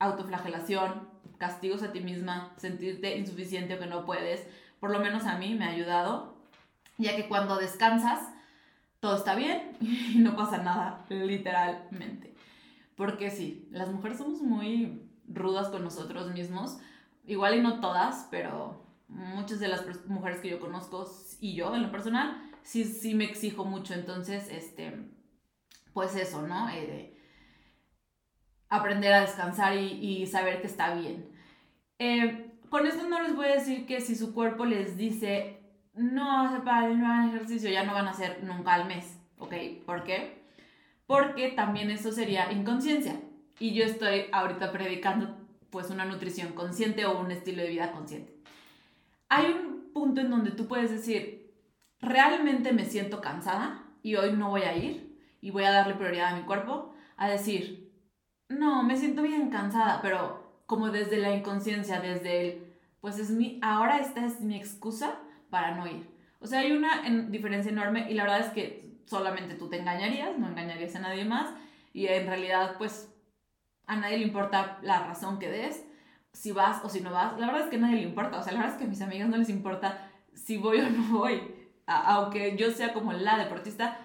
autoflagelación, 0.00 1.08
castigos 1.38 1.84
a 1.84 1.92
ti 1.92 2.00
misma, 2.00 2.52
sentirte 2.56 3.16
insuficiente 3.16 3.74
o 3.74 3.78
que 3.78 3.86
no 3.86 4.04
puedes. 4.04 4.48
Por 4.80 4.90
lo 4.90 4.98
menos 4.98 5.26
a 5.26 5.38
mí 5.38 5.54
me 5.54 5.66
ha 5.66 5.70
ayudado, 5.70 6.34
ya 6.98 7.14
que 7.14 7.28
cuando 7.28 7.56
descansas 7.56 8.20
todo 9.06 9.18
está 9.18 9.36
bien 9.36 9.76
y 9.80 10.18
no 10.18 10.34
pasa 10.34 10.58
nada, 10.58 11.06
literalmente. 11.08 12.34
Porque 12.96 13.30
sí, 13.30 13.68
las 13.70 13.88
mujeres 13.92 14.18
somos 14.18 14.42
muy 14.42 15.08
rudas 15.28 15.68
con 15.68 15.84
nosotros 15.84 16.32
mismos, 16.32 16.78
igual 17.24 17.54
y 17.54 17.62
no 17.62 17.80
todas, 17.80 18.26
pero 18.32 18.84
muchas 19.06 19.60
de 19.60 19.68
las 19.68 19.84
mujeres 20.06 20.40
que 20.40 20.50
yo 20.50 20.58
conozco 20.58 21.08
y 21.40 21.54
yo 21.54 21.72
en 21.76 21.84
lo 21.84 21.92
personal, 21.92 22.50
sí, 22.64 22.82
sí 22.82 23.14
me 23.14 23.26
exijo 23.26 23.64
mucho. 23.64 23.94
Entonces, 23.94 24.48
este, 24.50 25.08
pues 25.92 26.16
eso, 26.16 26.42
¿no? 26.42 26.68
Eh, 26.70 27.16
aprender 28.68 29.12
a 29.12 29.20
descansar 29.20 29.76
y, 29.76 30.26
saber 30.26 30.60
que 30.60 30.66
está 30.66 30.96
bien. 30.96 31.30
Eh, 32.00 32.58
con 32.70 32.88
esto 32.88 33.08
no 33.08 33.22
les 33.22 33.36
voy 33.36 33.46
a 33.46 33.54
decir 33.54 33.86
que 33.86 34.00
si 34.00 34.16
su 34.16 34.34
cuerpo 34.34 34.64
les 34.64 34.96
dice, 34.96 35.55
no 35.96 36.52
se 36.54 36.60
paren, 36.60 37.00
no 37.00 37.06
hagan 37.06 37.28
ejercicio, 37.30 37.70
ya 37.70 37.84
no 37.84 37.94
van 37.94 38.06
a 38.06 38.10
hacer 38.10 38.44
nunca 38.44 38.74
al 38.74 38.86
mes, 38.86 39.18
¿ok? 39.38 39.54
¿Por 39.84 40.04
qué? 40.04 40.42
Porque 41.06 41.48
también 41.50 41.90
eso 41.90 42.12
sería 42.12 42.52
inconsciencia. 42.52 43.20
Y 43.58 43.74
yo 43.74 43.84
estoy 43.84 44.26
ahorita 44.32 44.70
predicando 44.72 45.36
pues 45.70 45.90
una 45.90 46.04
nutrición 46.04 46.52
consciente 46.52 47.06
o 47.06 47.18
un 47.18 47.30
estilo 47.30 47.62
de 47.62 47.68
vida 47.68 47.92
consciente 47.92 48.36
hay 49.28 49.46
un 49.46 49.92
punto 49.92 50.20
en 50.20 50.30
donde 50.30 50.50
tú 50.50 50.66
puedes 50.66 50.90
decir, 50.90 51.54
realmente 52.00 52.72
me 52.72 52.84
siento 52.84 53.20
cansada 53.20 53.84
y 54.02 54.16
hoy 54.16 54.32
no 54.32 54.50
voy 54.50 54.62
a 54.62 54.76
ir 54.76 55.18
y 55.40 55.50
voy 55.50 55.64
a 55.64 55.72
darle 55.72 55.94
prioridad 55.94 56.34
a 56.34 56.36
mi 56.36 56.44
cuerpo, 56.44 56.94
a 57.16 57.28
decir, 57.28 57.92
no, 58.48 58.82
me 58.82 58.96
siento 58.96 59.22
bien 59.22 59.50
cansada, 59.50 60.00
pero 60.02 60.62
como 60.66 60.90
desde 60.90 61.18
la 61.18 61.34
inconsciencia, 61.34 62.00
desde 62.00 62.40
el, 62.40 62.76
pues 63.00 63.18
es 63.18 63.30
mi, 63.30 63.58
ahora 63.62 63.98
esta 63.98 64.24
es 64.24 64.40
mi 64.40 64.56
excusa 64.56 65.20
para 65.56 65.74
no 65.74 65.86
ir. 65.86 66.06
O 66.38 66.46
sea, 66.46 66.60
hay 66.60 66.72
una 66.72 67.02
diferencia 67.30 67.72
enorme 67.72 68.10
y 68.10 68.14
la 68.14 68.24
verdad 68.24 68.40
es 68.40 68.52
que 68.52 69.00
solamente 69.06 69.54
tú 69.54 69.70
te 69.70 69.78
engañarías, 69.78 70.38
no 70.38 70.48
engañarías 70.48 70.94
a 70.96 70.98
nadie 70.98 71.24
más 71.24 71.48
y 71.94 72.08
en 72.08 72.26
realidad 72.26 72.74
pues 72.76 73.10
a 73.86 73.96
nadie 73.96 74.18
le 74.18 74.24
importa 74.24 74.78
la 74.82 75.06
razón 75.06 75.38
que 75.38 75.48
des 75.48 75.82
si 76.34 76.52
vas 76.52 76.84
o 76.84 76.90
si 76.90 77.00
no 77.00 77.10
vas. 77.10 77.38
La 77.40 77.46
verdad 77.46 77.62
es 77.62 77.70
que 77.70 77.76
a 77.76 77.78
nadie 77.78 77.96
le 77.96 78.02
importa. 78.02 78.38
O 78.38 78.42
sea, 78.42 78.52
la 78.52 78.58
verdad 78.58 78.74
es 78.74 78.78
que 78.78 78.84
a 78.84 78.88
mis 78.88 79.00
amigas 79.00 79.30
no 79.30 79.38
les 79.38 79.48
importa 79.48 80.10
si 80.34 80.58
voy 80.58 80.80
o 80.82 80.90
no 80.90 81.18
voy. 81.18 81.40
aunque 81.86 82.54
yo 82.58 82.70
sea 82.70 82.92
como 82.92 83.14
la 83.14 83.38
deportista, 83.38 83.96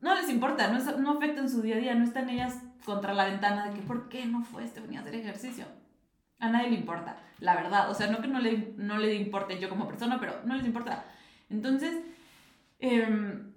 no 0.00 0.16
les 0.16 0.28
importa, 0.28 0.66
no, 0.66 1.12
afecta 1.12 1.42
en 1.42 1.48
su 1.48 1.62
día 1.62 1.76
a 1.76 1.78
día, 1.78 1.94
no 1.94 2.02
están 2.02 2.28
ellas 2.28 2.60
contra 2.84 3.14
la 3.14 3.26
ventana 3.26 3.68
de 3.68 3.74
que 3.74 3.82
¿por 3.82 4.08
qué 4.08 4.26
no 4.26 4.42
fue 4.42 4.64
este 4.64 4.80
venía 4.80 4.98
a 4.98 5.02
hacer 5.02 5.14
ejercicio? 5.14 5.64
A 6.38 6.50
nadie 6.50 6.70
le 6.70 6.76
importa, 6.76 7.22
la 7.40 7.54
verdad. 7.54 7.90
O 7.90 7.94
sea, 7.94 8.08
no 8.08 8.20
que 8.20 8.28
no 8.28 8.38
le, 8.38 8.74
no 8.76 8.98
le 8.98 9.14
importe 9.14 9.58
yo 9.58 9.68
como 9.68 9.88
persona, 9.88 10.18
pero 10.20 10.40
no 10.44 10.54
les 10.54 10.66
importa. 10.66 11.04
Entonces, 11.48 12.02
em, 12.78 13.52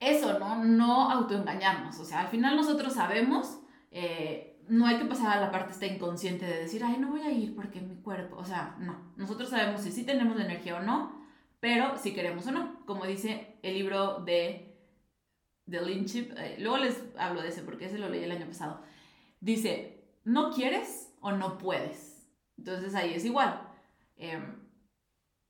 eso, 0.00 0.38
¿no? 0.38 0.64
No 0.64 1.10
autoengañarnos. 1.10 1.98
O 1.98 2.04
sea, 2.04 2.20
al 2.20 2.28
final 2.28 2.56
nosotros 2.56 2.92
sabemos 2.92 3.60
eh, 3.90 4.48
no 4.68 4.86
hay 4.86 4.98
que 4.98 5.06
pasar 5.06 5.36
a 5.36 5.40
la 5.40 5.50
parte 5.50 5.72
esta 5.72 5.86
inconsciente 5.86 6.44
de 6.46 6.60
decir, 6.60 6.84
ay, 6.84 6.98
no 6.98 7.08
voy 7.08 7.22
a 7.22 7.30
ir 7.30 7.54
porque 7.54 7.80
mi 7.80 7.96
cuerpo, 7.96 8.36
o 8.36 8.44
sea, 8.44 8.76
no. 8.78 9.12
Nosotros 9.16 9.48
sabemos 9.48 9.80
si 9.80 9.90
sí 9.90 10.04
tenemos 10.04 10.36
la 10.36 10.44
energía 10.44 10.76
o 10.76 10.80
no, 10.80 11.26
pero 11.60 11.96
si 11.96 12.12
queremos 12.12 12.46
o 12.46 12.52
no. 12.52 12.84
Como 12.84 13.06
dice 13.06 13.58
el 13.62 13.74
libro 13.74 14.20
de, 14.20 14.76
de 15.66 15.80
Lynchip, 15.80 16.32
eh, 16.36 16.56
luego 16.58 16.78
les 16.78 17.02
hablo 17.18 17.42
de 17.42 17.48
ese 17.48 17.62
porque 17.62 17.86
ese 17.86 17.98
lo 17.98 18.08
leí 18.08 18.24
el 18.24 18.32
año 18.32 18.46
pasado. 18.46 18.82
Dice, 19.40 20.04
no 20.24 20.52
quieres 20.52 21.07
o 21.20 21.32
no 21.32 21.58
puedes. 21.58 22.26
Entonces 22.56 22.94
ahí 22.94 23.14
es 23.14 23.24
igual. 23.24 23.62
Em, 24.16 24.68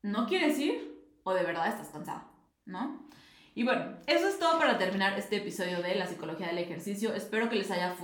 no 0.03 0.27
quieres 0.27 0.59
ir 0.59 0.89
o 1.25 1.35
de 1.35 1.43
verdad 1.43 1.69
estás 1.69 1.89
cansada, 1.89 2.31
¿no? 2.65 3.09
Y 3.55 3.65
bueno, 3.65 3.97
eso 4.07 4.29
es 4.29 4.39
todo 4.39 4.59
para 4.59 4.79
terminar 4.79 5.19
este 5.19 5.39
episodio 5.39 5.83
de 5.83 5.97
la 5.97 6.07
psicología 6.07 6.47
del 6.47 6.59
ejercicio. 6.59 7.13
Espero 7.13 7.49
que 7.49 7.57
les 7.57 7.71
haya 7.71 7.97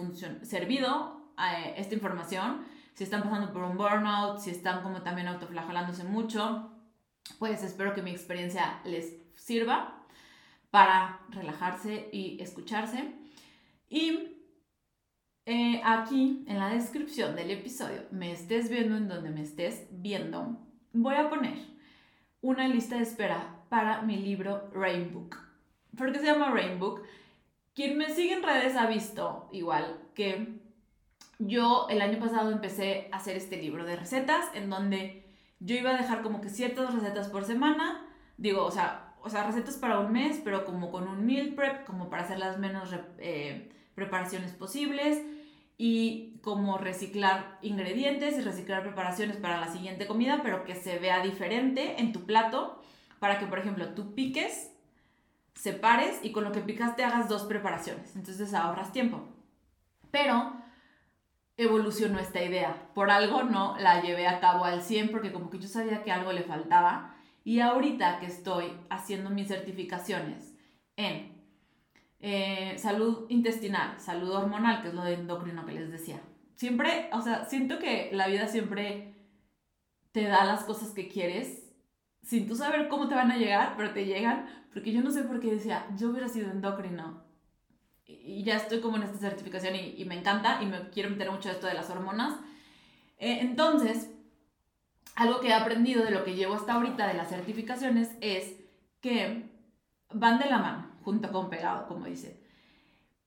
servido 0.43 1.33
eh, 1.39 1.75
esta 1.77 1.95
información. 1.95 2.65
Si 2.95 3.05
están 3.05 3.23
pasando 3.23 3.53
por 3.53 3.63
un 3.63 3.77
burnout, 3.77 4.41
si 4.41 4.51
están 4.51 4.83
como 4.83 5.03
también 5.03 5.29
autoflagelándose 5.29 6.03
mucho, 6.05 6.71
pues 7.39 7.63
espero 7.63 7.95
que 7.95 8.03
mi 8.03 8.11
experiencia 8.11 8.81
les 8.85 9.17
sirva 9.37 10.05
para 10.71 11.21
relajarse 11.29 12.09
y 12.13 12.37
escucharse. 12.41 13.13
Y 13.89 14.34
eh, 15.47 15.81
aquí 15.85 16.45
en 16.47 16.59
la 16.59 16.71
descripción 16.71 17.37
del 17.37 17.51
episodio, 17.51 18.03
me 18.11 18.33
estés 18.33 18.71
viendo 18.71 18.97
en 18.97 19.09
donde 19.09 19.31
me 19.31 19.43
estés 19.43 19.87
viendo, 19.91 20.59
voy 20.93 21.17
a 21.17 21.29
poner 21.29 21.59
una 22.41 22.67
lista 22.69 22.97
de 22.97 23.03
espera 23.03 23.63
para 23.69 24.03
mi 24.03 24.17
libro 24.17 24.71
Rainbook. 24.73 25.37
¿Por 25.97 26.13
qué 26.13 26.19
se 26.19 26.27
llama 26.27 26.51
Rainbook? 26.51 27.03
Quien 27.75 27.99
me 27.99 28.09
sigue 28.09 28.35
en 28.35 28.43
redes 28.43 28.77
ha 28.77 28.87
visto 28.87 29.49
igual 29.53 30.01
que 30.15 30.61
yo 31.39 31.89
el 31.91 32.01
año 32.01 32.19
pasado 32.19 32.51
empecé 32.51 33.09
a 33.13 33.17
hacer 33.17 33.37
este 33.37 33.57
libro 33.57 33.85
de 33.85 33.97
recetas 33.97 34.47
en 34.55 34.71
donde 34.71 35.27
yo 35.61 35.77
iba 35.77 35.91
a 35.91 35.97
dejar 35.97 36.23
como 36.23 36.41
que 36.41 36.49
ciertas 36.49 36.95
recetas 36.95 37.29
por 37.29 37.45
semana, 37.45 38.07
digo, 38.37 38.65
o 38.65 38.71
sea, 38.71 39.15
o 39.21 39.31
sea, 39.31 39.45
recetas 39.45 39.77
para 39.77 40.01
un 40.01 40.13
mes, 40.13 40.41
pero 40.45 40.65
como 40.65 40.91
con 40.91 41.09
un 41.09 41.25
meal 41.25 41.55
prep, 41.55 41.85
como 41.85 42.11
para 42.11 42.25
hacer 42.25 42.39
las 42.39 42.59
menos 42.59 42.95
eh, 43.19 43.73
preparaciones 43.95 44.53
posibles 44.53 45.21
y 45.77 46.39
como 46.43 46.79
reciclar 46.79 47.59
ingredientes 47.63 48.39
y 48.39 48.43
reciclar 48.43 48.83
preparaciones 48.83 49.37
para 49.37 49.61
la 49.61 49.69
siguiente 49.69 50.07
comida, 50.07 50.41
pero 50.43 50.65
que 50.65 50.75
se 50.75 50.99
vea 50.99 51.23
diferente 51.23 52.01
en 52.01 52.13
tu 52.13 52.27
plato, 52.27 52.81
para 53.19 53.39
que, 53.39 53.47
por 53.47 53.59
ejemplo, 53.59 53.89
tú 53.95 54.15
piques 54.15 54.71
separes 55.55 56.21
y 56.23 56.33
con 56.33 56.45
lo 56.45 56.53
que 56.53 56.61
picaste 56.61 57.05
hagas 57.05 57.29
dos 57.29 57.45
preparaciones. 57.45 58.15
Entonces 58.17 58.53
ahorras 58.55 58.93
tiempo. 58.93 59.27
Pero 60.11 60.53
evolucionó 61.57 62.19
esta 62.19 62.43
idea. 62.43 62.91
Por 62.95 63.11
algo 63.11 63.45
no 63.45 63.77
la 63.79 64.03
llevé 64.03 64.27
a 64.27 64.41
cabo 64.41 64.65
al 64.65 64.83
100 64.83 65.11
porque 65.11 65.33
como 65.33 65.51
que 65.51 65.59
yo 65.59 65.69
sabía 65.69 66.03
que 66.03 66.13
algo 66.13 66.33
le 66.33 66.43
faltaba. 66.43 67.15
Y 67.45 67.61
ahorita 67.61 68.21
que 68.21 68.27
estoy 68.27 68.73
haciendo 68.91 69.31
mis 69.31 69.49
certificaciones 69.49 70.55
en 70.97 71.34
eh, 72.27 72.79
salud 72.79 73.27
intestinal, 73.29 74.01
salud 74.01 74.31
hormonal, 74.31 74.81
que 74.81 74.89
es 74.89 74.95
lo 74.95 75.05
de 75.05 75.13
endocrino 75.13 75.67
que 75.67 75.73
les 75.73 75.91
decía. 75.91 76.23
Siempre, 76.55 77.11
o 77.13 77.21
sea, 77.21 77.45
siento 77.45 77.79
que 77.79 78.09
la 78.15 78.29
vida 78.29 78.47
siempre 78.47 79.15
te 80.11 80.23
da 80.23 80.47
las 80.47 80.65
cosas 80.65 80.93
que 80.93 81.07
quieres 81.07 81.71
sin 82.23 82.49
tú 82.49 82.57
saber 82.57 82.89
cómo 82.89 83.09
te 83.09 83.15
van 83.15 83.31
a 83.31 83.37
llegar, 83.37 83.75
pero 83.77 83.93
te 83.93 84.07
llegan, 84.07 84.47
porque 84.73 84.91
yo 84.91 85.03
no 85.03 85.11
sé 85.11 85.25
por 85.25 85.39
qué 85.39 85.51
decía, 85.51 85.87
yo 85.99 86.09
hubiera 86.09 86.27
sido 86.29 86.51
endocrino. 86.51 87.23
Y 88.07 88.43
ya 88.43 88.57
estoy 88.57 88.81
como 88.81 88.97
en 88.97 89.03
esta 89.03 89.19
certificación 89.19 89.75
y, 89.77 90.03
me 90.07 90.19
encanta 90.19 90.63
y 90.63 90.67
me 90.67 90.89
quiero 90.89 91.11
meter 91.11 91.31
mucho 91.31 91.51
esto 91.51 91.67
de 91.67 91.75
las 91.75 91.91
hormonas. 91.91 92.41
Eh, 93.19 93.41
entonces, 93.43 94.11
algo 95.15 95.41
que 95.41 95.49
he 95.49 95.53
aprendido 95.53 96.03
de 96.03 96.11
lo 96.11 96.25
que 96.25 96.37
llevo 96.37 96.55
hasta 96.55 96.73
ahorita 96.73 97.07
de 97.07 97.15
las 97.15 97.29
certificaciones 97.29 98.13
es 98.23 98.55
que 99.03 99.51
van 100.11 100.39
de 100.39 100.49
la 100.49 100.57
mano, 100.57 100.94
junto 101.05 101.31
con 101.31 101.51
pegado, 101.51 101.87
como 101.87 102.07
dice. 102.07 102.41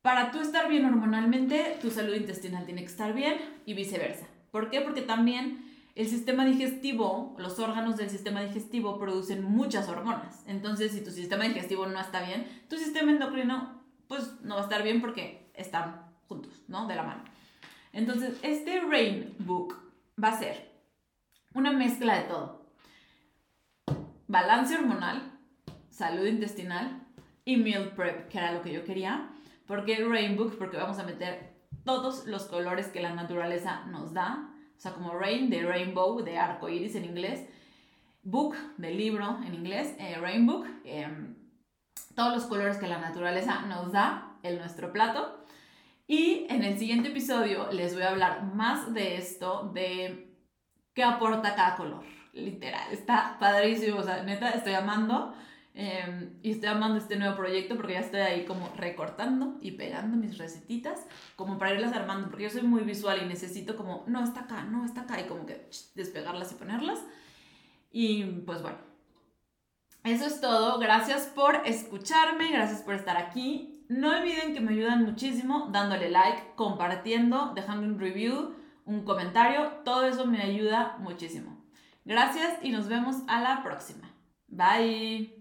Para 0.01 0.31
tú 0.31 0.39
estar 0.39 0.69
bien 0.69 0.85
hormonalmente, 0.85 1.77
tu 1.81 1.91
salud 1.91 2.15
intestinal 2.15 2.65
tiene 2.65 2.81
que 2.81 2.87
estar 2.87 3.13
bien 3.13 3.37
y 3.65 3.73
viceversa. 3.73 4.25
¿Por 4.51 4.69
qué? 4.69 4.81
Porque 4.81 5.01
también 5.01 5.67
el 5.95 6.07
sistema 6.07 6.45
digestivo, 6.45 7.35
los 7.39 7.59
órganos 7.59 7.97
del 7.97 8.09
sistema 8.09 8.41
digestivo 8.41 8.99
producen 8.99 9.43
muchas 9.43 9.89
hormonas. 9.89 10.43
Entonces, 10.47 10.91
si 10.91 11.03
tu 11.03 11.11
sistema 11.11 11.43
digestivo 11.43 11.87
no 11.87 11.99
está 11.99 12.21
bien, 12.21 12.47
tu 12.69 12.77
sistema 12.77 13.11
endocrino 13.11 13.81
pues 14.07 14.39
no 14.41 14.55
va 14.55 14.61
a 14.61 14.63
estar 14.63 14.83
bien 14.83 15.01
porque 15.01 15.51
están 15.53 16.09
juntos, 16.27 16.63
¿no? 16.67 16.87
De 16.87 16.95
la 16.95 17.03
mano. 17.03 17.23
Entonces, 17.91 18.37
este 18.43 18.79
Rain 18.81 19.35
Book 19.39 19.75
va 20.23 20.29
a 20.29 20.39
ser 20.39 20.71
una 21.53 21.71
mezcla 21.71 22.15
de 22.15 22.23
todo. 22.23 22.71
Balance 24.27 24.75
hormonal, 24.75 25.39
salud 25.89 26.25
intestinal 26.25 27.06
y 27.47 27.57
meal 27.57 27.93
prep, 27.95 28.27
que 28.29 28.37
era 28.37 28.51
lo 28.51 28.61
que 28.61 28.73
yo 28.73 28.83
quería. 28.83 29.29
¿Por 29.65 29.85
qué 29.85 30.05
Rain 30.05 30.35
Book? 30.35 30.57
Porque 30.57 30.77
vamos 30.77 30.99
a 30.99 31.03
meter 31.03 31.55
todos 31.83 32.27
los 32.27 32.43
colores 32.45 32.87
que 32.87 33.01
la 33.01 33.15
naturaleza 33.15 33.85
nos 33.87 34.13
da 34.13 34.53
o 34.77 34.79
sea, 34.79 34.93
como 34.93 35.11
rain 35.13 35.49
de 35.49 35.63
rainbow, 35.63 36.21
de 36.23 36.37
arco 36.37 36.69
iris 36.69 36.95
en 36.95 37.05
inglés, 37.05 37.47
book 38.21 38.55
de 38.77 38.91
libro 38.91 39.39
en 39.43 39.55
inglés, 39.55 39.95
eh, 39.97 40.17
rainbook, 40.21 40.67
em, 40.83 41.35
todos 42.15 42.33
los 42.35 42.45
colores 42.45 42.77
que 42.77 42.87
la 42.87 42.99
naturaleza 42.99 43.61
nos 43.61 43.91
da 43.91 44.37
en 44.43 44.57
nuestro 44.59 44.93
plato. 44.93 45.43
Y 46.07 46.45
en 46.49 46.63
el 46.63 46.77
siguiente 46.77 47.09
episodio 47.09 47.71
les 47.71 47.95
voy 47.95 48.03
a 48.03 48.09
hablar 48.09 48.43
más 48.43 48.93
de 48.93 49.17
esto, 49.17 49.71
de 49.73 50.37
qué 50.93 51.03
aporta 51.03 51.55
cada 51.55 51.75
color. 51.75 52.03
Literal, 52.33 52.91
está 52.91 53.37
padrísimo, 53.39 53.99
o 53.99 54.03
sea, 54.03 54.21
neta, 54.23 54.51
estoy 54.51 54.73
amando 54.73 55.33
Em, 55.79 56.39
y 56.41 56.49
estoy 56.49 56.69
amando 56.69 56.97
este 56.97 57.17
nuevo 57.17 57.35
proyecto 57.35 57.75
porque 57.75 57.93
ya 57.93 57.99
estoy 57.99 58.21
ahí 58.21 58.45
como 58.45 58.67
recortando 58.75 59.59
y 59.61 59.73
pegando 59.73 60.17
mis 60.17 60.39
recetitas 60.39 61.05
como 61.35 61.59
para 61.59 61.75
irlas 61.75 61.93
armando 61.93 62.29
porque 62.29 62.45
yo 62.45 62.49
soy 62.49 62.63
muy 62.63 62.81
visual 62.81 63.21
y 63.21 63.27
necesito 63.27 63.77
como, 63.77 64.03
no, 64.07 64.23
está 64.23 64.39
acá, 64.39 64.63
no, 64.63 64.85
está 64.85 65.01
acá 65.01 65.21
y 65.21 65.25
como 65.25 65.45
que 65.45 65.69
despegarlas 65.93 66.51
y 66.51 66.55
ponerlas. 66.55 66.99
Y 67.91 68.23
pues 68.23 68.63
bueno, 68.63 68.79
eso 70.03 70.25
es 70.25 70.41
todo. 70.41 70.79
Gracias 70.79 71.27
por 71.27 71.61
escucharme, 71.67 72.51
gracias 72.51 72.81
por 72.81 72.95
estar 72.95 73.15
aquí. 73.15 73.85
No 73.87 74.09
olviden 74.17 74.55
que 74.55 74.61
me 74.61 74.71
ayudan 74.71 75.05
muchísimo 75.05 75.69
dándole 75.71 76.09
like, 76.09 76.55
compartiendo, 76.55 77.51
dejando 77.53 77.85
un 77.85 77.99
review, 77.99 78.55
un 78.83 79.05
comentario. 79.05 79.73
Todo 79.85 80.07
eso 80.07 80.25
me 80.25 80.41
ayuda 80.41 80.97
muchísimo. 80.97 81.63
Gracias 82.03 82.57
y 82.63 82.71
nos 82.71 82.87
vemos 82.87 83.17
a 83.27 83.41
la 83.41 83.61
próxima. 83.61 84.11
Bye. 84.47 85.36